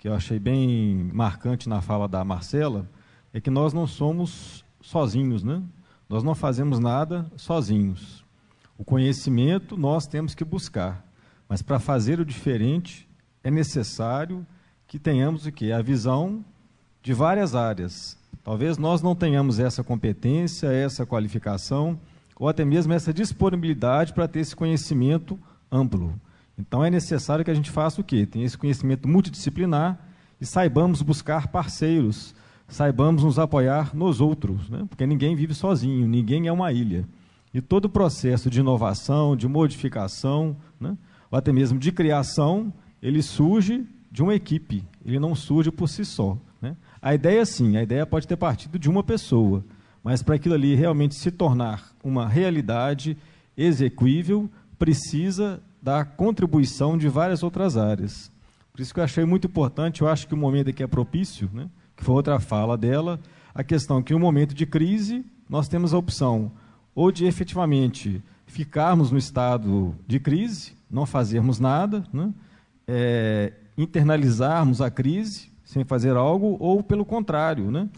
que 0.03 0.09
eu 0.09 0.13
achei 0.13 0.37
bem 0.37 1.09
marcante 1.13 1.69
na 1.69 1.81
fala 1.81 2.09
da 2.09 2.25
Marcela, 2.25 2.89
é 3.31 3.39
que 3.39 3.49
nós 3.49 3.71
não 3.71 3.87
somos 3.87 4.65
sozinhos, 4.81 5.45
né? 5.45 5.63
Nós 6.09 6.23
não 6.23 6.35
fazemos 6.35 6.77
nada 6.77 7.25
sozinhos. 7.37 8.25
O 8.77 8.83
conhecimento 8.83 9.77
nós 9.77 10.05
temos 10.05 10.35
que 10.35 10.43
buscar, 10.43 11.07
mas 11.47 11.61
para 11.61 11.79
fazer 11.79 12.19
o 12.19 12.25
diferente 12.25 13.07
é 13.45 13.49
necessário 13.49 14.45
que 14.87 14.99
tenhamos 14.99 15.45
o 15.45 15.53
que 15.53 15.71
a 15.71 15.81
visão 15.81 16.43
de 17.01 17.13
várias 17.13 17.55
áreas. 17.55 18.17
Talvez 18.43 18.77
nós 18.77 19.01
não 19.01 19.15
tenhamos 19.15 19.57
essa 19.57 19.85
competência, 19.85 20.67
essa 20.67 21.05
qualificação, 21.05 21.97
ou 22.35 22.49
até 22.49 22.65
mesmo 22.65 22.91
essa 22.91 23.13
disponibilidade 23.13 24.11
para 24.11 24.27
ter 24.27 24.41
esse 24.41 24.53
conhecimento 24.53 25.39
amplo. 25.71 26.13
Então 26.57 26.83
é 26.83 26.89
necessário 26.89 27.43
que 27.43 27.51
a 27.51 27.55
gente 27.55 27.71
faça 27.71 27.99
o 27.99 28.03
quê? 28.03 28.25
Tenha 28.25 28.45
esse 28.45 28.57
conhecimento 28.57 29.07
multidisciplinar 29.07 29.99
e 30.39 30.45
saibamos 30.45 31.01
buscar 31.01 31.47
parceiros, 31.47 32.35
saibamos 32.67 33.23
nos 33.23 33.39
apoiar 33.39 33.95
nos 33.95 34.21
outros, 34.21 34.69
né? 34.69 34.85
porque 34.89 35.05
ninguém 35.05 35.35
vive 35.35 35.53
sozinho, 35.53 36.07
ninguém 36.07 36.47
é 36.47 36.51
uma 36.51 36.71
ilha. 36.71 37.05
E 37.53 37.61
todo 37.61 37.85
o 37.85 37.89
processo 37.89 38.49
de 38.49 38.59
inovação, 38.59 39.35
de 39.35 39.47
modificação, 39.47 40.55
né? 40.79 40.97
ou 41.31 41.37
até 41.37 41.51
mesmo 41.51 41.79
de 41.79 41.91
criação, 41.91 42.73
ele 43.01 43.21
surge 43.21 43.85
de 44.11 44.21
uma 44.21 44.35
equipe, 44.35 44.83
ele 45.03 45.19
não 45.19 45.33
surge 45.33 45.71
por 45.71 45.87
si 45.87 46.05
só. 46.05 46.37
Né? 46.61 46.75
A 47.01 47.13
ideia, 47.15 47.45
sim, 47.45 47.77
a 47.77 47.83
ideia 47.83 48.05
pode 48.05 48.27
ter 48.27 48.37
partido 48.37 48.77
de 48.77 48.89
uma 48.89 49.03
pessoa, 49.03 49.63
mas 50.03 50.21
para 50.21 50.35
aquilo 50.35 50.55
ali 50.55 50.75
realmente 50.75 51.15
se 51.15 51.31
tornar 51.31 51.91
uma 52.03 52.27
realidade 52.27 53.17
execuível, 53.57 54.49
precisa 54.77 55.61
da 55.83 56.05
contribuição 56.05 56.97
de 56.97 57.09
várias 57.09 57.43
outras 57.43 57.75
áreas. 57.75 58.31
Por 58.71 58.81
isso 58.81 58.93
que 58.93 59.01
eu 59.01 59.03
achei 59.03 59.25
muito 59.25 59.47
importante, 59.47 60.01
eu 60.01 60.07
acho 60.07 60.25
que 60.25 60.33
o 60.33 60.37
momento 60.37 60.69
aqui 60.69 60.81
é 60.81 60.87
propício, 60.87 61.49
né? 61.53 61.69
que 61.93 62.05
foi 62.05 62.15
outra 62.15 62.39
fala 62.39 62.77
dela, 62.77 63.19
a 63.53 63.65
questão 63.65 64.01
que 64.01 64.13
em 64.13 64.15
um 64.15 64.19
momento 64.19 64.55
de 64.55 64.65
crise 64.65 65.25
nós 65.49 65.67
temos 65.67 65.93
a 65.93 65.97
opção 65.97 66.53
ou 66.95 67.11
de 67.11 67.25
efetivamente 67.25 68.23
ficarmos 68.47 69.11
no 69.11 69.17
estado 69.17 69.93
de 70.07 70.21
crise, 70.21 70.71
não 70.89 71.05
fazermos 71.05 71.59
nada, 71.59 72.05
né? 72.13 72.33
é, 72.87 73.51
internalizarmos 73.77 74.79
a 74.79 74.89
crise 74.89 75.51
sem 75.65 75.83
fazer 75.83 76.15
algo, 76.15 76.55
ou 76.61 76.81
pelo 76.81 77.03
contrário, 77.03 77.69
né? 77.69 77.89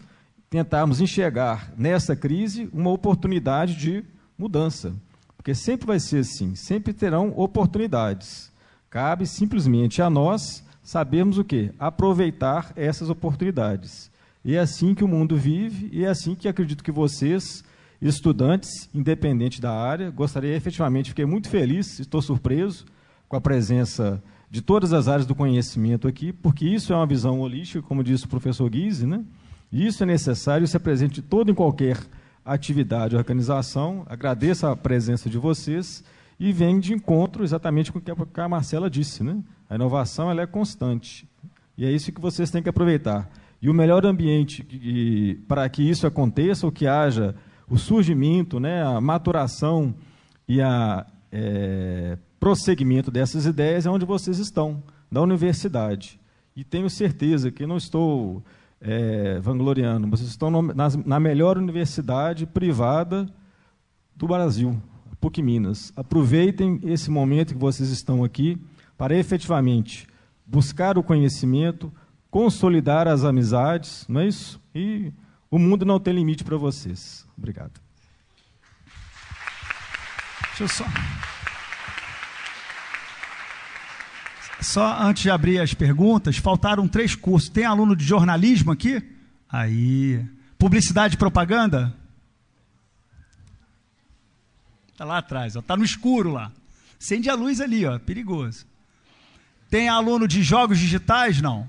tentarmos 0.50 1.00
enxergar 1.00 1.72
nessa 1.78 2.16
crise 2.16 2.68
uma 2.72 2.90
oportunidade 2.90 3.76
de 3.76 4.04
mudança. 4.36 4.92
Porque 5.46 5.54
sempre 5.54 5.86
vai 5.86 6.00
ser 6.00 6.22
assim, 6.22 6.56
sempre 6.56 6.92
terão 6.92 7.32
oportunidades. 7.36 8.50
Cabe 8.90 9.28
simplesmente 9.28 10.02
a 10.02 10.10
nós 10.10 10.64
sabermos 10.82 11.38
o 11.38 11.44
que? 11.44 11.70
Aproveitar 11.78 12.72
essas 12.74 13.08
oportunidades. 13.08 14.10
E 14.44 14.56
é 14.56 14.58
assim 14.58 14.92
que 14.92 15.04
o 15.04 15.08
mundo 15.08 15.36
vive, 15.36 15.88
e 15.92 16.04
é 16.04 16.08
assim 16.08 16.34
que 16.34 16.48
acredito 16.48 16.82
que 16.82 16.90
vocês, 16.90 17.62
estudantes, 18.02 18.90
independente 18.92 19.60
da 19.60 19.70
área, 19.70 20.10
gostaria 20.10 20.56
efetivamente, 20.56 21.10
fiquei 21.10 21.24
muito 21.24 21.48
feliz, 21.48 22.00
estou 22.00 22.20
surpreso 22.20 22.84
com 23.28 23.36
a 23.36 23.40
presença 23.40 24.20
de 24.50 24.60
todas 24.60 24.92
as 24.92 25.06
áreas 25.06 25.28
do 25.28 25.34
conhecimento 25.36 26.08
aqui, 26.08 26.32
porque 26.32 26.64
isso 26.64 26.92
é 26.92 26.96
uma 26.96 27.06
visão 27.06 27.38
holística, 27.38 27.80
como 27.82 28.02
disse 28.02 28.24
o 28.24 28.28
professor 28.28 28.68
Guise, 28.68 29.06
né? 29.06 29.24
E 29.70 29.86
isso 29.86 30.02
é 30.02 30.06
necessário, 30.06 30.66
é 30.66 30.78
presente 30.80 31.22
todo 31.22 31.52
em 31.52 31.54
qualquer 31.54 31.98
atividade, 32.46 33.16
organização. 33.16 34.06
Agradeço 34.08 34.66
a 34.66 34.76
presença 34.76 35.28
de 35.28 35.36
vocês 35.36 36.04
e 36.38 36.52
vem 36.52 36.78
de 36.78 36.94
encontro 36.94 37.42
exatamente 37.42 37.90
com 37.90 37.98
o 37.98 38.02
que 38.02 38.40
a 38.40 38.48
Marcela 38.48 38.88
disse. 38.88 39.22
Né? 39.22 39.42
A 39.68 39.74
inovação 39.74 40.30
ela 40.30 40.42
é 40.42 40.46
constante 40.46 41.28
e 41.76 41.84
é 41.84 41.92
isso 41.92 42.10
que 42.10 42.20
vocês 42.20 42.50
têm 42.50 42.62
que 42.62 42.68
aproveitar. 42.68 43.28
E 43.60 43.68
o 43.68 43.74
melhor 43.74 44.06
ambiente 44.06 44.64
para 45.46 45.68
que 45.68 45.82
isso 45.82 46.06
aconteça, 46.06 46.66
ou 46.66 46.72
que 46.72 46.86
haja 46.86 47.34
o 47.68 47.76
surgimento, 47.76 48.60
né, 48.60 48.82
a 48.82 49.00
maturação 49.00 49.94
e 50.48 50.60
a 50.60 51.04
é, 51.32 52.16
prosseguimento 52.38 53.10
dessas 53.10 53.44
ideias 53.44 53.86
é 53.86 53.90
onde 53.90 54.04
vocês 54.04 54.38
estão, 54.38 54.82
na 55.10 55.20
universidade. 55.20 56.18
E 56.54 56.64
tenho 56.64 56.88
certeza 56.88 57.50
que 57.50 57.66
não 57.66 57.76
estou 57.76 58.42
é, 58.80 59.38
vangloriando, 59.40 60.08
vocês 60.08 60.28
estão 60.28 60.50
no, 60.50 60.62
na, 60.62 60.88
na, 61.04 61.20
melhor 61.20 61.56
universidade 61.56 62.46
privada 62.46 63.26
do 64.14 64.26
Brasil, 64.26 64.80
PUC 65.20 65.42
Minas. 65.42 65.92
Aproveitem 65.96 66.80
esse 66.84 67.10
momento 67.10 67.54
que 67.54 67.60
vocês 67.60 67.90
estão 67.90 68.22
aqui 68.22 68.60
para 68.96 69.16
efetivamente 69.16 70.06
buscar 70.46 70.96
o 70.96 71.02
conhecimento, 71.02 71.92
consolidar 72.30 73.08
as 73.08 73.24
amizades, 73.24 74.06
não 74.08 74.20
é 74.20 74.28
isso? 74.28 74.60
E 74.74 75.12
o 75.50 75.58
mundo 75.58 75.84
não 75.84 75.98
tem 75.98 76.14
limite 76.14 76.44
para 76.44 76.56
vocês. 76.56 77.26
Obrigado. 77.36 77.80
Deixa 80.58 80.64
eu 80.64 80.68
só. 80.68 80.84
Só 84.66 85.00
antes 85.00 85.22
de 85.22 85.30
abrir 85.30 85.60
as 85.60 85.72
perguntas, 85.74 86.38
faltaram 86.38 86.88
três 86.88 87.14
cursos. 87.14 87.48
Tem 87.48 87.64
aluno 87.64 87.94
de 87.94 88.04
jornalismo 88.04 88.72
aqui? 88.72 89.00
Aí. 89.48 90.26
Publicidade 90.58 91.14
e 91.14 91.16
propaganda? 91.16 91.94
Está 94.90 95.04
lá 95.04 95.18
atrás, 95.18 95.54
está 95.54 95.76
no 95.76 95.84
escuro 95.84 96.32
lá. 96.32 96.50
Acende 97.00 97.30
a 97.30 97.34
luz 97.36 97.60
ali, 97.60 97.86
ó, 97.86 97.96
perigoso. 98.00 98.66
Tem 99.70 99.88
aluno 99.88 100.26
de 100.26 100.42
jogos 100.42 100.80
digitais? 100.80 101.40
Não. 101.40 101.68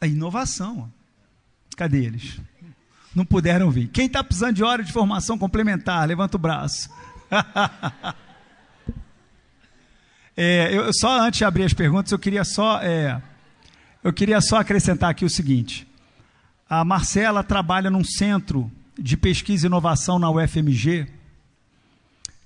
É 0.00 0.06
inovação. 0.06 0.88
Cadê 1.76 2.04
eles? 2.04 2.40
Não 3.12 3.24
puderam 3.24 3.72
vir. 3.72 3.88
Quem 3.88 4.06
está 4.06 4.22
precisando 4.22 4.54
de 4.54 4.62
hora 4.62 4.84
de 4.84 4.92
formação 4.92 5.36
complementar? 5.36 6.06
Levanta 6.06 6.36
o 6.36 6.40
braço. 6.40 6.88
É, 10.40 10.72
eu, 10.72 10.88
só 10.92 11.20
antes 11.20 11.38
de 11.38 11.44
abrir 11.44 11.64
as 11.64 11.72
perguntas, 11.72 12.12
eu 12.12 12.18
queria 12.18 12.44
só, 12.44 12.80
é, 12.80 13.20
eu 14.04 14.12
queria 14.12 14.40
só 14.40 14.58
acrescentar 14.58 15.10
aqui 15.10 15.24
o 15.24 15.28
seguinte. 15.28 15.84
A 16.70 16.84
Marcela 16.84 17.42
trabalha 17.42 17.90
num 17.90 18.04
centro 18.04 18.70
de 18.96 19.16
pesquisa 19.16 19.66
e 19.66 19.68
inovação 19.68 20.16
na 20.16 20.30
UFMG, 20.30 21.08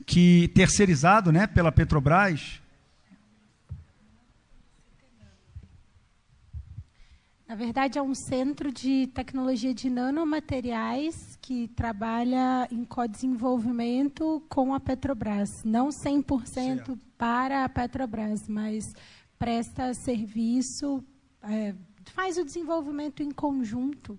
que 0.07 0.49
terceirizado 0.55 1.30
né, 1.30 1.47
pela 1.47 1.70
Petrobras, 1.70 2.61
Na 7.53 7.57
verdade, 7.57 7.98
é 7.98 8.03
um 8.03 8.14
centro 8.14 8.72
de 8.72 9.09
tecnologia 9.09 9.74
de 9.74 9.90
nanomateriais 9.90 11.38
que 11.38 11.68
trabalha 11.68 12.66
em 12.70 12.82
co-desenvolvimento 12.82 14.42
com 14.48 14.72
a 14.72 14.80
Petrobras. 14.80 15.62
Não 15.62 15.90
100% 15.90 16.46
certo. 16.46 16.98
para 17.18 17.62
a 17.62 17.68
Petrobras, 17.68 18.48
mas 18.48 18.94
presta 19.38 19.92
serviço, 19.92 21.05
é, 21.42 21.74
faz 22.14 22.38
o 22.38 22.44
desenvolvimento 22.46 23.22
em 23.22 23.30
conjunto 23.30 24.18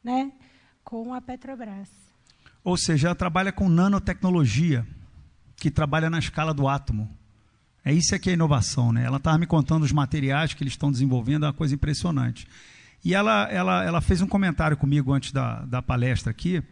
né, 0.00 0.30
com 0.84 1.12
a 1.12 1.20
Petrobras. 1.20 1.90
Ou 2.62 2.76
seja, 2.76 3.08
ela 3.08 3.16
trabalha 3.16 3.50
com 3.50 3.68
nanotecnologia, 3.68 4.86
que 5.56 5.68
trabalha 5.68 6.08
na 6.08 6.20
escala 6.20 6.54
do 6.54 6.68
átomo. 6.68 7.17
É 7.84 7.92
isso 7.92 8.14
é 8.14 8.18
que 8.18 8.30
é 8.30 8.32
inovação, 8.32 8.92
né? 8.92 9.04
Ela 9.04 9.16
estava 9.16 9.38
me 9.38 9.46
contando 9.46 9.82
os 9.82 9.92
materiais 9.92 10.52
que 10.52 10.62
eles 10.62 10.74
estão 10.74 10.90
desenvolvendo, 10.90 11.44
é 11.44 11.46
uma 11.46 11.54
coisa 11.54 11.74
impressionante. 11.74 12.46
E 13.04 13.14
ela, 13.14 13.48
ela, 13.50 13.84
ela 13.84 14.00
fez 14.00 14.20
um 14.20 14.26
comentário 14.26 14.76
comigo 14.76 15.12
antes 15.12 15.32
da, 15.32 15.64
da 15.64 15.80
palestra 15.80 16.30
aqui. 16.30 16.62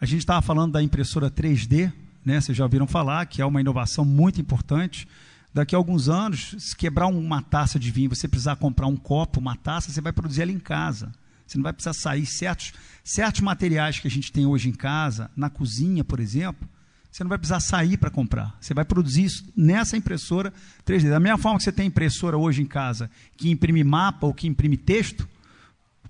A 0.00 0.06
gente 0.06 0.20
estava 0.20 0.42
falando 0.42 0.72
da 0.72 0.82
impressora 0.82 1.30
3D, 1.30 1.92
né? 2.24 2.40
Vocês 2.40 2.56
já 2.56 2.64
ouviram 2.64 2.86
falar 2.86 3.26
que 3.26 3.40
é 3.40 3.46
uma 3.46 3.60
inovação 3.60 4.04
muito 4.04 4.40
importante. 4.40 5.08
Daqui 5.52 5.74
a 5.74 5.78
alguns 5.78 6.08
anos, 6.08 6.54
se 6.58 6.76
quebrar 6.76 7.06
uma 7.06 7.40
taça 7.40 7.78
de 7.78 7.90
vinho, 7.90 8.10
você 8.10 8.26
precisar 8.26 8.56
comprar 8.56 8.86
um 8.86 8.96
copo, 8.96 9.40
uma 9.40 9.56
taça, 9.56 9.90
você 9.90 10.00
vai 10.00 10.12
produzir 10.12 10.42
ela 10.42 10.52
em 10.52 10.58
casa. 10.58 11.12
Você 11.46 11.58
não 11.58 11.62
vai 11.62 11.72
precisar 11.72 11.92
sair 11.92 12.26
certos, 12.26 12.72
certos 13.02 13.40
materiais 13.40 13.98
que 13.98 14.08
a 14.08 14.10
gente 14.10 14.32
tem 14.32 14.46
hoje 14.46 14.68
em 14.68 14.72
casa, 14.72 15.30
na 15.36 15.48
cozinha, 15.48 16.02
por 16.02 16.20
exemplo, 16.20 16.68
você 17.14 17.22
não 17.22 17.28
vai 17.28 17.38
precisar 17.38 17.60
sair 17.60 17.96
para 17.96 18.10
comprar. 18.10 18.56
Você 18.60 18.74
vai 18.74 18.84
produzir 18.84 19.22
isso 19.22 19.44
nessa 19.56 19.96
impressora 19.96 20.52
3D. 20.84 21.08
Da 21.08 21.20
mesma 21.20 21.38
forma 21.38 21.58
que 21.58 21.62
você 21.62 21.70
tem 21.70 21.86
impressora 21.86 22.36
hoje 22.36 22.60
em 22.60 22.66
casa 22.66 23.08
que 23.36 23.48
imprime 23.48 23.84
mapa 23.84 24.26
ou 24.26 24.34
que 24.34 24.48
imprime 24.48 24.76
texto, 24.76 25.28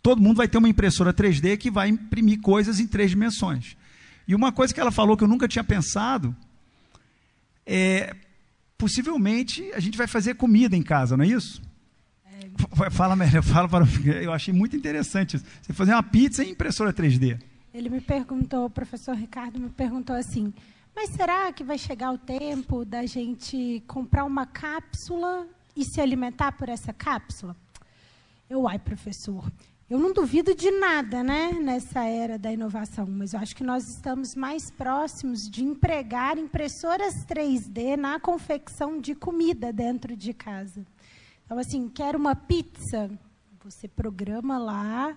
todo 0.02 0.22
mundo 0.22 0.38
vai 0.38 0.48
ter 0.48 0.56
uma 0.56 0.68
impressora 0.68 1.12
3D 1.12 1.58
que 1.58 1.70
vai 1.70 1.90
imprimir 1.90 2.40
coisas 2.40 2.80
em 2.80 2.86
três 2.86 3.10
dimensões. 3.10 3.76
E 4.26 4.34
uma 4.34 4.50
coisa 4.50 4.72
que 4.72 4.80
ela 4.80 4.90
falou 4.90 5.14
que 5.14 5.22
eu 5.22 5.28
nunca 5.28 5.46
tinha 5.46 5.62
pensado 5.62 6.34
é 7.66 8.16
possivelmente 8.78 9.62
a 9.74 9.80
gente 9.80 9.98
vai 9.98 10.06
fazer 10.06 10.36
comida 10.36 10.74
em 10.74 10.82
casa, 10.82 11.18
não 11.18 11.24
é 11.26 11.28
isso? 11.28 11.60
É. 12.24 12.90
Fala 12.90 13.14
melhor, 13.14 13.42
fala 13.42 13.68
para 13.68 13.84
eu 14.22 14.32
achei 14.32 14.54
muito 14.54 14.74
interessante 14.74 15.36
isso. 15.36 15.44
Você 15.60 15.74
fazer 15.74 15.92
uma 15.92 16.02
pizza 16.02 16.42
em 16.42 16.52
impressora 16.52 16.94
3D. 16.94 17.38
Ele 17.74 17.90
me 17.90 18.00
perguntou, 18.00 18.64
o 18.64 18.70
professor 18.70 19.14
Ricardo 19.14 19.60
me 19.60 19.68
perguntou 19.68 20.16
assim: 20.16 20.54
mas 20.94 21.10
será 21.10 21.52
que 21.52 21.64
vai 21.64 21.76
chegar 21.76 22.12
o 22.12 22.18
tempo 22.18 22.84
da 22.84 23.04
gente 23.04 23.82
comprar 23.86 24.24
uma 24.24 24.46
cápsula 24.46 25.46
e 25.76 25.84
se 25.84 26.00
alimentar 26.00 26.52
por 26.52 26.68
essa 26.68 26.92
cápsula? 26.92 27.56
Eu, 28.48 28.68
ai, 28.68 28.78
professor, 28.78 29.50
eu 29.90 29.98
não 29.98 30.12
duvido 30.12 30.54
de 30.54 30.70
nada, 30.70 31.22
né, 31.22 31.52
nessa 31.52 32.04
era 32.04 32.38
da 32.38 32.52
inovação, 32.52 33.06
mas 33.06 33.32
eu 33.32 33.40
acho 33.40 33.56
que 33.56 33.64
nós 33.64 33.88
estamos 33.88 34.34
mais 34.34 34.70
próximos 34.70 35.50
de 35.50 35.64
empregar 35.64 36.38
impressoras 36.38 37.26
3D 37.26 37.96
na 37.96 38.20
confecção 38.20 39.00
de 39.00 39.14
comida 39.14 39.72
dentro 39.72 40.16
de 40.16 40.32
casa. 40.32 40.86
Então, 41.44 41.58
assim, 41.58 41.88
quer 41.88 42.14
uma 42.14 42.36
pizza? 42.36 43.10
Você 43.64 43.88
programa 43.88 44.58
lá 44.58 45.16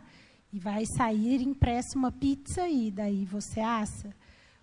e 0.51 0.59
vai 0.59 0.86
sair 0.86 1.41
impressa 1.41 1.97
uma 1.97 2.11
pizza 2.11 2.67
e 2.67 2.89
daí 2.89 3.25
você 3.25 3.59
assa 3.59 4.13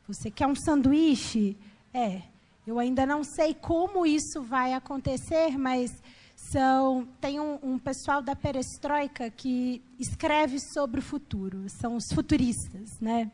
Você 0.06 0.30
quer 0.30 0.46
um 0.46 0.54
sanduíche? 0.54 1.56
É. 1.92 2.22
Eu 2.66 2.78
ainda 2.78 3.06
não 3.06 3.22
sei 3.24 3.54
como 3.54 4.06
isso 4.06 4.42
vai 4.42 4.72
acontecer, 4.72 5.56
mas 5.58 5.90
são 6.34 7.08
tem 7.20 7.40
um, 7.40 7.58
um 7.62 7.78
pessoal 7.78 8.20
da 8.20 8.34
perestroika 8.34 9.30
que 9.30 9.82
escreve 9.98 10.58
sobre 10.60 11.00
o 11.00 11.02
futuro. 11.02 11.68
São 11.68 11.96
os 11.96 12.12
futuristas, 12.12 13.00
né? 13.00 13.30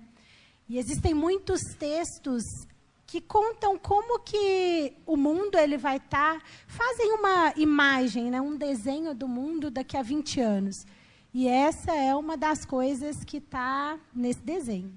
E 0.68 0.78
existem 0.78 1.14
muitos 1.14 1.60
textos 1.78 2.44
que 3.04 3.20
contam 3.20 3.76
como 3.76 4.20
que 4.20 4.92
o 5.04 5.16
mundo 5.16 5.58
ele 5.58 5.76
vai 5.76 5.96
estar, 5.96 6.38
tá, 6.38 6.44
fazem 6.68 7.12
uma 7.14 7.52
imagem, 7.56 8.30
né, 8.30 8.40
um 8.40 8.56
desenho 8.56 9.12
do 9.12 9.26
mundo 9.26 9.68
daqui 9.68 9.96
a 9.96 10.02
20 10.02 10.40
anos. 10.40 10.86
E 11.34 11.48
essa 11.48 11.92
é 11.92 12.14
uma 12.14 12.36
das 12.36 12.64
coisas 12.64 13.24
que 13.24 13.38
está 13.38 13.98
nesse 14.14 14.40
desenho. 14.42 14.92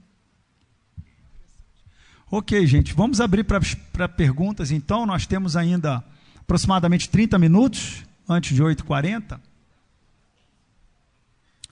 Ok, 2.36 2.65
gente, 2.65 2.95
vamos 2.95 3.21
abrir 3.21 3.43
para 3.43 4.09
perguntas. 4.09 4.71
Então, 4.71 5.05
nós 5.05 5.27
temos 5.27 5.55
ainda 5.55 6.03
aproximadamente 6.39 7.07
30 7.07 7.38
minutos 7.38 8.03
antes 8.27 8.55
de 8.55 8.63
8h40. 8.63 9.39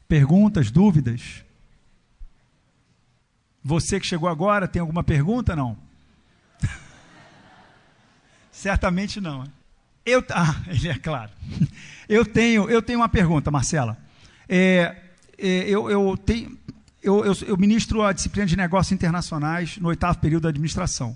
Perguntas, 0.07 0.69
dúvidas? 0.69 1.43
Você 3.63 3.99
que 3.99 4.05
chegou 4.05 4.29
agora, 4.29 4.67
tem 4.67 4.79
alguma 4.79 5.03
pergunta? 5.03 5.55
Não? 5.55 5.75
Certamente 8.51 9.19
não. 9.19 9.43
Eu, 10.05 10.23
ah, 10.29 10.61
ele 10.69 10.89
é 10.89 10.95
claro. 10.99 11.31
Eu 12.07 12.23
tenho, 12.23 12.69
eu 12.69 12.83
tenho 12.83 12.99
uma 12.99 13.09
pergunta, 13.09 13.49
Marcela. 13.49 13.97
É, 14.47 14.95
é, 15.39 15.67
eu, 15.67 15.89
eu, 15.89 16.15
tenho, 16.15 16.55
eu, 17.01 17.25
eu, 17.25 17.33
eu 17.47 17.57
ministro 17.57 18.03
a 18.03 18.13
disciplina 18.13 18.45
de 18.45 18.55
negócios 18.55 18.91
internacionais 18.91 19.77
no 19.77 19.89
oitavo 19.89 20.19
período 20.19 20.43
da 20.43 20.49
administração. 20.49 21.15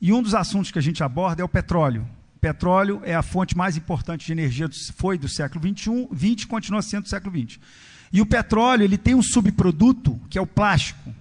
E 0.00 0.12
um 0.12 0.22
dos 0.22 0.34
assuntos 0.34 0.70
que 0.70 0.78
a 0.78 0.82
gente 0.82 1.02
aborda 1.02 1.42
é 1.42 1.44
o 1.44 1.48
petróleo. 1.48 2.08
Petróleo 2.40 3.00
é 3.04 3.14
a 3.14 3.22
fonte 3.22 3.56
mais 3.56 3.76
importante 3.76 4.26
de 4.26 4.32
energia, 4.32 4.68
do, 4.68 4.74
foi 4.96 5.18
do 5.18 5.28
século 5.28 5.62
XXI, 5.62 6.08
20 6.10 6.46
continua 6.46 6.82
sendo 6.82 7.02
do 7.02 7.08
século 7.08 7.36
XX. 7.36 7.58
E 8.12 8.20
o 8.20 8.26
petróleo 8.26 8.84
ele 8.84 8.96
tem 8.96 9.14
um 9.14 9.22
subproduto 9.22 10.18
que 10.30 10.38
é 10.38 10.40
o 10.40 10.46
plástico. 10.46 11.12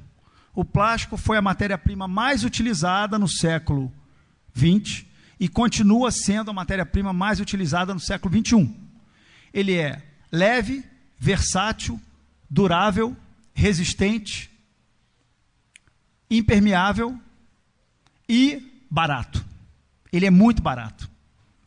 O 0.54 0.64
plástico 0.64 1.18
foi 1.18 1.38
a 1.38 1.42
matéria-prima 1.42 2.08
mais 2.08 2.44
utilizada 2.44 3.20
no 3.20 3.28
século 3.28 3.92
XX 4.56 5.06
e 5.40 5.48
continua 5.48 6.12
sendo 6.12 6.50
a 6.50 6.54
matéria-prima 6.54 7.12
mais 7.12 7.40
utilizada 7.40 7.94
no 7.94 8.00
século 8.00 8.34
XXI. 8.34 8.74
Ele 9.54 9.74
é 9.74 10.02
leve, 10.32 10.84
versátil, 11.20 12.00
durável, 12.50 13.16
resistente, 13.58 14.52
impermeável 16.30 17.20
e 18.30 18.62
barato. 18.88 19.44
Ele 20.14 20.28
é 20.28 20.30
muito 20.30 20.62
barato. 20.62 21.10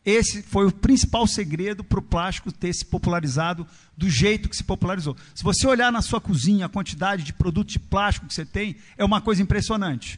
Esse 0.05 0.41
foi 0.41 0.65
o 0.65 0.71
principal 0.71 1.27
segredo 1.27 1.83
para 1.83 1.99
o 1.99 2.01
plástico 2.01 2.49
ter 2.49 2.73
se 2.73 2.85
popularizado 2.85 3.67
do 3.95 4.09
jeito 4.09 4.47
que 4.47 4.55
se 4.55 4.63
popularizou. 4.63 5.17
Se 5.35 5.43
você 5.43 5.67
olhar 5.67 5.91
na 5.91 6.01
sua 6.01 6.21
cozinha 6.21 6.65
a 6.65 6.69
quantidade 6.69 7.23
de 7.23 7.33
produtos 7.33 7.73
de 7.73 7.79
plástico 7.79 8.25
que 8.25 8.33
você 8.33 8.45
tem, 8.45 8.77
é 8.97 9.03
uma 9.03 9.19
coisa 9.19 9.43
impressionante. 9.43 10.17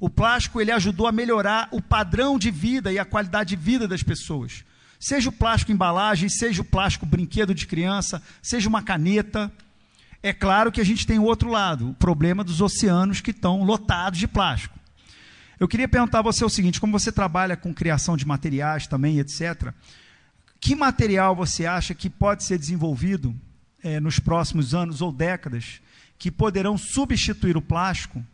O 0.00 0.10
plástico 0.10 0.60
ele 0.60 0.72
ajudou 0.72 1.06
a 1.06 1.12
melhorar 1.12 1.68
o 1.70 1.80
padrão 1.80 2.36
de 2.36 2.50
vida 2.50 2.92
e 2.92 2.98
a 2.98 3.04
qualidade 3.04 3.50
de 3.50 3.62
vida 3.62 3.86
das 3.86 4.02
pessoas. 4.02 4.64
Seja 4.98 5.28
o 5.28 5.32
plástico 5.32 5.70
embalagem, 5.70 6.28
seja 6.28 6.62
o 6.62 6.64
plástico 6.64 7.06
brinquedo 7.06 7.54
de 7.54 7.64
criança, 7.64 8.20
seja 8.42 8.68
uma 8.68 8.82
caneta. 8.82 9.52
É 10.22 10.32
claro 10.32 10.70
que 10.70 10.80
a 10.80 10.84
gente 10.84 11.04
tem 11.04 11.18
o 11.18 11.24
outro 11.24 11.50
lado, 11.50 11.90
o 11.90 11.94
problema 11.94 12.44
dos 12.44 12.60
oceanos 12.60 13.20
que 13.20 13.32
estão 13.32 13.64
lotados 13.64 14.20
de 14.20 14.28
plástico. 14.28 14.78
Eu 15.58 15.66
queria 15.66 15.88
perguntar 15.88 16.20
a 16.20 16.22
você 16.22 16.44
o 16.44 16.48
seguinte: 16.48 16.80
como 16.80 16.96
você 16.96 17.10
trabalha 17.10 17.56
com 17.56 17.74
criação 17.74 18.16
de 18.16 18.26
materiais 18.26 18.86
também, 18.86 19.18
etc., 19.18 19.72
que 20.60 20.76
material 20.76 21.34
você 21.34 21.66
acha 21.66 21.92
que 21.92 22.08
pode 22.08 22.44
ser 22.44 22.56
desenvolvido 22.56 23.34
é, 23.82 23.98
nos 23.98 24.20
próximos 24.20 24.74
anos 24.74 25.02
ou 25.02 25.10
décadas 25.10 25.80
que 26.16 26.30
poderão 26.30 26.78
substituir 26.78 27.56
o 27.56 27.62
plástico 27.62 28.24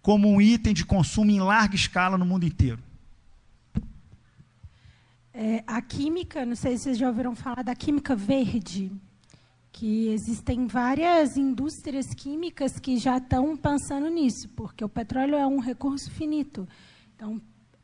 como 0.00 0.30
um 0.30 0.40
item 0.40 0.72
de 0.72 0.84
consumo 0.84 1.32
em 1.32 1.40
larga 1.40 1.74
escala 1.74 2.16
no 2.16 2.24
mundo 2.24 2.46
inteiro? 2.46 2.78
É, 5.32 5.64
a 5.66 5.82
química, 5.82 6.46
não 6.46 6.54
sei 6.54 6.76
se 6.76 6.84
vocês 6.84 6.98
já 6.98 7.08
ouviram 7.08 7.34
falar 7.34 7.64
da 7.64 7.74
química 7.74 8.14
verde 8.14 8.92
que 9.74 10.06
existem 10.10 10.68
várias 10.68 11.36
indústrias 11.36 12.06
químicas 12.14 12.78
que 12.78 12.96
já 12.96 13.18
estão 13.18 13.56
pensando 13.56 14.08
nisso, 14.08 14.48
porque 14.50 14.84
o 14.84 14.88
petróleo 14.88 15.34
é 15.34 15.44
um 15.44 15.58
recurso 15.58 16.12
finito. 16.12 16.66
Então, 17.16 17.42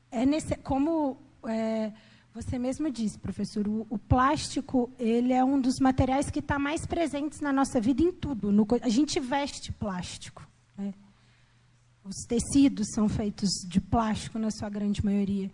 é 0.09 0.25
nesse, 0.25 0.55
como 0.59 1.17
é, 1.49 1.93
você 2.33 2.61
mesmo 2.61 2.89
disse, 2.93 3.19
professor, 3.19 3.67
o, 3.67 3.89
o, 3.91 3.99
plástico 3.99 4.89
ele 5.01 5.33
é 5.33 5.45
um 5.45 5.61
dos 5.61 5.81
materiais 5.81 6.31
que 6.31 6.39
está 6.39 6.61
mais 6.61 6.87
presentes 6.87 7.41
na 7.41 7.53
nossa 7.53 7.81
vida 7.81 8.03
em 8.05 8.13
tudo. 8.13 8.53
No, 8.53 8.65
a 8.83 8.89
gente 8.89 9.19
veste 9.19 9.73
plástico. 9.73 10.49
Né? 10.79 10.95
Os 12.05 12.25
tecidos 12.29 12.87
são 12.95 13.09
feitos 13.09 13.51
de 13.67 13.81
plástico 13.81 14.39
na 14.39 14.53
sua 14.53 14.69
grande 14.69 15.05
maioria. 15.05 15.51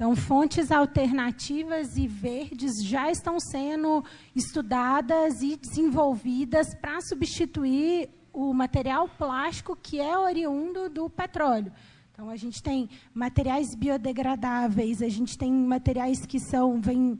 Então, 0.00 0.16
fontes 0.16 0.72
alternativas 0.72 1.98
e 1.98 2.06
verdes 2.06 2.82
já 2.82 3.10
estão 3.10 3.38
sendo 3.38 4.02
estudadas 4.34 5.42
e 5.42 5.58
desenvolvidas 5.58 6.74
para 6.74 7.02
substituir 7.02 8.08
o 8.32 8.54
material 8.54 9.06
plástico 9.06 9.76
que 9.76 10.00
é 10.00 10.16
oriundo 10.16 10.88
do 10.88 11.10
petróleo. 11.10 11.70
Então, 12.10 12.30
a 12.30 12.36
gente 12.36 12.62
tem 12.62 12.88
materiais 13.12 13.74
biodegradáveis, 13.76 15.02
a 15.02 15.08
gente 15.10 15.36
tem 15.36 15.52
materiais 15.52 16.24
que 16.24 16.40
são 16.40 16.80
vem, 16.80 17.18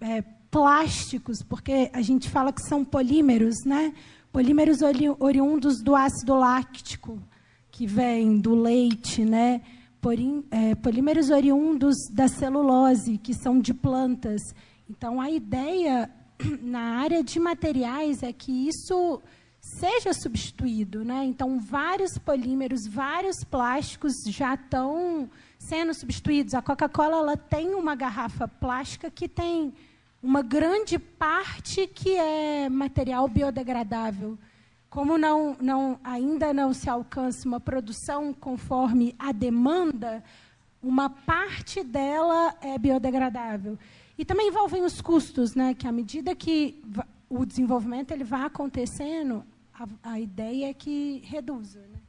é, 0.00 0.22
plásticos, 0.52 1.42
porque 1.42 1.90
a 1.92 2.00
gente 2.00 2.30
fala 2.30 2.52
que 2.52 2.62
são 2.62 2.84
polímeros, 2.84 3.56
né? 3.66 3.92
Polímeros 4.30 4.82
ori 4.82 5.08
oriundos 5.18 5.82
do 5.82 5.96
ácido 5.96 6.36
láctico, 6.36 7.20
que 7.72 7.88
vem 7.88 8.38
do 8.38 8.54
leite, 8.54 9.24
né? 9.24 9.62
É, 10.50 10.74
polímeros 10.74 11.30
oriundos 11.30 11.96
da 12.10 12.26
celulose, 12.28 13.18
que 13.18 13.34
são 13.34 13.60
de 13.60 13.74
plantas. 13.74 14.40
Então, 14.88 15.20
a 15.20 15.30
ideia 15.30 16.10
na 16.62 16.98
área 16.98 17.22
de 17.22 17.38
materiais 17.38 18.22
é 18.22 18.32
que 18.32 18.68
isso 18.68 19.20
seja 19.60 20.12
substituído. 20.14 21.04
Né? 21.04 21.24
Então, 21.24 21.60
vários 21.60 22.16
polímeros, 22.18 22.86
vários 22.86 23.44
plásticos 23.44 24.14
já 24.26 24.54
estão 24.54 25.30
sendo 25.58 25.92
substituídos. 25.92 26.54
A 26.54 26.62
Coca-Cola 26.62 27.36
tem 27.36 27.74
uma 27.74 27.94
garrafa 27.94 28.48
plástica 28.48 29.10
que 29.10 29.28
tem 29.28 29.72
uma 30.22 30.42
grande 30.42 30.98
parte 30.98 31.86
que 31.86 32.16
é 32.16 32.68
material 32.68 33.28
biodegradável. 33.28 34.38
Como 34.90 35.16
não, 35.16 35.56
não, 35.60 36.00
ainda 36.02 36.52
não 36.52 36.74
se 36.74 36.90
alcança 36.90 37.46
uma 37.46 37.60
produção 37.60 38.34
conforme 38.34 39.14
a 39.16 39.30
demanda, 39.30 40.22
uma 40.82 41.08
parte 41.08 41.84
dela 41.84 42.56
é 42.60 42.76
biodegradável. 42.76 43.78
E 44.18 44.24
também 44.24 44.48
envolvem 44.48 44.82
os 44.82 45.00
custos, 45.00 45.54
né? 45.54 45.74
que 45.74 45.86
à 45.86 45.92
medida 45.92 46.34
que 46.34 46.82
o 47.28 47.46
desenvolvimento 47.46 48.10
ele 48.10 48.24
vai 48.24 48.42
acontecendo, 48.42 49.44
a, 49.72 49.86
a 50.02 50.20
ideia 50.20 50.70
é 50.70 50.74
que 50.74 51.22
reduza. 51.24 51.78
Né? 51.78 52.00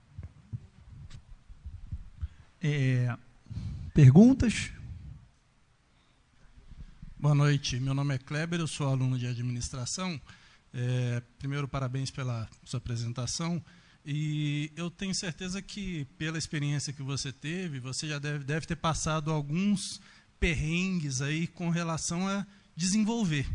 É, 2.64 3.18
perguntas? 3.94 4.72
Boa 7.20 7.36
noite, 7.36 7.80
meu 7.80 7.94
nome 7.94 8.16
é 8.16 8.18
Kleber, 8.18 8.60
eu 8.60 8.68
sou 8.68 8.88
aluno 8.88 9.20
de 9.20 9.28
administração. 9.28 10.20
É, 10.74 11.22
primeiro, 11.38 11.68
parabéns 11.68 12.10
pela 12.10 12.50
sua 12.64 12.78
apresentação. 12.78 13.64
E 14.06 14.72
eu 14.76 14.90
tenho 14.90 15.14
certeza 15.14 15.62
que, 15.62 16.06
pela 16.18 16.38
experiência 16.38 16.94
que 16.94 17.04
você 17.04 17.32
teve, 17.32 17.80
você 17.80 18.08
já 18.08 18.18
deve, 18.18 18.44
deve 18.44 18.66
ter 18.66 18.76
passado 18.76 19.32
alguns 19.32 20.02
perrengues 20.40 21.22
aí 21.22 21.46
com 21.46 21.70
relação 21.70 22.28
a 22.28 22.46
desenvolver. 22.76 23.48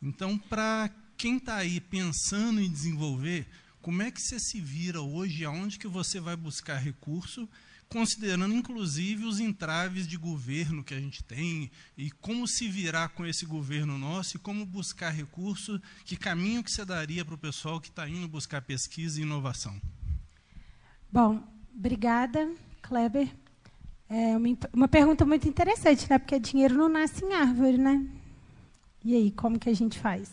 Então, 0.00 0.38
para 0.38 0.90
quem 1.16 1.38
está 1.38 1.56
aí 1.56 1.80
pensando 1.80 2.60
em 2.60 2.70
desenvolver, 2.70 3.46
como 3.82 4.02
é 4.02 4.10
que 4.10 4.20
você 4.20 4.38
se 4.38 4.60
vira 4.60 5.00
hoje? 5.00 5.44
Aonde 5.44 5.78
que 5.78 5.88
você 5.88 6.20
vai 6.20 6.36
buscar 6.36 6.78
recurso 6.78 7.48
considerando 7.90 8.54
inclusive 8.54 9.24
os 9.24 9.40
entraves 9.40 10.06
de 10.06 10.16
governo 10.16 10.84
que 10.84 10.94
a 10.94 11.00
gente 11.00 11.24
tem 11.24 11.70
e 11.98 12.10
como 12.10 12.46
se 12.46 12.68
virar 12.68 13.08
com 13.10 13.26
esse 13.26 13.44
governo 13.44 13.98
nosso 13.98 14.36
e 14.36 14.40
como 14.40 14.64
buscar 14.64 15.10
recurso, 15.10 15.80
que 16.04 16.16
caminho 16.16 16.62
que 16.62 16.70
você 16.70 16.84
daria 16.84 17.24
para 17.24 17.34
o 17.34 17.38
pessoal 17.38 17.80
que 17.80 17.88
está 17.88 18.08
indo 18.08 18.28
buscar 18.28 18.62
pesquisa 18.62 19.18
e 19.18 19.24
inovação? 19.24 19.74
Bom, 21.12 21.42
obrigada, 21.76 22.48
Kleber. 22.80 23.28
É 24.08 24.36
uma, 24.36 24.48
uma 24.72 24.88
pergunta 24.88 25.26
muito 25.26 25.48
interessante, 25.48 26.08
né? 26.08 26.18
Porque 26.18 26.38
dinheiro 26.38 26.76
não 26.76 26.88
nasce 26.88 27.24
em 27.24 27.32
árvore, 27.34 27.78
né? 27.78 28.06
E 29.04 29.16
aí, 29.16 29.30
como 29.32 29.58
que 29.58 29.68
a 29.68 29.74
gente 29.74 29.98
faz? 29.98 30.30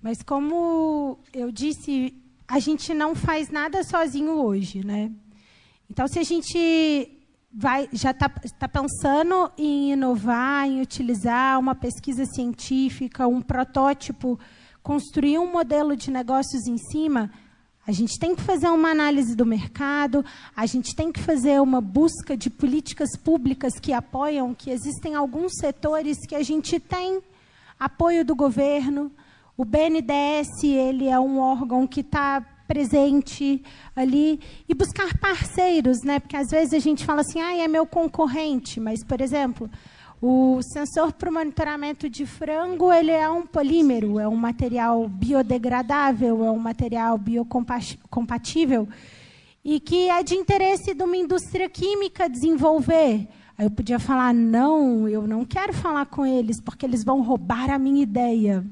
Mas 0.00 0.22
como 0.22 1.18
eu 1.32 1.52
disse, 1.52 2.14
a 2.48 2.58
gente 2.58 2.94
não 2.94 3.14
faz 3.14 3.50
nada 3.50 3.84
sozinho 3.84 4.32
hoje, 4.32 4.84
né? 4.84 5.10
Então, 5.92 6.08
se 6.08 6.18
a 6.18 6.22
gente 6.22 7.18
vai, 7.52 7.86
já 7.92 8.12
está 8.12 8.26
tá 8.26 8.66
pensando 8.66 9.52
em 9.58 9.92
inovar, 9.92 10.66
em 10.66 10.80
utilizar 10.80 11.60
uma 11.60 11.74
pesquisa 11.74 12.24
científica, 12.24 13.28
um 13.28 13.42
protótipo, 13.42 14.40
construir 14.82 15.38
um 15.38 15.52
modelo 15.52 15.94
de 15.94 16.10
negócios 16.10 16.66
em 16.66 16.78
cima, 16.78 17.30
a 17.86 17.92
gente 17.92 18.18
tem 18.18 18.34
que 18.34 18.40
fazer 18.40 18.68
uma 18.68 18.88
análise 18.88 19.36
do 19.36 19.44
mercado, 19.44 20.24
a 20.56 20.64
gente 20.64 20.96
tem 20.96 21.12
que 21.12 21.20
fazer 21.20 21.60
uma 21.60 21.82
busca 21.82 22.38
de 22.38 22.48
políticas 22.48 23.10
públicas 23.22 23.74
que 23.78 23.92
apoiam, 23.92 24.54
que 24.54 24.70
existem 24.70 25.14
alguns 25.14 25.52
setores 25.60 26.16
que 26.26 26.34
a 26.34 26.42
gente 26.42 26.80
tem 26.80 27.20
apoio 27.78 28.24
do 28.24 28.34
governo. 28.34 29.12
O 29.58 29.64
BNDES 29.66 30.64
ele 30.64 31.06
é 31.06 31.20
um 31.20 31.38
órgão 31.38 31.86
que 31.86 32.00
está 32.00 32.42
presente 32.66 33.62
ali 33.94 34.40
e 34.68 34.74
buscar 34.74 35.16
parceiros, 35.18 36.02
né? 36.02 36.18
Porque 36.18 36.36
às 36.36 36.50
vezes 36.50 36.74
a 36.74 36.78
gente 36.78 37.04
fala 37.04 37.20
assim, 37.20 37.40
ah, 37.40 37.56
é 37.56 37.68
meu 37.68 37.86
concorrente, 37.86 38.80
mas 38.80 39.04
por 39.04 39.20
exemplo, 39.20 39.70
o 40.20 40.60
sensor 40.62 41.12
para 41.12 41.28
o 41.28 41.32
monitoramento 41.32 42.08
de 42.08 42.24
frango 42.24 42.92
ele 42.92 43.10
é 43.10 43.28
um 43.28 43.44
polímero, 43.44 44.20
é 44.20 44.28
um 44.28 44.36
material 44.36 45.08
biodegradável, 45.08 46.44
é 46.44 46.50
um 46.50 46.58
material 46.58 47.18
biocompatível 47.18 48.88
e 49.64 49.78
que 49.78 50.08
é 50.08 50.22
de 50.22 50.34
interesse 50.34 50.94
de 50.94 51.02
uma 51.02 51.16
indústria 51.16 51.68
química 51.68 52.28
desenvolver. 52.28 53.28
Aí 53.56 53.66
eu 53.66 53.70
podia 53.70 53.98
falar, 53.98 54.32
não, 54.32 55.08
eu 55.08 55.26
não 55.26 55.44
quero 55.44 55.72
falar 55.72 56.06
com 56.06 56.24
eles, 56.24 56.60
porque 56.60 56.86
eles 56.86 57.04
vão 57.04 57.22
roubar 57.22 57.70
a 57.70 57.78
minha 57.78 58.02
ideia. 58.02 58.64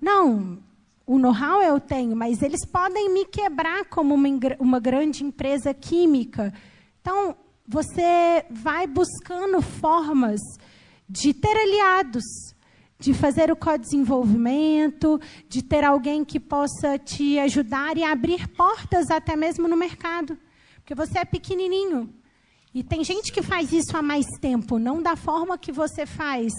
Não, 0.00 0.58
o 1.06 1.18
know-how 1.18 1.62
eu 1.62 1.78
tenho, 1.78 2.16
mas 2.16 2.42
eles 2.42 2.64
podem 2.64 3.12
me 3.12 3.26
quebrar 3.26 3.84
como 3.86 4.14
uma, 4.14 4.28
uma 4.58 4.80
grande 4.80 5.22
empresa 5.22 5.74
química. 5.74 6.52
Então, 7.00 7.36
você 7.66 8.44
vai 8.50 8.86
buscando 8.86 9.60
formas 9.60 10.40
de 11.08 11.34
ter 11.34 11.56
aliados, 11.56 12.24
de 12.98 13.12
fazer 13.12 13.50
o 13.50 13.56
co-desenvolvimento, 13.56 15.20
de 15.48 15.62
ter 15.62 15.84
alguém 15.84 16.24
que 16.24 16.40
possa 16.40 16.98
te 16.98 17.38
ajudar 17.38 17.96
e 17.98 18.02
abrir 18.02 18.48
portas 18.48 19.10
até 19.10 19.36
mesmo 19.36 19.68
no 19.68 19.76
mercado. 19.76 20.38
Porque 20.76 20.94
você 20.94 21.18
é 21.18 21.24
pequenininho. 21.24 22.12
E 22.74 22.82
tem 22.82 23.04
gente 23.04 23.32
que 23.32 23.42
faz 23.42 23.72
isso 23.72 23.96
há 23.96 24.02
mais 24.02 24.26
tempo, 24.40 24.78
não 24.78 25.02
da 25.02 25.16
forma 25.16 25.58
que 25.58 25.70
você 25.70 26.06
faz. 26.06 26.52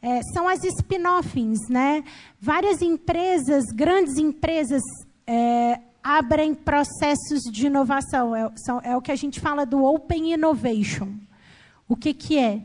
É, 0.00 0.20
são 0.32 0.48
as 0.48 0.62
spin-offs, 0.62 1.68
né? 1.68 2.04
Várias 2.40 2.80
empresas, 2.82 3.64
grandes 3.74 4.16
empresas, 4.16 4.82
é, 5.26 5.80
abrem 6.02 6.54
processos 6.54 7.42
de 7.52 7.66
inovação. 7.66 8.34
É, 8.34 8.50
são, 8.64 8.80
é, 8.82 8.96
o 8.96 9.02
que 9.02 9.12
a 9.12 9.16
gente 9.16 9.40
fala 9.40 9.66
do 9.66 9.84
Open 9.84 10.32
Innovation. 10.32 11.08
O 11.88 11.96
que, 11.96 12.14
que 12.14 12.38
é? 12.38 12.62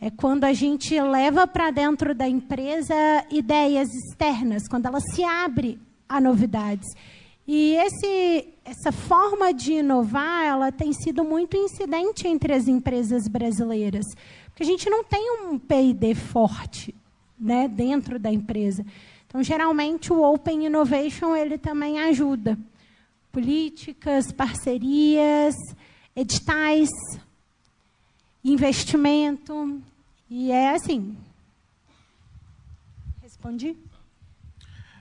É 0.00 0.10
quando 0.10 0.44
a 0.44 0.52
gente 0.52 0.98
leva 1.00 1.46
para 1.46 1.70
dentro 1.70 2.14
da 2.14 2.28
empresa 2.28 2.94
ideias 3.30 3.88
externas, 3.92 4.68
quando 4.68 4.86
ela 4.86 5.00
se 5.00 5.24
abre 5.24 5.80
a 6.08 6.20
novidades. 6.20 6.86
E 7.46 7.74
esse, 7.74 8.48
essa 8.64 8.90
forma 8.90 9.54
de 9.54 9.74
inovar, 9.74 10.44
ela 10.44 10.72
tem 10.72 10.92
sido 10.92 11.22
muito 11.22 11.56
incidente 11.56 12.26
entre 12.26 12.52
as 12.52 12.66
empresas 12.66 13.28
brasileiras, 13.28 14.04
porque 14.46 14.64
a 14.64 14.66
gente 14.66 14.90
não 14.90 15.04
tem 15.04 15.30
um 15.42 15.58
P&D 15.58 16.14
forte, 16.14 16.94
né, 17.38 17.68
dentro 17.68 18.18
da 18.18 18.32
empresa. 18.32 18.84
Então, 19.26 19.42
geralmente 19.42 20.12
o 20.12 20.22
Open 20.22 20.66
Innovation 20.66 21.36
ele 21.36 21.58
também 21.58 22.00
ajuda 22.00 22.58
políticas, 23.30 24.32
parcerias, 24.32 25.54
editais, 26.16 26.88
investimento. 28.42 29.78
E 30.30 30.50
é 30.50 30.70
assim. 30.70 31.14
Respondi? 33.20 33.76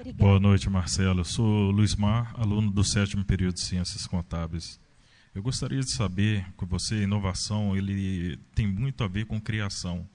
Obrigada. 0.06 0.24
Boa 0.24 0.40
noite, 0.40 0.70
Marcelo. 0.70 1.22
Eu 1.22 1.26
sou 1.26 1.72
Luiz 1.72 1.96
Mar, 1.96 2.32
aluno 2.38 2.70
do 2.70 2.84
sétimo 2.84 3.26
período 3.26 3.56
de 3.56 3.62
Ciências 3.62 4.06
Contábeis. 4.06 4.80
Eu 5.34 5.42
gostaria 5.42 5.80
de 5.80 5.92
saber 5.92 6.46
com 6.56 6.64
você, 6.68 7.02
inovação, 7.02 7.76
ele 7.76 8.38
tem 8.54 8.68
muito 8.68 9.04
a 9.04 9.08
ver 9.08 9.26
com 9.26 9.42
criação. 9.42 10.08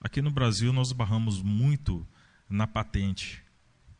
Aqui 0.00 0.20
no 0.20 0.32
Brasil, 0.32 0.72
nós 0.72 0.90
barramos 0.90 1.40
muito 1.40 2.04
na 2.50 2.66
patente, 2.66 3.40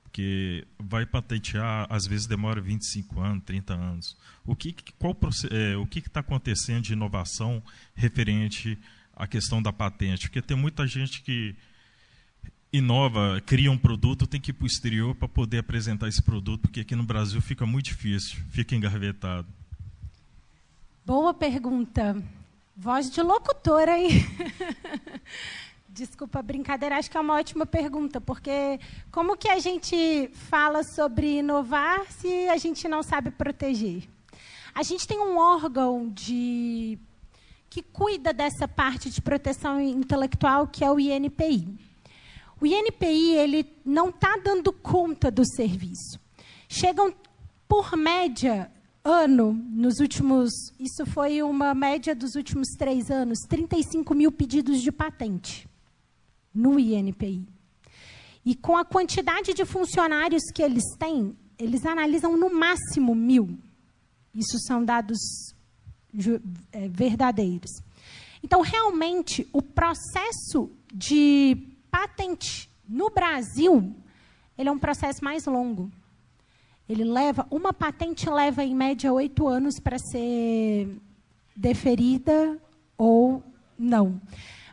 porque 0.03 0.67
vai 0.77 1.07
patentear, 1.07 1.87
às 1.89 2.05
vezes 2.05 2.27
demora 2.27 2.61
25 2.61 3.21
anos, 3.21 3.45
30 3.45 3.75
anos. 3.75 4.17
O 4.45 4.57
que 4.57 4.75
qual 4.99 5.17
é, 5.53 5.77
o 5.77 5.87
que 5.87 6.01
está 6.01 6.19
acontecendo 6.19 6.83
de 6.83 6.95
inovação 6.95 7.63
referente 7.95 8.77
à 9.15 9.25
questão 9.29 9.63
da 9.63 9.73
patente? 9.73 10.27
Porque 10.27 10.43
tem 10.43 10.57
muita 10.57 10.85
gente 10.85 11.23
que 11.23 11.55
inova, 12.73 13.41
cria 13.45 13.71
um 13.71 13.79
produto, 13.79 14.27
tem 14.27 14.41
que 14.41 14.51
ir 14.51 14.55
para 14.55 14.65
o 14.65 14.67
exterior 14.67 15.15
para 15.15 15.29
poder 15.29 15.59
apresentar 15.59 16.09
esse 16.09 16.23
produto, 16.23 16.63
porque 16.63 16.81
aqui 16.81 16.95
no 16.95 17.03
Brasil 17.03 17.41
fica 17.41 17.65
muito 17.65 17.87
difícil, 17.87 18.39
fica 18.51 18.75
engarvetado. 18.75 19.47
Boa 21.05 21.33
pergunta. 21.33 22.23
Voz 22.77 23.11
de 23.11 23.23
locutora 23.23 23.93
aí. 23.93 24.25
Desculpa 25.89 26.39
a 26.39 26.43
brincadeira, 26.43 26.97
acho 26.97 27.11
que 27.11 27.17
é 27.17 27.21
uma 27.21 27.35
ótima 27.35 27.67
pergunta, 27.67 28.21
porque 28.21 28.79
como 29.11 29.37
que 29.37 29.49
a 29.49 29.59
gente 29.59 30.31
fala 30.33 30.85
sobre 30.85 31.39
inovar 31.39 32.07
se 32.13 32.49
a 32.49 32.57
gente 32.57 32.87
não 32.87 33.03
sabe 33.03 33.31
proteger? 33.31 34.09
A 34.75 34.83
gente 34.85 35.09
tem 35.09 35.19
um 35.19 35.39
órgão 35.39 36.09
de 36.11 36.99
que 37.69 37.83
cuida 37.83 38.33
dessa 38.33 38.69
parte 38.69 39.11
de 39.11 39.21
proteção 39.21 39.81
intelectual, 39.81 40.69
que 40.69 40.85
é 40.85 40.91
o 40.91 41.01
INPI. 41.01 41.88
O 42.61 42.67
INPI 42.67 43.35
ele 43.35 43.73
não 43.85 44.09
está 44.09 44.37
dando 44.37 44.73
conta 44.73 45.31
do 45.31 45.45
serviço. 45.47 46.21
Chegam, 46.69 47.15
por 47.69 47.97
média, 47.97 48.71
ano, 49.05 49.53
nos 49.53 50.01
últimos. 50.01 50.51
Isso 50.79 51.07
foi 51.07 51.43
uma 51.43 51.75
média 51.75 52.15
dos 52.15 52.35
últimos 52.35 52.69
três 52.77 53.11
anos 53.11 53.39
35 53.49 54.15
mil 54.15 54.33
pedidos 54.33 54.81
de 54.83 54.91
patente 54.91 55.69
no 56.55 56.79
INPI. 56.79 57.47
E 58.45 58.55
com 58.55 58.77
a 58.77 58.85
quantidade 58.85 59.55
de 59.55 59.65
funcionários 59.65 60.43
que 60.55 60.63
eles 60.63 60.85
têm, 60.99 61.37
eles 61.59 61.85
analisam 61.85 62.37
no 62.37 62.53
máximo 62.53 63.15
mil. 63.15 63.59
Isso 64.35 64.59
são 64.67 64.85
dados 64.85 65.19
é, 66.73 66.89
verdadeiros. 66.89 67.71
Então, 68.43 68.61
realmente, 68.61 69.49
o 69.53 69.61
processo 69.61 70.71
de 70.93 71.57
patente 71.91 72.71
no 72.89 73.11
Brasil, 73.11 73.95
ele 74.57 74.69
é 74.69 74.73
um 74.73 74.79
processo 74.79 75.23
mais 75.23 75.47
longo. 75.47 75.91
Ele 76.89 77.05
leva, 77.05 77.47
uma 77.51 77.73
patente 77.73 78.29
leva 78.31 78.65
em 78.65 78.75
média 78.75 79.13
oito 79.13 79.47
anos 79.47 79.79
para 79.79 79.99
ser 79.99 80.89
deferida 81.55 82.59
ou 82.97 83.43
não. 83.79 84.21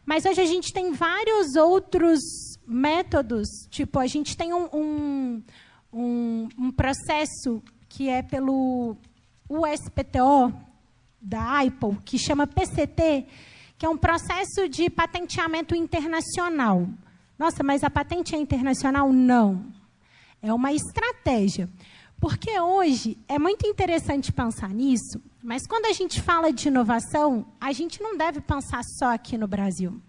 Mas 0.05 0.25
hoje 0.25 0.39
a 0.39 0.45
gente 0.45 0.71
tem 0.71 0.93
vários 0.93 1.55
outros 1.55 2.21
métodos, 2.65 3.47
tipo, 3.69 3.99
a 3.99 4.07
gente 4.07 4.37
tem 4.37 4.53
um, 4.53 4.69
um, 4.73 5.43
um, 5.91 6.49
um 6.57 6.71
processo 6.71 7.61
que 7.89 8.09
é 8.09 8.21
pelo 8.21 8.95
USPTO 9.49 10.53
da 11.21 11.61
Apple, 11.61 11.97
que 12.03 12.17
chama 12.17 12.47
PCT, 12.47 13.25
que 13.77 13.85
é 13.85 13.89
um 13.89 13.97
processo 13.97 14.69
de 14.69 14.89
patenteamento 14.89 15.75
internacional. 15.75 16.87
Nossa, 17.37 17.63
mas 17.63 17.83
a 17.83 17.89
patente 17.89 18.35
é 18.35 18.37
internacional? 18.37 19.11
Não. 19.11 19.73
É 20.41 20.53
uma 20.53 20.71
estratégia. 20.71 21.69
Porque 22.19 22.59
hoje 22.59 23.17
é 23.27 23.37
muito 23.37 23.67
interessante 23.67 24.31
pensar 24.31 24.69
nisso, 24.69 25.21
mas 25.43 25.67
quando 25.67 25.85
a 25.85 25.93
gente 25.93 26.21
fala 26.21 26.51
de 26.51 26.67
inovação, 26.69 27.45
a 27.59 27.71
gente 27.71 28.01
não 28.01 28.17
deve 28.17 28.39
pensar 28.41 28.81
só 28.97 29.13
aqui 29.13 29.37
no 29.37 29.47
Brasil. 29.47 30.01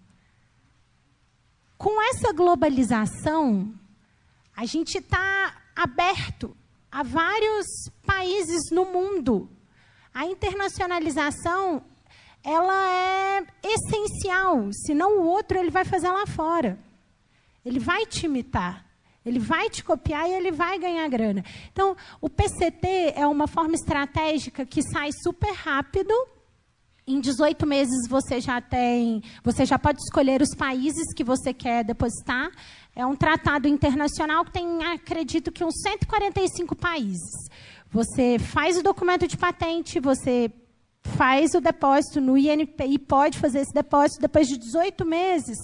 Com 1.77 2.01
essa 2.09 2.31
globalização, 2.31 3.73
a 4.55 4.65
gente 4.65 4.97
está 4.97 5.53
aberto 5.75 6.55
a 6.91 7.03
vários 7.03 7.67
países 8.05 8.71
no 8.71 8.85
mundo. 8.85 9.49
A 10.13 10.25
internacionalização 10.25 11.83
ela 12.43 12.89
é 12.89 13.45
essencial, 13.63 14.71
senão 14.71 15.19
o 15.19 15.25
outro 15.25 15.59
ele 15.59 15.69
vai 15.69 15.83
fazer 15.83 16.09
lá 16.09 16.25
fora. 16.25 16.79
Ele 17.67 17.79
vai 17.79 18.05
te 18.05 18.25
imitar. 18.25 18.85
Ele 19.25 19.39
vai 19.39 19.69
te 19.69 19.83
copiar 19.83 20.25
e 20.29 20.33
ele 20.33 20.53
vai 20.53 20.79
ganhar 20.79 21.05
grana. 21.09 21.43
Então, 21.69 21.97
o 22.21 22.29
PCT 22.29 23.13
é 23.13 23.27
uma 23.27 23.45
forma 23.45 23.75
estratégica 23.75 24.65
que 24.65 24.81
sai 24.81 25.09
super 25.11 25.51
rápido. 25.51 26.13
Em 27.05 27.19
18 27.19 27.67
meses 27.67 28.07
você 28.07 28.39
já 28.39 28.61
tem, 28.61 29.21
você 29.43 29.65
já 29.65 29.77
pode 29.77 29.99
escolher 29.99 30.41
os 30.41 30.55
países 30.55 31.13
que 31.13 31.25
você 31.25 31.53
quer 31.53 31.83
depositar. 31.83 32.49
É 32.95 33.05
um 33.05 33.17
tratado 33.17 33.67
internacional 33.67 34.45
que 34.45 34.51
tem, 34.51 34.85
acredito 34.85 35.51
que 35.51 35.63
uns 35.63 35.75
145 35.81 36.73
países. 36.73 37.49
Você 37.91 38.39
faz 38.39 38.77
o 38.77 38.83
documento 38.83 39.27
de 39.27 39.35
patente, 39.35 39.99
você 39.99 40.49
faz 41.03 41.53
o 41.53 41.59
depósito 41.59 42.21
no 42.21 42.37
INPI, 42.37 42.97
pode 42.97 43.37
fazer 43.39 43.59
esse 43.59 43.73
depósito 43.73 44.21
depois 44.21 44.47
de 44.47 44.57
18 44.57 45.05
meses. 45.05 45.57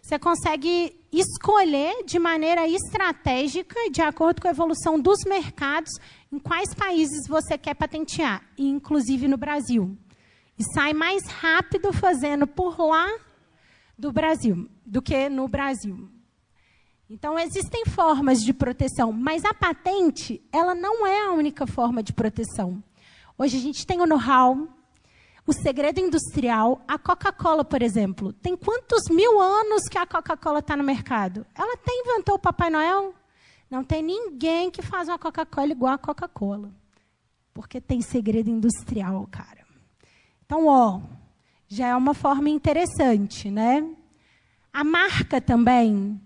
Você 0.00 0.16
consegue 0.16 0.99
escolher 1.12 2.04
de 2.04 2.18
maneira 2.18 2.68
estratégica, 2.68 3.90
de 3.90 4.00
acordo 4.00 4.40
com 4.40 4.48
a 4.48 4.52
evolução 4.52 4.98
dos 4.98 5.24
mercados, 5.24 5.90
em 6.30 6.38
quais 6.38 6.72
países 6.74 7.26
você 7.28 7.58
quer 7.58 7.74
patentear, 7.74 8.42
inclusive 8.56 9.26
no 9.26 9.36
Brasil. 9.36 9.96
E 10.58 10.62
sai 10.74 10.92
mais 10.92 11.26
rápido 11.26 11.92
fazendo 11.92 12.46
por 12.46 12.78
lá 12.78 13.08
do 13.98 14.12
Brasil 14.12 14.68
do 14.86 15.02
que 15.02 15.28
no 15.28 15.48
Brasil. 15.48 16.08
Então 17.08 17.36
existem 17.38 17.84
formas 17.86 18.40
de 18.40 18.52
proteção, 18.52 19.10
mas 19.10 19.44
a 19.44 19.52
patente, 19.52 20.40
ela 20.52 20.74
não 20.74 21.04
é 21.04 21.26
a 21.26 21.32
única 21.32 21.66
forma 21.66 22.02
de 22.02 22.12
proteção. 22.12 22.82
Hoje 23.36 23.56
a 23.56 23.60
gente 23.60 23.84
tem 23.84 24.00
o 24.00 24.06
know-how, 24.06 24.68
o 25.50 25.52
segredo 25.52 25.98
industrial. 25.98 26.80
A 26.86 26.96
Coca-Cola, 26.96 27.64
por 27.64 27.82
exemplo, 27.82 28.32
tem 28.32 28.56
quantos 28.56 29.08
mil 29.10 29.40
anos 29.40 29.88
que 29.88 29.98
a 29.98 30.06
Coca-Cola 30.06 30.60
está 30.60 30.76
no 30.76 30.84
mercado? 30.84 31.44
Ela 31.56 31.74
até 31.74 31.92
inventou 31.92 32.36
o 32.36 32.38
Papai 32.38 32.70
Noel. 32.70 33.12
Não 33.68 33.82
tem 33.82 34.00
ninguém 34.00 34.70
que 34.70 34.80
faz 34.80 35.08
uma 35.08 35.18
Coca-Cola 35.18 35.72
igual 35.72 35.94
a 35.94 35.98
Coca-Cola. 35.98 36.70
Porque 37.52 37.80
tem 37.80 38.00
segredo 38.00 38.48
industrial, 38.48 39.26
cara. 39.28 39.66
Então, 40.46 40.68
ó, 40.68 41.00
já 41.66 41.88
é 41.88 41.96
uma 41.96 42.14
forma 42.14 42.48
interessante, 42.48 43.50
né? 43.50 43.84
A 44.72 44.84
marca 44.84 45.40
também. 45.40 46.20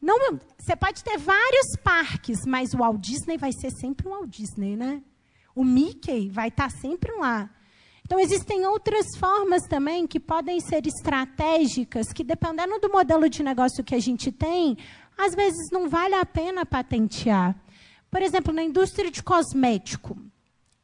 Não, 0.00 0.38
você 0.56 0.76
pode 0.76 1.02
ter 1.02 1.18
vários 1.18 1.76
parques, 1.82 2.46
mas 2.46 2.72
o 2.72 2.78
Walt 2.78 3.00
Disney 3.00 3.38
vai 3.38 3.50
ser 3.52 3.72
sempre 3.72 4.06
um 4.06 4.12
Walt 4.12 4.30
Disney, 4.30 4.76
né? 4.76 5.02
O 5.52 5.64
Mickey 5.64 6.28
vai 6.28 6.46
estar 6.46 6.70
tá 6.70 6.78
sempre 6.78 7.10
lá. 7.16 7.50
Então, 8.06 8.20
existem 8.20 8.64
outras 8.64 9.04
formas 9.18 9.62
também 9.64 10.06
que 10.06 10.20
podem 10.20 10.60
ser 10.60 10.86
estratégicas, 10.86 12.12
que 12.12 12.22
dependendo 12.22 12.78
do 12.78 12.88
modelo 12.88 13.28
de 13.28 13.42
negócio 13.42 13.82
que 13.82 13.96
a 13.96 13.98
gente 13.98 14.30
tem, 14.30 14.78
às 15.18 15.34
vezes 15.34 15.70
não 15.72 15.88
vale 15.88 16.14
a 16.14 16.24
pena 16.24 16.64
patentear. 16.64 17.56
Por 18.08 18.22
exemplo, 18.22 18.52
na 18.52 18.62
indústria 18.62 19.10
de 19.10 19.24
cosmético. 19.24 20.16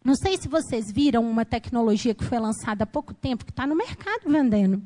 Não 0.05 0.17
sei 0.17 0.37
se 0.37 0.49
vocês 0.49 0.91
viram 0.91 1.23
uma 1.23 1.45
tecnologia 1.45 2.13
que 2.13 2.25
foi 2.25 2.41
lançada 2.41 2.83
há 2.83 2.87
pouco 2.89 3.15
tempo, 3.15 3.45
que 3.45 3.53
está 3.53 3.69
no 3.69 3.77
mercado 3.77 4.23
vendendo, 4.27 4.83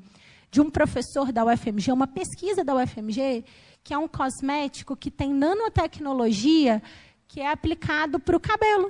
de 0.50 0.60
um 0.60 0.68
professor 0.68 1.32
da 1.32 1.42
UFMG, 1.42 1.90
uma 1.90 2.06
pesquisa 2.06 2.62
da 2.62 2.74
UFMG, 2.74 3.46
que 3.82 3.94
é 3.94 3.98
um 3.98 4.06
cosmético 4.06 4.94
que 4.94 5.10
tem 5.10 5.32
nanotecnologia 5.32 6.82
que 7.26 7.40
é 7.40 7.50
aplicado 7.50 8.20
para 8.20 8.36
o 8.36 8.40
cabelo. 8.40 8.88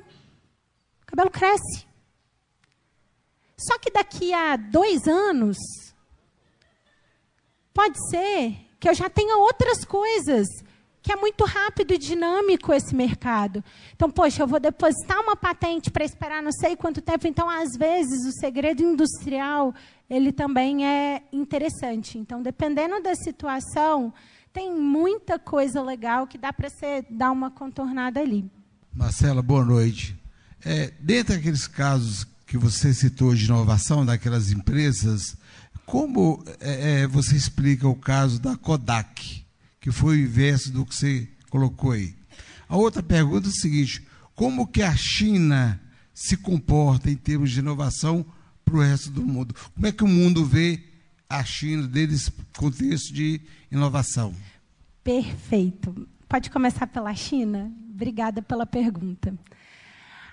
O 1.02 1.06
cabelo 1.06 1.30
cresce. 1.30 1.85
Só 3.58 3.78
que 3.78 3.90
daqui 3.90 4.34
a 4.34 4.56
dois 4.56 5.06
anos, 5.06 5.56
pode 7.72 7.98
ser 8.10 8.56
que 8.78 8.88
eu 8.88 8.94
já 8.94 9.08
tenha 9.08 9.38
outras 9.38 9.84
coisas, 9.84 10.46
que 11.02 11.12
é 11.12 11.16
muito 11.16 11.44
rápido 11.44 11.94
e 11.94 11.98
dinâmico 11.98 12.72
esse 12.72 12.94
mercado. 12.94 13.64
Então, 13.94 14.10
poxa, 14.10 14.42
eu 14.42 14.46
vou 14.46 14.60
depositar 14.60 15.20
uma 15.20 15.36
patente 15.36 15.90
para 15.90 16.04
esperar 16.04 16.42
não 16.42 16.52
sei 16.52 16.76
quanto 16.76 17.00
tempo. 17.00 17.26
Então, 17.26 17.48
às 17.48 17.76
vezes, 17.78 18.26
o 18.26 18.38
segredo 18.38 18.82
industrial 18.82 19.74
ele 20.08 20.32
também 20.32 20.86
é 20.86 21.22
interessante. 21.32 22.18
Então, 22.18 22.42
dependendo 22.42 23.02
da 23.02 23.14
situação, 23.14 24.12
tem 24.52 24.72
muita 24.72 25.38
coisa 25.38 25.82
legal 25.82 26.26
que 26.26 26.38
dá 26.38 26.52
para 26.52 26.68
você 26.68 27.04
dar 27.10 27.30
uma 27.30 27.50
contornada 27.50 28.20
ali. 28.20 28.50
Marcela, 28.92 29.42
boa 29.42 29.64
noite. 29.64 30.16
É, 30.64 30.92
dentre 30.98 31.36
aqueles 31.36 31.66
casos 31.66 32.26
que 32.46 32.56
você 32.56 32.94
citou 32.94 33.34
de 33.34 33.44
inovação 33.44 34.06
daquelas 34.06 34.52
empresas, 34.52 35.36
como 35.84 36.42
é, 36.60 37.02
é, 37.02 37.06
você 37.06 37.36
explica 37.36 37.88
o 37.88 37.94
caso 37.94 38.40
da 38.40 38.56
Kodak, 38.56 39.44
que 39.80 39.90
foi 39.90 40.18
o 40.18 40.20
inverso 40.20 40.72
do 40.72 40.86
que 40.86 40.94
você 40.94 41.28
colocou 41.50 41.92
aí? 41.92 42.14
A 42.68 42.76
outra 42.76 43.02
pergunta 43.02 43.48
é 43.48 43.50
a 43.50 43.52
seguinte: 43.52 44.06
como 44.34 44.66
que 44.66 44.82
a 44.82 44.94
China 44.96 45.80
se 46.14 46.36
comporta 46.36 47.10
em 47.10 47.16
termos 47.16 47.50
de 47.50 47.58
inovação 47.58 48.24
para 48.64 48.76
o 48.76 48.80
resto 48.80 49.10
do 49.10 49.24
mundo? 49.24 49.54
Como 49.74 49.86
é 49.86 49.92
que 49.92 50.04
o 50.04 50.08
mundo 50.08 50.44
vê 50.44 50.82
a 51.28 51.44
China 51.44 51.88
nesse 51.88 52.32
contexto 52.56 53.12
de 53.12 53.40
inovação? 53.70 54.34
Perfeito. 55.02 56.08
Pode 56.28 56.50
começar 56.50 56.86
pela 56.88 57.14
China? 57.14 57.72
Obrigada 57.88 58.42
pela 58.42 58.66
pergunta. 58.66 59.34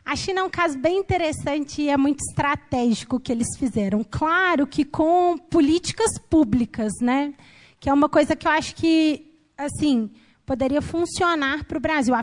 A 0.05 0.15
China 0.15 0.41
é 0.41 0.43
um 0.43 0.49
caso 0.49 0.77
bem 0.77 0.99
interessante 0.99 1.81
e 1.81 1.89
é 1.89 1.95
muito 1.95 2.19
estratégico 2.19 3.19
que 3.19 3.31
eles 3.31 3.57
fizeram. 3.57 4.03
Claro 4.03 4.67
que 4.67 4.83
com 4.83 5.37
políticas 5.37 6.17
públicas, 6.29 6.91
né? 7.01 7.33
Que 7.79 7.89
é 7.89 7.93
uma 7.93 8.09
coisa 8.09 8.35
que 8.35 8.45
eu 8.45 8.51
acho 8.51 8.75
que, 8.75 9.25
assim, 9.57 10.11
poderia 10.45 10.81
funcionar 10.81 11.63
para 11.63 11.77
o 11.77 11.81
Brasil. 11.81 12.13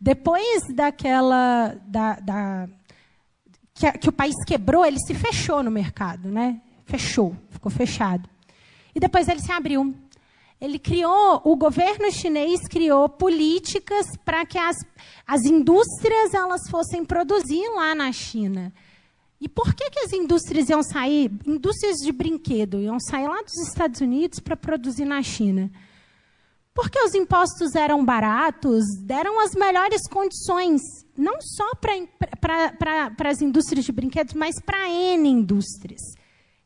Depois 0.00 0.62
daquela. 0.74 1.76
Da, 1.86 2.14
da 2.20 2.68
que, 3.72 3.92
que, 3.92 4.08
o 4.08 4.12
país 4.12 4.34
quebrou, 4.44 4.84
ele 4.84 4.98
se 4.98 5.14
fechou 5.14 5.62
no 5.62 5.70
mercado, 5.70 6.30
né? 6.30 6.60
Fechou, 6.86 7.36
ficou 7.50 7.70
fechado. 7.70 8.28
E 8.94 9.00
depois 9.00 9.28
ele 9.28 9.40
se 9.40 9.52
abriu. 9.52 9.94
Ele 10.60 10.78
criou, 10.78 11.42
o 11.44 11.54
governo 11.54 12.10
chinês 12.10 12.60
criou 12.68 13.08
políticas 13.08 14.06
para 14.24 14.46
que 14.46 14.56
as, 14.56 14.76
as 15.26 15.44
indústrias 15.44 16.32
elas 16.32 16.62
fossem 16.70 17.04
produzir 17.04 17.68
lá 17.74 17.94
na 17.94 18.10
China. 18.10 18.72
E 19.38 19.48
por 19.48 19.74
que, 19.74 19.90
que 19.90 20.00
as 20.00 20.12
indústrias 20.14 20.70
iam 20.70 20.82
sair, 20.82 21.30
indústrias 21.46 21.98
de 21.98 22.10
brinquedo, 22.10 22.80
iam 22.80 22.98
sair 22.98 23.28
lá 23.28 23.42
dos 23.42 23.68
Estados 23.68 24.00
Unidos 24.00 24.40
para 24.40 24.56
produzir 24.56 25.04
na 25.04 25.22
China? 25.22 25.70
Porque 26.74 26.98
os 27.00 27.14
impostos 27.14 27.74
eram 27.74 28.04
baratos, 28.04 28.84
deram 29.02 29.40
as 29.40 29.54
melhores 29.54 30.06
condições, 30.08 30.80
não 31.16 31.38
só 31.40 31.74
para 31.74 33.30
as 33.30 33.42
indústrias 33.42 33.84
de 33.84 33.92
brinquedos, 33.92 34.34
mas 34.34 34.60
para 34.60 34.88
N 34.88 35.28
indústrias. 35.28 36.00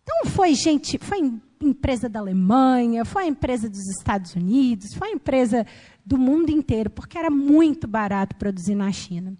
Então 0.03 0.31
foi 0.33 0.55
gente, 0.55 0.99
foi 0.99 1.33
empresa 1.67 2.09
da 2.09 2.21
Alemanha, 2.21 3.05
foi 3.05 3.25
a 3.25 3.27
empresa 3.27 3.69
dos 3.69 3.87
Estados 3.99 4.35
Unidos, 4.35 4.95
foi 4.95 5.09
a 5.09 5.13
empresa 5.13 5.67
do 6.05 6.17
mundo 6.17 6.51
inteiro, 6.51 6.91
porque 6.91 7.19
era 7.19 7.31
muito 7.31 7.87
barato 7.87 8.37
produzir 8.37 8.75
na 8.75 8.91
China. 8.91 9.35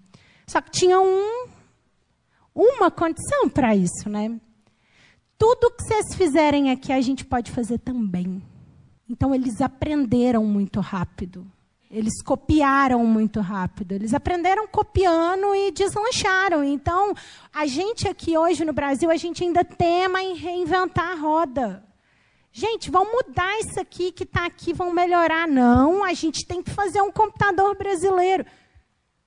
Só 0.47 0.61
que 0.61 0.71
tinha 0.71 1.01
um, 1.01 1.47
uma 2.55 2.91
condição 2.91 3.49
para 3.49 3.75
isso, 3.75 4.09
né? 4.09 4.39
Tudo 5.39 5.71
que 5.71 5.83
vocês 5.83 6.15
fizerem 6.15 6.71
aqui, 6.71 6.93
a 6.93 7.01
gente 7.01 7.25
pode 7.25 7.51
fazer 7.51 7.79
também. 7.79 8.43
Então, 9.09 9.35
eles 9.35 9.61
aprenderam 9.61 10.45
muito 10.45 10.81
rápido. 10.81 11.51
Eles 11.91 12.23
copiaram 12.23 13.05
muito 13.05 13.41
rápido. 13.41 13.93
Eles 13.93 14.15
aprenderam 14.15 14.69
copiando 14.69 15.55
e 15.55 15.73
deslancharam. 15.73 16.63
Então, 16.63 17.15
a 17.53 17.67
gente 17.67 18.07
aqui 18.07 18.37
hoje 18.37 18.65
no 18.65 18.73
Brasil, 18.73 19.11
a 19.11 19.17
gente 19.17 19.43
ainda 19.43 19.65
tema 19.65 20.23
em 20.23 20.37
reinventar 20.37 21.13
a 21.13 21.15
roda. 21.15 21.90
Gente, 22.53 22.91
vão 22.91 23.05
mudar 23.05 23.59
isso 23.61 23.79
aqui 23.79 24.11
que 24.11 24.25
está 24.25 24.47
aqui, 24.47 24.73
vão 24.73 24.93
melhorar. 24.93 25.47
Não, 25.47 26.03
a 26.03 26.13
gente 26.13 26.47
tem 26.47 26.63
que 26.63 26.71
fazer 26.71 27.01
um 27.01 27.13
computador 27.13 27.77
brasileiro. 27.77 28.45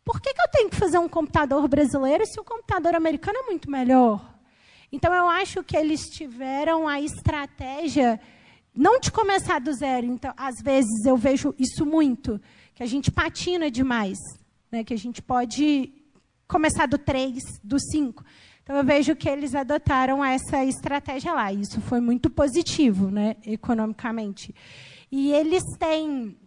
Por 0.03 0.19
que, 0.19 0.33
que 0.33 0.41
eu 0.41 0.51
tenho 0.51 0.69
que 0.69 0.75
fazer 0.75 0.97
um 0.97 1.07
computador 1.07 1.65
brasileiro 1.67 2.25
se 2.25 2.39
o 2.39 2.43
computador 2.43 2.93
americano 2.95 3.39
é 3.39 3.43
muito 3.43 3.71
melhor? 3.71 4.33
Então, 4.91 5.13
eu 5.13 5.27
acho 5.27 5.63
que 5.63 5.77
eles 5.77 6.01
tiveram 6.09 6.87
a 6.87 6.99
estratégia 6.99 8.19
não 8.75 8.99
de 8.99 9.11
começar 9.11 9.59
do 9.59 9.71
zero. 9.73 10.05
Então, 10.05 10.33
às 10.35 10.55
vezes, 10.61 11.05
eu 11.05 11.15
vejo 11.15 11.55
isso 11.57 11.85
muito, 11.85 12.39
que 12.75 12.83
a 12.83 12.85
gente 12.85 13.09
patina 13.09 13.71
demais, 13.71 14.17
né? 14.71 14.83
que 14.83 14.93
a 14.93 14.97
gente 14.97 15.21
pode 15.21 15.93
começar 16.47 16.87
do 16.87 16.97
3, 16.97 17.41
do 17.63 17.79
5. 17.79 18.23
Então, 18.63 18.77
eu 18.77 18.83
vejo 18.83 19.13
que 19.13 19.27
eles 19.27 19.53
adotaram 19.53 20.23
essa 20.23 20.63
estratégia 20.63 21.33
lá. 21.33 21.51
Isso 21.51 21.81
foi 21.81 21.99
muito 21.99 22.29
positivo, 22.29 23.11
né, 23.11 23.35
economicamente. 23.45 24.55
E 25.11 25.33
eles 25.33 25.63
têm. 25.77 26.37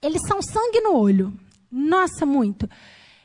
Eles 0.00 0.22
são 0.28 0.40
sangue 0.40 0.80
no 0.80 0.96
olho. 0.96 1.32
Nossa, 1.70 2.24
muito. 2.24 2.68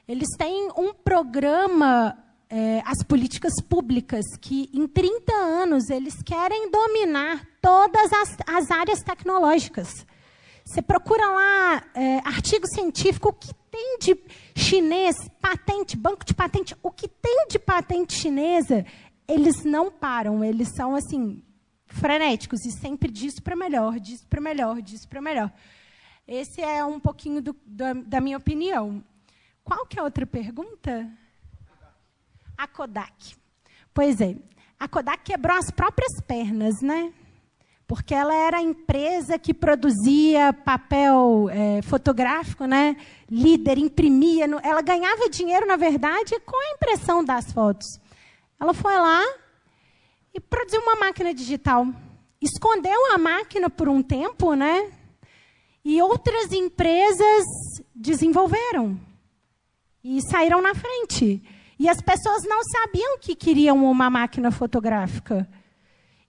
Eles 0.07 0.27
têm 0.37 0.69
um 0.75 0.91
programa, 0.91 2.17
é, 2.49 2.81
as 2.83 3.03
políticas 3.03 3.53
públicas, 3.69 4.25
que 4.41 4.69
em 4.73 4.87
30 4.87 5.31
anos 5.33 5.89
eles 5.89 6.15
querem 6.23 6.71
dominar 6.71 7.47
todas 7.61 8.11
as, 8.11 8.37
as 8.47 8.71
áreas 8.71 9.03
tecnológicas. 9.03 10.05
Você 10.71 10.81
procura 10.81 11.27
lá 11.27 11.83
é, 11.93 12.19
artigo 12.19 12.65
científico, 12.65 13.27
o 13.27 13.33
que 13.33 13.53
tem 13.69 13.97
de 13.99 14.17
chinês, 14.55 15.17
patente, 15.41 15.97
banco 15.97 16.23
de 16.23 16.33
patente, 16.33 16.73
o 16.81 16.89
que 16.89 17.09
tem 17.09 17.45
de 17.49 17.59
patente 17.59 18.13
chinesa, 18.13 18.85
eles 19.27 19.65
não 19.65 19.91
param, 19.91 20.41
eles 20.41 20.69
são 20.73 20.95
assim 20.95 21.43
frenéticos 21.87 22.65
e 22.65 22.71
sempre 22.71 23.11
disso 23.11 23.43
para 23.43 23.53
melhor, 23.53 23.99
disso 23.99 24.25
para 24.29 24.39
melhor, 24.39 24.81
disso 24.81 25.09
para 25.09 25.21
melhor. 25.21 25.51
Esse 26.25 26.61
é 26.61 26.85
um 26.85 27.01
pouquinho 27.01 27.41
do, 27.41 27.53
da, 27.65 27.91
da 27.91 28.21
minha 28.21 28.37
opinião. 28.37 29.03
Qual 29.65 29.85
que 29.85 29.99
é 29.99 30.01
a 30.01 30.05
outra 30.05 30.25
pergunta? 30.25 31.05
A 32.57 32.65
Kodak. 32.65 33.35
Pois 33.93 34.21
é, 34.21 34.37
a 34.79 34.87
Kodak 34.87 35.21
quebrou 35.21 35.57
as 35.57 35.69
próprias 35.69 36.21
pernas, 36.25 36.81
né? 36.81 37.11
Porque 37.91 38.15
ela 38.15 38.33
era 38.33 38.59
a 38.59 38.61
empresa 38.61 39.37
que 39.37 39.53
produzia 39.53 40.53
papel 40.53 41.49
é, 41.51 41.81
fotográfico, 41.81 42.63
né? 42.63 42.95
Líder, 43.29 43.77
imprimia. 43.77 44.47
No, 44.47 44.61
ela 44.63 44.81
ganhava 44.81 45.29
dinheiro, 45.29 45.67
na 45.67 45.75
verdade, 45.75 46.39
com 46.45 46.55
a 46.55 46.73
impressão 46.73 47.21
das 47.21 47.51
fotos. 47.51 47.85
Ela 48.57 48.73
foi 48.73 48.95
lá 48.95 49.21
e 50.33 50.39
produziu 50.39 50.79
uma 50.79 50.95
máquina 50.95 51.33
digital. 51.33 51.85
Escondeu 52.41 53.13
a 53.13 53.17
máquina 53.17 53.69
por 53.69 53.89
um 53.89 54.01
tempo, 54.01 54.53
né? 54.53 54.89
E 55.83 56.01
outras 56.01 56.53
empresas 56.53 57.43
desenvolveram 57.93 58.97
e 60.01 60.21
saíram 60.21 60.61
na 60.61 60.73
frente. 60.73 61.43
E 61.77 61.89
as 61.89 61.99
pessoas 61.99 62.43
não 62.45 62.63
sabiam 62.63 63.19
que 63.19 63.35
queriam 63.35 63.83
uma 63.83 64.09
máquina 64.09 64.49
fotográfica. 64.49 65.45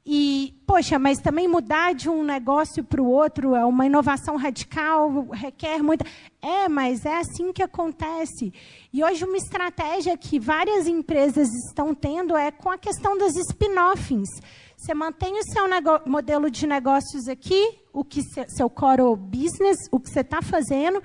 E, 0.04 0.60
poxa, 0.66 0.98
mas 0.98 1.18
também 1.18 1.46
mudar 1.46 1.94
de 1.94 2.08
um 2.08 2.24
negócio 2.24 2.82
para 2.82 3.00
o 3.00 3.08
outro 3.08 3.54
é 3.54 3.64
uma 3.64 3.86
inovação 3.86 4.36
radical, 4.36 5.28
requer 5.30 5.80
muita. 5.80 6.04
É, 6.40 6.68
mas 6.68 7.04
é 7.04 7.18
assim 7.18 7.52
que 7.52 7.62
acontece. 7.62 8.52
E 8.92 9.04
hoje, 9.04 9.24
uma 9.24 9.36
estratégia 9.36 10.16
que 10.16 10.40
várias 10.40 10.88
empresas 10.88 11.48
estão 11.68 11.94
tendo 11.94 12.36
é 12.36 12.50
com 12.50 12.68
a 12.68 12.78
questão 12.78 13.16
das 13.16 13.36
spin-offs. 13.36 14.28
Você 14.76 14.92
mantém 14.92 15.38
o 15.38 15.44
seu 15.44 15.64
modelo 16.04 16.50
de 16.50 16.66
negócios 16.66 17.28
aqui, 17.28 17.78
o 17.92 18.02
que 18.02 18.22
seu 18.48 18.68
core 18.68 19.16
business, 19.16 19.76
o 19.92 20.00
que 20.00 20.10
você 20.10 20.20
está 20.20 20.42
fazendo, 20.42 21.00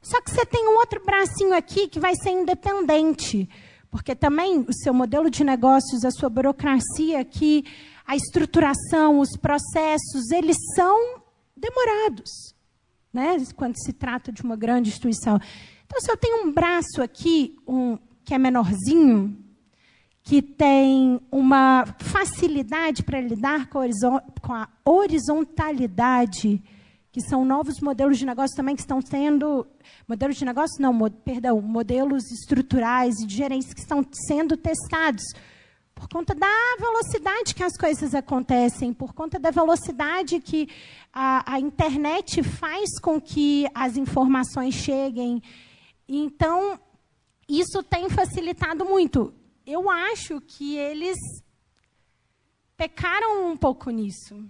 só 0.00 0.18
que 0.22 0.30
você 0.30 0.46
tem 0.46 0.66
um 0.66 0.78
outro 0.78 1.04
bracinho 1.04 1.54
aqui 1.54 1.86
que 1.86 2.00
vai 2.00 2.14
ser 2.14 2.30
independente. 2.30 3.46
Porque 3.90 4.14
também 4.14 4.60
o 4.60 4.72
seu 4.72 4.94
modelo 4.94 5.28
de 5.28 5.44
negócios, 5.44 6.04
a 6.04 6.10
sua 6.10 6.30
burocracia 6.30 7.20
aqui, 7.20 7.64
a 8.10 8.16
estruturação, 8.16 9.20
os 9.20 9.36
processos, 9.36 10.32
eles 10.32 10.56
são 10.74 11.22
demorados, 11.56 12.56
né? 13.12 13.36
quando 13.54 13.76
se 13.76 13.92
trata 13.92 14.32
de 14.32 14.42
uma 14.42 14.56
grande 14.56 14.88
instituição. 14.88 15.38
Então, 15.86 16.00
se 16.00 16.10
eu 16.10 16.16
tenho 16.16 16.44
um 16.44 16.52
braço 16.52 17.00
aqui, 17.00 17.56
um, 17.68 17.96
que 18.24 18.34
é 18.34 18.38
menorzinho, 18.38 19.38
que 20.24 20.42
tem 20.42 21.20
uma 21.30 21.84
facilidade 22.00 23.04
para 23.04 23.20
lidar 23.20 23.68
com 23.68 23.78
a, 23.78 24.20
com 24.42 24.54
a 24.54 24.68
horizontalidade, 24.84 26.60
que 27.12 27.20
são 27.20 27.44
novos 27.44 27.78
modelos 27.78 28.18
de 28.18 28.26
negócio 28.26 28.56
também 28.56 28.74
que 28.74 28.82
estão 28.82 29.00
sendo 29.00 29.64
modelos 30.08 30.34
de 30.34 30.44
negócio 30.44 30.82
não, 30.82 30.92
mo, 30.92 31.08
perdão, 31.08 31.62
modelos 31.62 32.28
estruturais 32.32 33.20
e 33.20 33.26
de 33.28 33.36
gerência 33.36 33.72
que 33.72 33.80
estão 33.80 34.04
sendo 34.26 34.56
testados 34.56 35.22
por 36.00 36.08
conta 36.08 36.34
da 36.34 36.48
velocidade 36.78 37.54
que 37.54 37.62
as 37.62 37.76
coisas 37.76 38.14
acontecem, 38.14 38.90
por 38.90 39.12
conta 39.12 39.38
da 39.38 39.50
velocidade 39.50 40.40
que 40.40 40.66
a, 41.12 41.56
a 41.56 41.60
internet 41.60 42.42
faz 42.42 42.98
com 42.98 43.20
que 43.20 43.66
as 43.74 43.98
informações 43.98 44.72
cheguem. 44.74 45.42
Então, 46.08 46.80
isso 47.46 47.82
tem 47.82 48.08
facilitado 48.08 48.82
muito. 48.86 49.34
Eu 49.66 49.90
acho 49.90 50.40
que 50.40 50.74
eles 50.74 51.18
pecaram 52.78 53.50
um 53.50 53.56
pouco 53.56 53.90
nisso 53.90 54.42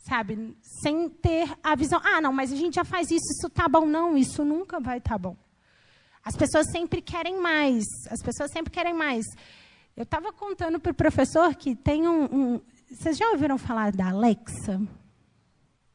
sabe? 0.00 0.56
Sem 0.62 1.10
ter 1.10 1.54
a 1.62 1.74
visão, 1.74 2.00
ah, 2.02 2.18
não, 2.18 2.32
mas 2.32 2.50
a 2.50 2.56
gente 2.56 2.76
já 2.76 2.84
faz 2.84 3.10
isso, 3.10 3.26
isso 3.30 3.50
tá 3.50 3.68
bom. 3.68 3.84
Não, 3.84 4.16
isso 4.16 4.42
nunca 4.42 4.80
vai 4.80 4.96
estar 4.96 5.10
tá 5.10 5.18
bom. 5.18 5.36
As 6.24 6.34
pessoas 6.34 6.70
sempre 6.70 7.02
querem 7.02 7.38
mais, 7.38 7.84
as 8.08 8.22
pessoas 8.22 8.50
sempre 8.50 8.72
querem 8.72 8.94
mais. 8.94 9.26
Eu 9.98 10.04
estava 10.04 10.32
contando 10.32 10.78
para 10.78 10.92
o 10.92 10.94
professor 10.94 11.52
que 11.56 11.74
tem 11.74 12.06
um, 12.06 12.24
um. 12.26 12.60
Vocês 12.88 13.18
já 13.18 13.30
ouviram 13.30 13.58
falar 13.58 13.90
da 13.90 14.10
Alexa? 14.10 14.80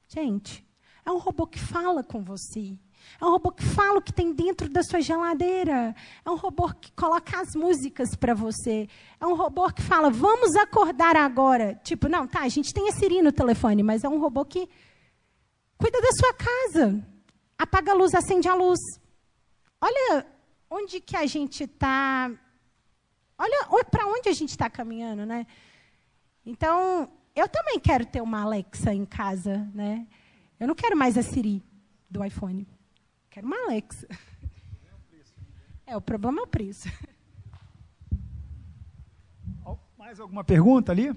Gente, 0.10 0.68
é 1.06 1.10
um 1.10 1.18
robô 1.18 1.48
que 1.48 1.58
fala 1.58 2.04
com 2.04 2.22
você. 2.22 2.78
É 3.22 3.26
um 3.26 3.30
robô 3.30 3.50
que 3.50 3.64
fala 3.64 4.00
o 4.00 4.02
que 4.02 4.12
tem 4.12 4.34
dentro 4.34 4.68
da 4.68 4.84
sua 4.84 5.00
geladeira. 5.00 5.96
É 6.26 6.30
um 6.30 6.36
robô 6.36 6.68
que 6.74 6.92
coloca 6.92 7.40
as 7.40 7.56
músicas 7.56 8.14
para 8.14 8.34
você. 8.34 8.90
É 9.22 9.26
um 9.26 9.36
robô 9.36 9.72
que 9.72 9.82
fala, 9.82 10.10
vamos 10.10 10.54
acordar 10.58 11.16
agora. 11.16 11.80
Tipo, 11.82 12.10
não, 12.10 12.28
tá, 12.28 12.42
a 12.42 12.50
gente 12.50 12.74
tem 12.74 12.90
a 12.90 12.92
Siri 12.92 13.22
no 13.22 13.32
telefone, 13.32 13.84
mas 13.84 14.04
é 14.04 14.10
um 14.10 14.20
robô 14.20 14.44
que 14.44 14.68
cuida 15.78 16.02
da 16.02 16.12
sua 16.12 16.34
casa. 16.34 17.08
Apaga 17.58 17.94
a 17.94 17.96
luz, 17.96 18.14
acende 18.14 18.50
a 18.50 18.54
luz. 18.54 18.82
Olha 19.80 20.26
onde 20.70 21.00
que 21.00 21.16
a 21.16 21.26
gente 21.26 21.64
está. 21.64 22.30
Olha 23.38 23.86
para 23.90 24.06
onde 24.08 24.30
a 24.30 24.34
gente 24.34 24.50
está 24.50 24.70
caminhando, 24.70 25.26
né? 25.26 25.46
Então, 26.46 27.10
eu 27.36 27.48
também 27.48 27.80
quero 27.80 28.06
ter 28.06 28.22
uma 28.22 28.42
Alexa 28.42 28.94
em 28.94 29.06
casa, 29.06 29.70
né? 29.74 30.08
Eu 30.60 30.68
não 30.68 30.76
quero 30.76 30.96
mais 30.96 31.18
a 31.18 31.24
Siri 31.24 31.64
do 32.10 32.24
iPhone. 32.24 32.68
Quero 33.30 33.48
uma 33.48 33.58
Alexa. 33.66 34.08
É, 35.86 35.98
o 35.98 36.02
problema 36.02 36.42
é 36.42 36.44
o 36.44 36.48
preço. 36.48 36.88
Mais 40.14 40.20
alguma 40.20 40.44
pergunta 40.44 40.92
ali? 40.92 41.12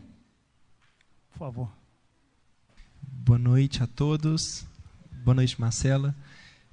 Por 1.31 1.39
favor. 1.39 1.71
Boa 3.03 3.39
noite 3.39 3.83
a 3.83 3.87
todos. 3.87 4.65
Boa 5.23 5.35
noite, 5.35 5.61
Marcela. 5.61 6.17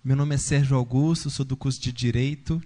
Meu 0.02 0.16
nome 0.16 0.36
é 0.36 0.38
Sérgio 0.38 0.78
Augusto, 0.78 1.30
sou 1.30 1.44
do 1.44 1.58
curso 1.58 1.82
de 1.82 1.92
Direito. 1.92 2.62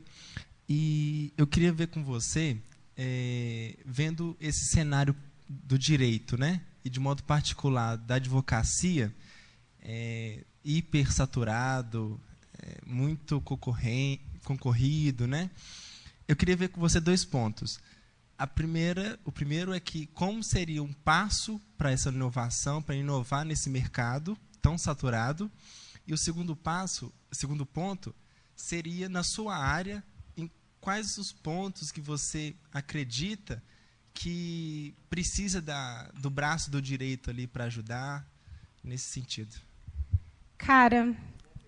E 0.70 1.34
eu 1.38 1.48
queria 1.48 1.74
ver 1.74 1.88
com 1.88 2.04
você, 2.04 2.62
é, 2.98 3.78
vendo 3.86 4.36
esse 4.40 4.66
cenário 4.66 5.16
do 5.48 5.78
direito, 5.78 6.38
né? 6.38 6.62
E 6.84 6.90
de 6.90 7.00
modo 7.00 7.24
particular 7.24 7.96
da 7.96 8.16
advocacia, 8.16 9.14
é, 9.80 10.44
hipersaturado, 10.64 12.20
é, 12.58 12.80
muito 12.86 13.40
concorrido, 13.42 15.28
né? 15.28 15.50
Eu 16.28 16.36
queria 16.36 16.58
ver 16.58 16.70
com 16.70 16.82
você 16.82 17.00
dois 17.00 17.24
pontos. 17.24 17.80
A 18.38 18.46
primeira, 18.46 19.20
o 19.24 19.32
primeiro 19.32 19.74
é 19.74 19.80
que 19.80 20.08
como 20.08 20.44
seria 20.44 20.84
um 20.84 20.94
passo 20.94 21.62
para 21.78 21.92
essa 21.92 22.10
inovação, 22.10 22.82
para 22.82 22.96
inovar 22.96 23.46
nesse 23.46 23.70
mercado 23.70 24.38
tão 24.62 24.78
saturado, 24.78 25.50
e 26.06 26.14
o 26.14 26.18
segundo 26.18 26.56
passo, 26.56 27.14
segundo 27.32 27.66
ponto, 27.66 28.14
seria 28.56 29.08
na 29.08 29.24
sua 29.24 29.56
área, 29.56 30.04
quais 30.88 31.18
os 31.18 31.34
pontos 31.34 31.92
que 31.92 32.00
você 32.00 32.56
acredita 32.72 33.62
que 34.14 34.96
precisa 35.10 35.62
da, 35.62 36.04
do 36.14 36.30
braço 36.30 36.72
do 36.72 36.82
direito 36.82 37.30
ali 37.30 37.46
para 37.46 37.66
ajudar 37.66 38.26
nesse 38.82 39.12
sentido. 39.12 39.54
Cara, 40.58 41.14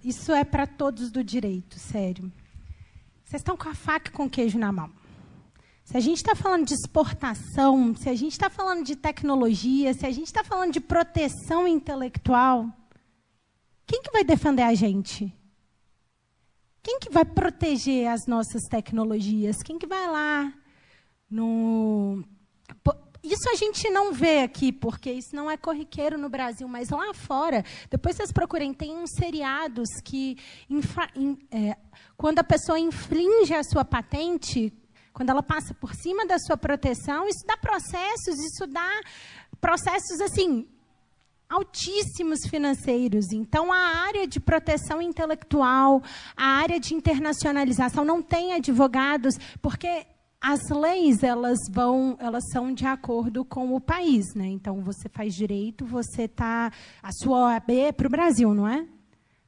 isso 0.02 0.32
é 0.32 0.46
para 0.46 0.66
todos 0.66 1.12
do 1.12 1.22
direito, 1.22 1.78
sério. 1.78 2.32
Vocês 3.26 3.42
estão 3.42 3.58
com 3.58 3.68
a 3.68 3.76
faca 3.76 4.10
e 4.10 4.14
com 4.14 4.24
o 4.24 4.30
queijo 4.30 4.58
na 4.58 4.72
mão. 4.72 4.90
Se 5.84 5.98
a 5.98 6.00
gente 6.00 6.20
está 6.20 6.34
falando 6.34 6.66
de 6.66 6.76
exportação, 6.76 7.94
se 7.98 8.08
a 8.08 8.16
gente 8.16 8.32
está 8.32 8.50
falando 8.50 8.86
de 8.86 8.96
tecnologia, 8.96 9.94
se 9.94 10.06
a 10.06 10.12
gente 10.12 10.28
está 10.28 10.46
falando 10.46 10.72
de 10.72 10.80
proteção 10.80 11.68
intelectual, 11.68 12.74
quem 13.86 14.02
que 14.02 14.14
vai 14.14 14.24
defender 14.24 14.64
a 14.64 14.74
gente? 14.74 15.38
Quem 16.82 17.00
que 17.00 17.12
vai 17.12 17.26
proteger 17.26 18.08
as 18.08 18.26
nossas 18.26 18.64
tecnologias? 18.70 19.58
Quem 19.64 19.78
que 19.78 19.88
vai 19.88 20.08
lá 20.08 20.54
no 21.30 22.24
isso 23.22 23.50
a 23.50 23.56
gente 23.56 23.90
não 23.90 24.14
vê 24.14 24.40
aqui, 24.40 24.72
porque 24.72 25.12
isso 25.12 25.36
não 25.36 25.52
é 25.52 25.58
corriqueiro 25.58 26.18
no 26.18 26.30
Brasil, 26.30 26.68
mas 26.68 26.90
lá 26.90 27.14
fora, 27.14 27.64
depois 27.90 28.16
vocês 28.16 28.32
procurem, 28.32 28.74
tem 28.74 28.96
uns 28.96 29.12
seriados 29.12 29.90
que, 30.06 30.38
in, 30.70 31.38
é, 31.52 31.76
quando 32.16 32.40
a 32.40 32.44
pessoa 32.44 32.80
infringe 32.80 33.54
a 33.54 33.64
sua 33.64 33.84
patente, 33.84 34.74
quando 35.12 35.32
ela 35.32 35.44
passa 35.44 35.74
por 35.74 35.94
cima 35.94 36.26
da 36.26 36.40
sua 36.40 36.56
proteção, 36.56 37.28
isso 37.28 37.46
dá 37.46 37.58
processos, 37.58 38.40
isso 38.40 38.66
dá 38.68 39.02
processos 39.60 40.22
assim 40.22 40.66
altíssimos 41.50 42.40
financeiros. 42.48 43.32
Então, 43.34 43.74
a 43.74 44.06
área 44.06 44.28
de 44.28 44.40
proteção 44.40 45.02
intelectual, 45.02 46.02
a 46.38 46.46
área 46.46 46.80
de 46.80 46.94
internacionalização 46.94 48.06
não 48.06 48.22
tem 48.22 48.54
advogados, 48.54 49.36
porque 49.62 50.06
as 50.42 50.70
leis 50.70 51.22
elas 51.22 51.58
vão, 51.70 52.16
elas 52.20 52.44
são 52.52 52.74
de 52.74 52.86
acordo 52.86 53.44
com 53.44 53.76
o 53.76 53.82
país, 53.82 54.34
né? 54.34 54.48
Então 54.48 54.82
você 54.82 55.10
faz 55.10 55.36
direito, 55.36 55.86
você 55.86 56.28
tá 56.28 56.72
a 57.04 57.12
sua 57.12 57.48
OAB 57.48 57.72
é 57.72 57.92
para 57.92 58.08
o 58.08 58.10
Brasil, 58.10 58.54
não 58.54 58.68
é? 58.68 58.86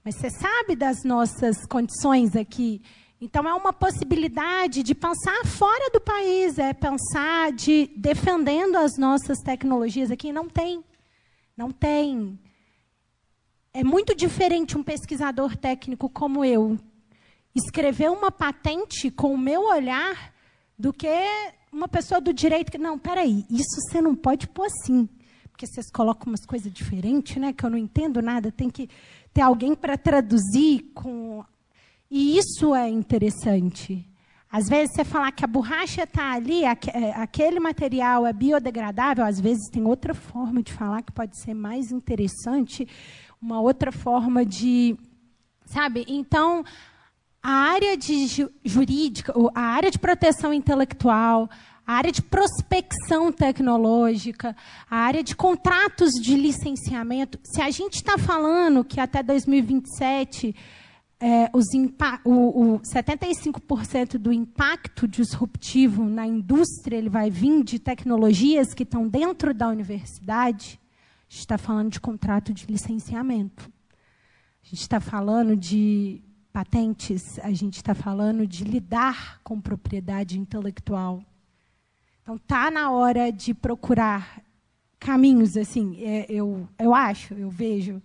Mas 0.03 0.15
você 0.15 0.29
sabe 0.29 0.75
das 0.75 1.03
nossas 1.05 1.65
condições 1.65 2.35
aqui. 2.35 2.81
Então 3.21 3.47
é 3.47 3.53
uma 3.53 3.71
possibilidade 3.71 4.83
de 4.83 4.93
pensar 4.95 5.45
fora 5.45 5.91
do 5.93 6.01
país, 6.01 6.57
é 6.57 6.73
pensar 6.73 7.51
de 7.53 7.89
defendendo 7.95 8.75
as 8.75 8.97
nossas 8.97 9.37
tecnologias 9.39 10.11
aqui. 10.11 10.33
Não 10.33 10.49
tem, 10.49 10.83
não 11.55 11.71
tem. 11.71 12.39
É 13.73 13.83
muito 13.83 14.15
diferente 14.15 14.77
um 14.77 14.83
pesquisador 14.83 15.55
técnico 15.55 16.09
como 16.09 16.43
eu 16.43 16.77
escrever 17.55 18.09
uma 18.09 18.31
patente 18.31 19.11
com 19.11 19.33
o 19.33 19.37
meu 19.37 19.61
olhar 19.67 20.33
do 20.77 20.91
que 20.91 21.07
uma 21.71 21.87
pessoa 21.87 22.19
do 22.19 22.33
direito 22.33 22.71
que, 22.71 22.77
não, 22.77 22.97
peraí, 22.97 23.45
isso 23.49 23.79
você 23.81 24.01
não 24.01 24.15
pode 24.15 24.47
pôr 24.47 24.65
assim. 24.65 25.07
Porque 25.49 25.67
vocês 25.67 25.89
colocam 25.91 26.27
umas 26.27 26.45
coisas 26.45 26.71
diferentes, 26.71 27.37
né? 27.37 27.53
Que 27.53 27.65
eu 27.65 27.69
não 27.69 27.77
entendo 27.77 28.21
nada, 28.21 28.51
tem 28.51 28.69
que 28.69 28.89
ter 29.33 29.41
alguém 29.41 29.75
para 29.75 29.97
traduzir 29.97 30.91
com. 30.93 31.43
E 32.09 32.37
isso 32.37 32.73
é 32.73 32.89
interessante. 32.89 34.05
Às 34.51 34.67
vezes 34.67 34.93
você 34.93 35.05
falar 35.05 35.31
que 35.31 35.45
a 35.45 35.47
borracha 35.47 36.03
está 36.03 36.33
ali, 36.33 36.65
é, 36.65 36.75
aquele 37.15 37.59
material 37.59 38.27
é 38.27 38.33
biodegradável, 38.33 39.23
às 39.23 39.39
vezes 39.39 39.69
tem 39.69 39.85
outra 39.85 40.13
forma 40.13 40.61
de 40.61 40.73
falar 40.73 41.01
que 41.03 41.11
pode 41.11 41.37
ser 41.37 41.53
mais 41.53 41.89
interessante, 41.89 42.85
uma 43.41 43.61
outra 43.61 43.93
forma 43.93 44.45
de. 44.45 44.97
Sabe? 45.65 46.03
Então, 46.05 46.65
a 47.41 47.49
área 47.49 47.95
de 47.95 48.27
jurídica, 48.65 49.33
a 49.55 49.61
área 49.61 49.89
de 49.89 49.97
proteção 49.97 50.53
intelectual, 50.53 51.49
a 51.87 51.93
área 51.93 52.11
de 52.11 52.21
prospecção 52.21 53.31
tecnológica, 53.31 54.53
a 54.89 54.97
área 54.97 55.23
de 55.23 55.33
contratos 55.33 56.11
de 56.11 56.35
licenciamento. 56.35 57.39
Se 57.43 57.61
a 57.61 57.69
gente 57.69 57.95
está 57.95 58.17
falando 58.17 58.83
que 58.83 58.99
até 58.99 59.23
2027 59.23 60.53
é, 61.21 61.51
os 61.53 61.67
o, 62.25 62.75
o 62.75 62.79
75% 62.79 64.17
do 64.17 64.33
impacto 64.33 65.07
disruptivo 65.07 66.03
na 66.05 66.25
indústria 66.25 66.97
ele 66.97 67.09
vai 67.09 67.29
vir 67.29 67.63
de 67.63 67.77
tecnologias 67.77 68.73
que 68.73 68.81
estão 68.81 69.07
dentro 69.07 69.53
da 69.53 69.67
universidade, 69.67 70.79
a 71.29 71.31
gente 71.31 71.39
está 71.39 71.57
falando 71.59 71.91
de 71.91 72.01
contrato 72.01 72.51
de 72.51 72.65
licenciamento. 72.65 73.71
A 74.63 74.67
gente 74.67 74.81
está 74.81 74.99
falando 74.99 75.55
de 75.55 76.23
patentes, 76.51 77.39
a 77.39 77.51
gente 77.51 77.77
está 77.77 77.93
falando 77.93 78.45
de 78.47 78.63
lidar 78.63 79.39
com 79.43 79.61
propriedade 79.61 80.39
intelectual. 80.39 81.23
Então, 82.21 82.35
está 82.35 82.69
na 82.71 82.91
hora 82.91 83.31
de 83.31 83.53
procurar 83.53 84.41
caminhos, 84.99 85.55
assim, 85.55 86.03
é, 86.03 86.25
eu, 86.29 86.67
eu 86.77 86.93
acho, 86.93 87.33
eu 87.35 87.49
vejo. 87.49 88.01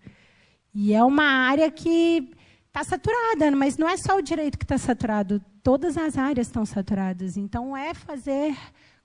E 0.72 0.92
é 0.92 1.02
uma 1.02 1.24
área 1.24 1.70
que 1.70 2.35
está 2.76 2.84
saturada, 2.84 3.50
mas 3.52 3.78
não 3.78 3.88
é 3.88 3.96
só 3.96 4.18
o 4.18 4.22
direito 4.22 4.58
que 4.58 4.64
está 4.64 4.76
saturado, 4.76 5.42
todas 5.62 5.96
as 5.96 6.18
áreas 6.18 6.46
estão 6.46 6.66
saturadas. 6.66 7.38
Então, 7.38 7.74
é 7.74 7.94
fazer 7.94 8.54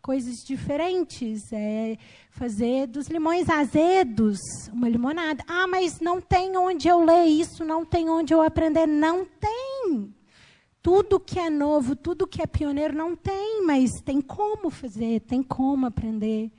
coisas 0.02 0.44
diferentes, 0.44 1.54
é 1.54 1.98
fazer 2.32 2.88
dos 2.88 3.08
limões 3.08 3.50
azedos 3.50 4.40
uma 4.74 4.90
limonada. 4.90 5.42
Ah, 5.48 5.68
mas 5.68 6.02
não 6.02 6.20
tem 6.20 6.58
onde 6.58 6.90
eu 6.90 7.02
ler 7.06 7.28
isso, 7.28 7.64
não 7.64 7.86
tem 7.86 8.10
onde 8.10 8.34
eu 8.34 8.42
aprender. 8.42 8.86
Não 8.86 9.26
tem. 9.26 10.14
Tudo 10.82 11.18
que 11.18 11.40
é 11.40 11.50
novo, 11.50 11.96
tudo 11.96 12.28
que 12.28 12.42
é 12.42 12.48
pioneiro, 12.48 12.94
não 12.94 13.16
tem, 13.16 13.66
mas 13.66 13.90
tem 14.04 14.20
como 14.20 14.70
fazer, 14.70 15.22
tem 15.22 15.42
como 15.42 15.86
aprender. 15.86 16.52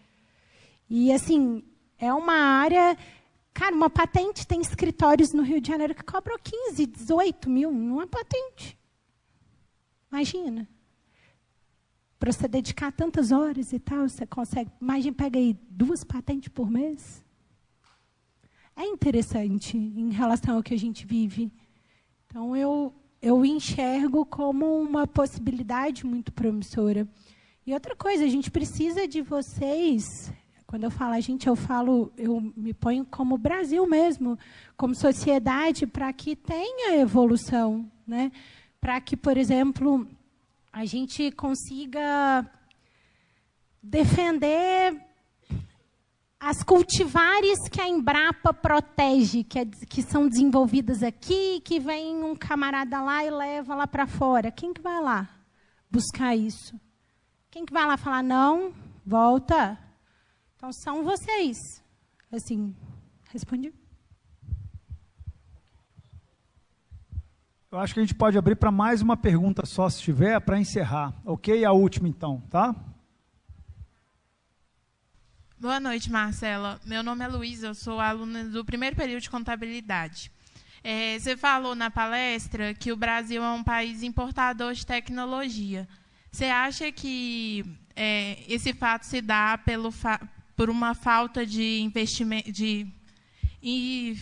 E, 0.88 1.12
assim, 1.12 1.62
é 1.98 2.10
uma 2.10 2.34
área. 2.34 2.96
Cara, 3.54 3.74
uma 3.74 3.90
patente 3.90 4.46
tem 4.46 4.60
escritórios 4.60 5.32
no 5.32 5.42
Rio 5.42 5.60
de 5.60 5.68
Janeiro 5.68 5.94
que 5.94 6.02
cobram 6.02 6.36
15, 6.42 6.86
18 6.86 7.50
mil 7.50 7.70
numa 7.70 8.06
patente. 8.06 8.78
Imagina 10.10 10.68
para 12.22 12.30
você 12.30 12.46
dedicar 12.46 12.92
tantas 12.92 13.32
horas 13.32 13.72
e 13.72 13.80
tal, 13.80 14.08
você 14.08 14.24
consegue. 14.24 14.70
Imagina, 14.80 15.12
pega 15.12 15.40
aí 15.40 15.58
duas 15.68 16.04
patentes 16.04 16.50
por 16.50 16.70
mês. 16.70 17.20
É 18.76 18.84
interessante 18.86 19.76
em 19.76 20.12
relação 20.12 20.54
ao 20.54 20.62
que 20.62 20.72
a 20.72 20.78
gente 20.78 21.04
vive. 21.04 21.50
Então, 22.24 22.56
eu, 22.56 22.94
eu 23.20 23.44
enxergo 23.44 24.24
como 24.24 24.80
uma 24.80 25.04
possibilidade 25.04 26.06
muito 26.06 26.32
promissora. 26.32 27.08
E 27.66 27.74
outra 27.74 27.96
coisa, 27.96 28.22
a 28.24 28.28
gente 28.28 28.52
precisa 28.52 29.08
de 29.08 29.20
vocês. 29.20 30.32
Quando 30.72 30.84
eu 30.84 30.90
falo 30.90 31.12
a 31.12 31.20
gente, 31.20 31.46
eu 31.46 31.54
falo, 31.54 32.10
eu 32.16 32.40
me 32.56 32.72
ponho 32.72 33.04
como 33.04 33.36
Brasil 33.36 33.86
mesmo, 33.86 34.38
como 34.74 34.94
sociedade, 34.94 35.86
para 35.86 36.10
que 36.14 36.34
tenha 36.34 36.96
evolução, 36.96 37.86
né? 38.06 38.32
Para 38.80 38.98
que, 38.98 39.14
por 39.14 39.36
exemplo, 39.36 40.08
a 40.72 40.86
gente 40.86 41.30
consiga 41.32 42.50
defender 43.82 44.98
as 46.40 46.62
cultivares 46.62 47.68
que 47.70 47.78
a 47.78 47.86
Embrapa 47.86 48.54
protege, 48.54 49.44
que, 49.44 49.58
é, 49.58 49.66
que 49.66 50.00
são 50.00 50.26
desenvolvidas 50.26 51.02
aqui, 51.02 51.60
que 51.60 51.78
vem 51.78 52.24
um 52.24 52.34
camarada 52.34 52.98
lá 53.02 53.22
e 53.22 53.30
leva 53.30 53.74
lá 53.74 53.86
para 53.86 54.06
fora. 54.06 54.50
Quem 54.50 54.72
que 54.72 54.80
vai 54.80 55.02
lá 55.02 55.28
buscar 55.90 56.34
isso? 56.34 56.80
Quem 57.50 57.66
que 57.66 57.74
vai 57.74 57.86
lá 57.86 57.98
falar 57.98 58.22
não? 58.22 58.72
Volta. 59.04 59.78
Então 60.62 60.72
são 60.72 61.02
vocês. 61.02 61.82
Assim, 62.30 62.72
respondi. 63.30 63.74
Eu 67.68 67.80
acho 67.80 67.92
que 67.92 67.98
a 67.98 68.02
gente 68.04 68.14
pode 68.14 68.38
abrir 68.38 68.54
para 68.54 68.70
mais 68.70 69.02
uma 69.02 69.16
pergunta 69.16 69.66
só, 69.66 69.90
se 69.90 70.00
tiver, 70.00 70.40
para 70.40 70.60
encerrar. 70.60 71.20
Ok? 71.24 71.64
A 71.64 71.72
última, 71.72 72.06
então, 72.06 72.40
tá? 72.42 72.76
Boa 75.58 75.80
noite, 75.80 76.08
Marcela. 76.12 76.80
Meu 76.86 77.02
nome 77.02 77.24
é 77.24 77.26
Luísa, 77.26 77.66
eu 77.66 77.74
sou 77.74 77.98
aluna 77.98 78.44
do 78.44 78.64
primeiro 78.64 78.94
período 78.94 79.22
de 79.22 79.30
contabilidade. 79.30 80.30
É, 80.84 81.18
você 81.18 81.36
falou 81.36 81.74
na 81.74 81.90
palestra 81.90 82.72
que 82.72 82.92
o 82.92 82.96
Brasil 82.96 83.42
é 83.42 83.50
um 83.50 83.64
país 83.64 84.04
importador 84.04 84.74
de 84.74 84.86
tecnologia. 84.86 85.88
Você 86.30 86.44
acha 86.44 86.92
que 86.92 87.64
é, 87.96 88.44
esse 88.46 88.72
fato 88.72 89.02
se 89.02 89.20
dá 89.20 89.58
pelo 89.58 89.90
fa 89.90 90.20
por 90.62 90.70
uma 90.70 90.94
falta 90.94 91.44
de 91.44 91.80
investimento 91.80 92.52
de 92.52 92.86
e... 93.60 94.16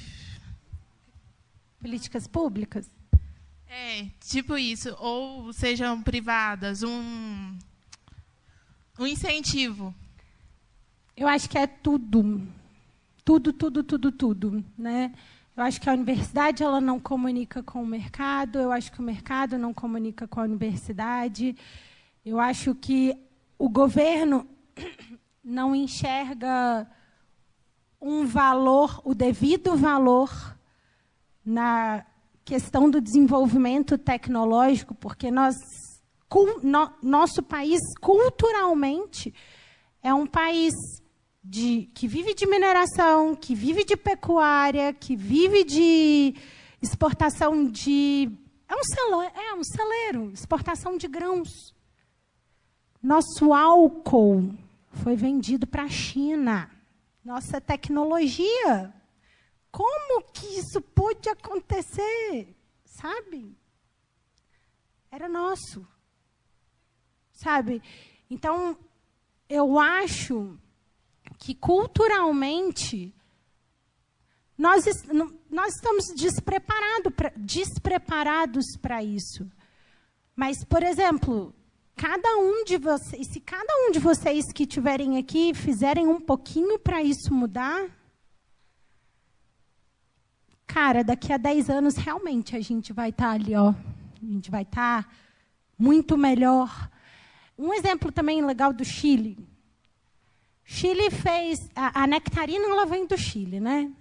políticas 1.78 2.26
públicas? 2.26 2.90
É, 3.68 4.06
tipo 4.20 4.56
isso. 4.56 4.96
Ou 4.98 5.52
sejam 5.52 6.02
privadas, 6.02 6.82
um, 6.82 7.58
um 8.98 9.06
incentivo. 9.06 9.94
Eu 11.14 11.28
acho 11.28 11.46
que 11.46 11.58
é 11.58 11.66
tudo. 11.66 12.40
Tudo, 13.22 13.52
tudo, 13.52 13.82
tudo, 13.82 14.10
tudo. 14.10 14.64
Né? 14.78 15.12
Eu 15.54 15.62
acho 15.62 15.78
que 15.78 15.90
a 15.90 15.92
universidade 15.92 16.62
ela 16.62 16.80
não 16.80 16.98
comunica 16.98 17.62
com 17.62 17.82
o 17.82 17.86
mercado, 17.86 18.58
eu 18.58 18.72
acho 18.72 18.90
que 18.90 19.00
o 19.00 19.02
mercado 19.02 19.58
não 19.58 19.74
comunica 19.74 20.26
com 20.26 20.40
a 20.40 20.44
universidade. 20.44 21.54
Eu 22.24 22.40
acho 22.40 22.74
que 22.74 23.14
o 23.58 23.68
governo 23.68 24.48
não 25.42 25.74
enxerga 25.74 26.86
um 28.00 28.26
valor, 28.26 29.00
o 29.04 29.14
devido 29.14 29.76
valor 29.76 30.30
na 31.44 32.04
questão 32.44 32.90
do 32.90 33.00
desenvolvimento 33.00 33.98
tecnológico, 33.98 34.94
porque 34.94 35.30
nós, 35.30 35.54
no, 36.62 36.90
nosso 37.02 37.42
país, 37.42 37.80
culturalmente, 38.00 39.34
é 40.02 40.12
um 40.12 40.26
país 40.26 40.74
de, 41.42 41.90
que 41.94 42.06
vive 42.06 42.34
de 42.34 42.46
mineração, 42.46 43.34
que 43.34 43.54
vive 43.54 43.84
de 43.84 43.96
pecuária, 43.96 44.92
que 44.92 45.16
vive 45.16 45.64
de 45.64 46.34
exportação 46.80 47.66
de. 47.66 48.30
É 48.68 48.74
um 48.74 49.22
é 49.22 49.54
um 49.54 49.64
celeiro 49.64 50.30
exportação 50.32 50.96
de 50.96 51.08
grãos. 51.08 51.74
Nosso 53.02 53.52
álcool 53.52 54.54
foi 54.90 55.16
vendido 55.16 55.66
para 55.66 55.84
a 55.84 55.88
China. 55.88 56.70
Nossa 57.24 57.60
tecnologia 57.60 58.94
como 59.70 60.22
que 60.32 60.46
isso 60.58 60.80
pôde 60.80 61.28
acontecer? 61.28 62.54
Sabe? 62.84 63.56
Era 65.10 65.28
nosso. 65.28 65.86
Sabe? 67.32 67.82
Então, 68.28 68.76
eu 69.48 69.78
acho 69.78 70.58
que 71.38 71.54
culturalmente 71.54 73.14
nós, 74.58 74.84
nós 75.48 75.74
estamos 75.74 76.06
despreparados 76.16 77.14
pra, 77.14 77.32
despreparados 77.36 78.76
para 78.80 79.02
isso. 79.02 79.50
Mas, 80.36 80.64
por 80.64 80.82
exemplo, 80.82 81.54
cada 82.00 82.38
um 82.38 82.64
de 82.64 82.78
vocês, 82.78 83.26
se 83.26 83.38
cada 83.40 83.70
um 83.84 83.90
de 83.90 83.98
vocês 83.98 84.50
que 84.54 84.62
estiverem 84.62 85.18
aqui 85.18 85.52
fizerem 85.52 86.08
um 86.08 86.18
pouquinho 86.18 86.78
para 86.78 87.02
isso 87.02 87.30
mudar, 87.30 87.90
cara, 90.66 91.04
daqui 91.04 91.30
a 91.30 91.36
10 91.36 91.68
anos 91.68 91.96
realmente 91.96 92.56
a 92.56 92.60
gente 92.62 92.90
vai 92.90 93.10
estar 93.10 93.26
tá 93.26 93.32
ali, 93.32 93.54
ó. 93.54 93.74
A 94.22 94.24
gente 94.24 94.50
vai 94.50 94.62
estar 94.62 95.04
tá 95.04 95.10
muito 95.78 96.16
melhor. 96.16 96.90
Um 97.58 97.74
exemplo 97.74 98.10
também 98.10 98.42
legal 98.42 98.72
do 98.72 98.82
Chile. 98.82 99.36
Chile 100.64 101.10
fez 101.10 101.68
a, 101.76 102.04
a 102.04 102.06
nectarina, 102.06 102.64
ela 102.64 102.86
vem 102.86 103.06
do 103.06 103.18
Chile, 103.18 103.60
né? 103.60 103.92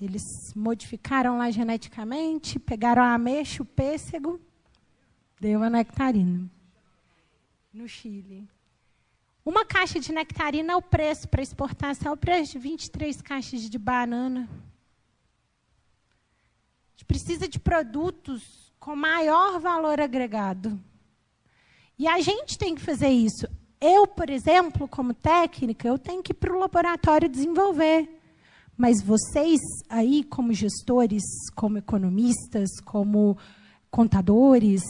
Eles 0.00 0.54
modificaram 0.54 1.36
lá 1.36 1.50
geneticamente, 1.50 2.58
pegaram 2.58 3.02
a 3.02 3.12
ameixa, 3.12 3.62
o 3.62 3.66
pêssego, 3.66 4.40
deu 5.38 5.62
a 5.62 5.68
nectarina 5.68 6.55
no 7.76 7.86
Chile. 7.86 8.48
Uma 9.44 9.66
caixa 9.66 10.00
de 10.00 10.10
nectarina 10.10 10.72
é 10.72 10.76
o 10.76 10.80
preço 10.80 11.28
para 11.28 11.42
exportação, 11.42 12.14
o 12.14 12.16
preço 12.16 12.52
de 12.52 12.58
23 12.58 13.20
caixas 13.20 13.68
de 13.68 13.78
banana. 13.78 14.48
A 16.88 16.90
gente 16.92 17.04
precisa 17.04 17.46
de 17.46 17.60
produtos 17.60 18.72
com 18.80 18.96
maior 18.96 19.60
valor 19.60 20.00
agregado. 20.00 20.80
E 21.98 22.08
a 22.08 22.18
gente 22.22 22.56
tem 22.56 22.74
que 22.74 22.80
fazer 22.80 23.10
isso. 23.10 23.46
Eu, 23.78 24.06
por 24.06 24.30
exemplo, 24.30 24.88
como 24.88 25.12
técnica, 25.12 25.86
eu 25.86 25.98
tenho 25.98 26.22
que 26.22 26.32
ir 26.32 26.34
para 26.34 26.56
o 26.56 26.58
laboratório 26.58 27.28
desenvolver. 27.28 28.08
Mas 28.74 29.02
vocês 29.02 29.60
aí, 29.88 30.24
como 30.24 30.52
gestores, 30.54 31.22
como 31.54 31.76
economistas, 31.76 32.70
como 32.82 33.36
contadores, 33.90 34.82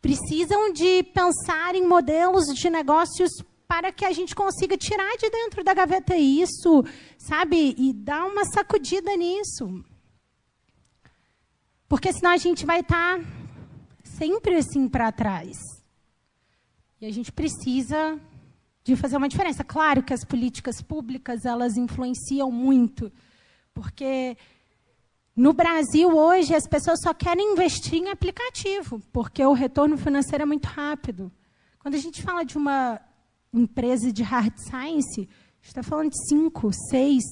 precisam 0.00 0.72
de 0.72 1.02
pensar 1.02 1.74
em 1.74 1.86
modelos 1.86 2.46
de 2.46 2.70
negócios 2.70 3.30
para 3.68 3.92
que 3.92 4.04
a 4.04 4.12
gente 4.12 4.34
consiga 4.34 4.76
tirar 4.76 5.16
de 5.16 5.30
dentro 5.30 5.62
da 5.62 5.72
gaveta 5.72 6.16
isso, 6.16 6.84
sabe? 7.16 7.74
E 7.78 7.92
dar 7.92 8.26
uma 8.26 8.44
sacudida 8.44 9.14
nisso. 9.16 9.84
Porque 11.88 12.12
senão 12.12 12.30
a 12.30 12.36
gente 12.36 12.66
vai 12.66 12.80
estar 12.80 13.20
sempre 14.02 14.56
assim 14.56 14.88
para 14.88 15.12
trás. 15.12 15.56
E 17.00 17.06
a 17.06 17.12
gente 17.12 17.30
precisa 17.30 18.20
de 18.82 18.96
fazer 18.96 19.16
uma 19.16 19.28
diferença. 19.28 19.62
Claro 19.62 20.02
que 20.02 20.14
as 20.14 20.24
políticas 20.24 20.82
públicas 20.82 21.44
elas 21.44 21.76
influenciam 21.76 22.50
muito, 22.50 23.12
porque 23.72 24.36
no 25.40 25.54
Brasil 25.54 26.14
hoje 26.14 26.54
as 26.54 26.66
pessoas 26.66 27.00
só 27.02 27.14
querem 27.14 27.52
investir 27.52 27.94
em 27.94 28.10
aplicativo, 28.10 29.00
porque 29.10 29.42
o 29.42 29.54
retorno 29.54 29.96
financeiro 29.96 30.42
é 30.42 30.46
muito 30.46 30.66
rápido. 30.66 31.32
Quando 31.78 31.94
a 31.94 31.98
gente 31.98 32.22
fala 32.22 32.44
de 32.44 32.58
uma 32.58 33.00
empresa 33.50 34.12
de 34.12 34.22
hard 34.22 34.52
science, 34.58 35.26
está 35.62 35.82
falando 35.82 36.10
de 36.10 36.28
cinco, 36.28 36.70
seis, 36.90 37.24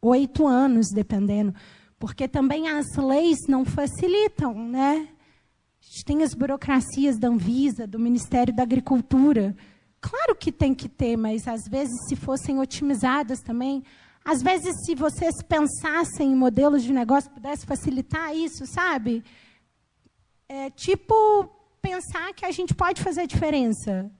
oito 0.00 0.46
anos, 0.46 0.86
dependendo, 0.94 1.54
porque 1.98 2.26
também 2.26 2.66
as 2.70 2.96
leis 2.96 3.40
não 3.46 3.66
facilitam, 3.66 4.54
né? 4.54 5.10
A 5.78 5.84
gente 5.84 6.04
tem 6.06 6.22
as 6.22 6.32
burocracias 6.32 7.18
da 7.18 7.28
Anvisa, 7.28 7.86
do 7.86 7.98
Ministério 7.98 8.56
da 8.56 8.62
Agricultura. 8.62 9.54
Claro 10.00 10.34
que 10.34 10.50
tem 10.50 10.74
que 10.74 10.88
ter, 10.88 11.18
mas 11.18 11.46
às 11.46 11.64
vezes, 11.68 11.94
se 12.08 12.16
fossem 12.16 12.58
otimizadas 12.58 13.40
também, 13.40 13.84
às 14.24 14.42
vezes, 14.42 14.84
se 14.84 14.94
vocês 14.94 15.34
pensassem 15.42 16.32
em 16.32 16.36
modelos 16.36 16.82
de 16.82 16.92
negócio 16.92 17.30
pudesse 17.30 17.66
facilitar 17.66 18.34
isso, 18.34 18.66
sabe? 18.66 19.24
É 20.48 20.70
tipo 20.70 21.14
pensar 21.80 22.32
que 22.32 22.44
a 22.44 22.50
gente 22.50 22.74
pode 22.74 23.02
fazer 23.02 23.22
a 23.22 23.26
diferença 23.26 24.10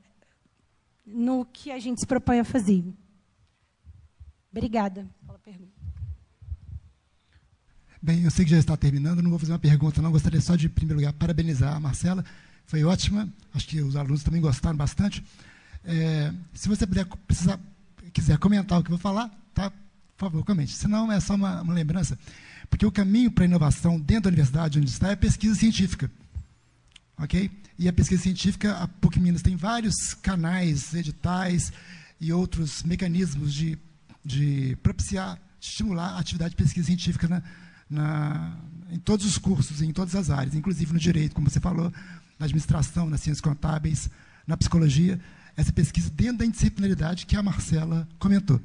no 1.07 1.45
que 1.45 1.71
a 1.71 1.79
gente 1.79 2.01
se 2.01 2.07
propõe 2.07 2.41
a 2.41 2.45
fazer. 2.45 2.85
Obrigada 4.51 5.09
pela 5.25 5.39
pergunta. 5.39 5.73
Bem, 8.01 8.25
eu 8.25 8.31
sei 8.33 8.45
que 8.45 8.51
já 8.51 8.59
está 8.59 8.77
terminando, 8.77 9.23
não 9.23 9.31
vou 9.31 9.39
fazer 9.39 9.53
uma 9.53 9.59
pergunta, 9.59 10.03
não. 10.03 10.11
Gostaria 10.11 10.41
só 10.41 10.57
de, 10.57 10.67
em 10.67 10.71
primeiro 10.71 10.99
lugar, 10.99 11.13
parabenizar 11.13 11.77
a 11.77 11.81
Marcela. 11.81 12.25
Foi 12.67 12.83
ótima. 12.83 13.33
Acho 13.55 13.69
que 13.69 13.81
os 13.81 13.95
alunos 13.95 14.25
também 14.25 14.41
gostaram 14.41 14.77
bastante. 14.77 15.25
É, 15.85 16.33
se 16.53 16.69
você 16.69 16.87
puder, 16.87 17.07
precisar, 17.27 17.61
quiser 18.13 18.39
comentar 18.39 18.81
o 18.81 18.83
que 18.83 18.89
eu 18.91 18.97
vou 18.97 19.03
falar, 19.03 19.31
tá? 19.55 19.73
Favor, 20.31 20.45
comente. 20.45 20.73
Senão 20.73 21.11
é 21.11 21.21
só 21.21 21.35
uma, 21.35 21.63
uma 21.63 21.75
lembrança. 21.75 22.19
Porque 22.69 22.87
o 22.87 22.93
caminho 22.93 23.31
para 23.31 23.45
a 23.45 23.47
inovação 23.47 23.99
dentro 23.99 24.25
da 24.25 24.29
universidade 24.29 24.79
onde 24.79 24.91
está 24.91 25.11
é 25.11 25.17
pesquisa 25.17 25.55
científica. 25.55 26.11
Ok? 27.19 27.51
E 27.79 27.89
a 27.89 27.93
pesquisa 27.93 28.23
científica, 28.23 28.75
a 28.75 28.89
PUC 28.89 29.21
Minas 29.21 29.43
tem 29.43 29.57
vários 29.57 30.15
canais, 30.15 30.95
editais 30.95 31.73
e 32.21 32.33
outros 32.33 32.83
mecanismos 32.83 33.53
de, 33.53 33.79
de 34.25 34.77
propiciar, 34.83 35.39
estimular 35.61 36.11
a 36.11 36.19
atividade 36.19 36.51
de 36.51 36.57
pesquisa 36.57 36.87
científica 36.87 37.29
na, 37.29 37.43
na, 37.89 38.57
em 38.91 38.99
todos 38.99 39.27
os 39.27 39.39
cursos, 39.39 39.83
em 39.83 39.93
todas 39.93 40.15
as 40.15 40.31
áreas, 40.31 40.55
inclusive 40.55 40.93
no 40.93 40.99
direito, 40.99 41.35
como 41.35 41.51
você 41.51 41.61
falou, 41.61 41.93
na 42.39 42.47
administração, 42.47 43.09
nas 43.09 43.21
ciências 43.21 43.41
contábeis, 43.41 44.09
na 44.47 44.57
psicologia 44.57 45.21
essa 45.57 45.73
pesquisa 45.73 46.11
dentro 46.11 46.39
da 46.39 46.47
interdisciplinaridade 46.47 47.27
que 47.27 47.37
a 47.37 47.43
Marcela 47.43 48.09
comentou. 48.19 48.61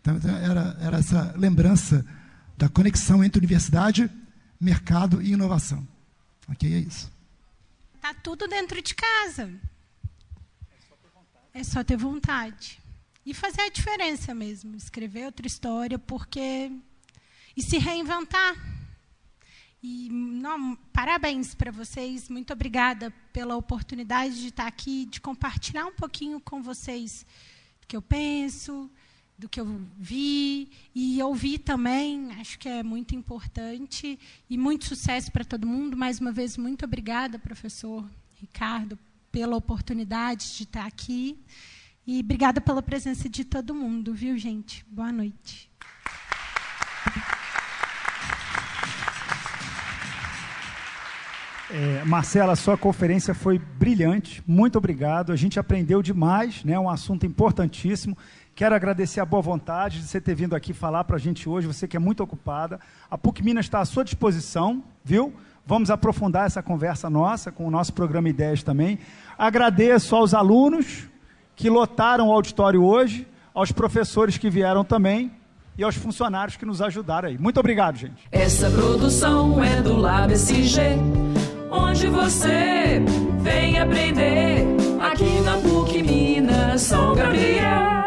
Então, 0.00 0.16
era, 0.42 0.76
era 0.80 0.98
essa 0.98 1.34
lembrança 1.36 2.04
da 2.56 2.68
conexão 2.68 3.22
entre 3.22 3.38
universidade, 3.38 4.10
mercado 4.60 5.22
e 5.22 5.32
inovação. 5.32 5.86
Ok? 6.48 6.72
É 6.72 6.78
isso. 6.78 7.10
Está 7.94 8.14
tudo 8.14 8.48
dentro 8.48 8.80
de 8.80 8.94
casa. 8.94 9.52
É 11.52 11.62
só 11.62 11.82
ter 11.84 11.96
vontade. 11.96 12.80
E 13.24 13.34
fazer 13.34 13.62
a 13.62 13.68
diferença 13.68 14.34
mesmo. 14.34 14.76
Escrever 14.76 15.26
outra 15.26 15.46
história, 15.46 15.98
porque. 15.98 16.72
E 17.56 17.62
se 17.62 17.78
reinventar. 17.78 18.56
E 19.82 20.08
não, 20.10 20.74
parabéns 20.92 21.54
para 21.54 21.70
vocês, 21.70 22.28
muito 22.28 22.52
obrigada 22.52 23.12
pela 23.32 23.54
oportunidade 23.54 24.40
de 24.40 24.48
estar 24.48 24.66
aqui, 24.66 25.06
de 25.06 25.20
compartilhar 25.20 25.86
um 25.86 25.92
pouquinho 25.92 26.40
com 26.40 26.60
vocês 26.60 27.24
do 27.80 27.86
que 27.86 27.96
eu 27.96 28.02
penso, 28.02 28.90
do 29.38 29.48
que 29.48 29.60
eu 29.60 29.80
vi 29.96 30.68
e 30.92 31.22
ouvir 31.22 31.58
também, 31.58 32.32
acho 32.40 32.58
que 32.58 32.68
é 32.68 32.82
muito 32.82 33.14
importante 33.14 34.18
e 34.50 34.58
muito 34.58 34.86
sucesso 34.86 35.30
para 35.30 35.44
todo 35.44 35.66
mundo. 35.66 35.96
Mais 35.96 36.18
uma 36.20 36.32
vez, 36.32 36.56
muito 36.56 36.84
obrigada, 36.84 37.38
professor 37.38 38.04
Ricardo, 38.40 38.98
pela 39.30 39.56
oportunidade 39.56 40.56
de 40.56 40.64
estar 40.64 40.84
aqui 40.84 41.38
e 42.04 42.20
obrigada 42.20 42.60
pela 42.60 42.82
presença 42.82 43.28
de 43.28 43.44
todo 43.44 43.74
mundo, 43.74 44.12
viu, 44.12 44.36
gente? 44.36 44.84
Boa 44.90 45.12
noite. 45.12 45.70
É, 51.70 52.02
Marcela, 52.06 52.56
sua 52.56 52.78
conferência 52.78 53.34
foi 53.34 53.58
brilhante, 53.58 54.42
muito 54.46 54.78
obrigado. 54.78 55.32
A 55.32 55.36
gente 55.36 55.60
aprendeu 55.60 56.00
demais, 56.00 56.64
né? 56.64 56.78
um 56.78 56.88
assunto 56.88 57.26
importantíssimo. 57.26 58.16
Quero 58.58 58.74
agradecer 58.74 59.20
a 59.20 59.24
boa 59.24 59.40
vontade 59.40 60.00
de 60.00 60.08
você 60.08 60.20
ter 60.20 60.34
vindo 60.34 60.56
aqui 60.56 60.72
falar 60.72 61.04
para 61.04 61.14
a 61.14 61.18
gente 61.20 61.48
hoje, 61.48 61.68
você 61.68 61.86
que 61.86 61.96
é 61.96 62.00
muito 62.00 62.24
ocupada. 62.24 62.80
A 63.08 63.16
PUC 63.16 63.40
Minas 63.40 63.66
está 63.66 63.78
à 63.78 63.84
sua 63.84 64.02
disposição, 64.02 64.82
viu? 65.04 65.32
Vamos 65.64 65.92
aprofundar 65.92 66.44
essa 66.44 66.60
conversa 66.60 67.08
nossa 67.08 67.52
com 67.52 67.68
o 67.68 67.70
nosso 67.70 67.92
programa 67.92 68.28
Ideias 68.28 68.64
também. 68.64 68.98
Agradeço 69.38 70.16
aos 70.16 70.34
alunos 70.34 71.06
que 71.54 71.70
lotaram 71.70 72.26
o 72.26 72.32
auditório 72.32 72.82
hoje, 72.82 73.28
aos 73.54 73.70
professores 73.70 74.36
que 74.36 74.50
vieram 74.50 74.84
também 74.84 75.30
e 75.78 75.84
aos 75.84 75.94
funcionários 75.94 76.56
que 76.56 76.66
nos 76.66 76.82
ajudaram 76.82 77.28
aí. 77.28 77.38
Muito 77.38 77.60
obrigado, 77.60 77.94
gente. 77.94 78.26
Essa 78.32 78.68
produção 78.68 79.62
é 79.62 79.80
do 79.80 79.96
Lab 79.96 80.32
SG, 80.32 80.98
onde 81.70 82.08
você 82.08 83.00
vem 83.40 83.78
aprender 83.78 84.66
aqui 85.00 85.42
na 85.42 85.58
PUC 85.58 86.02
Minas 86.02 86.80
São 86.80 87.14
Gabriel. 87.14 87.97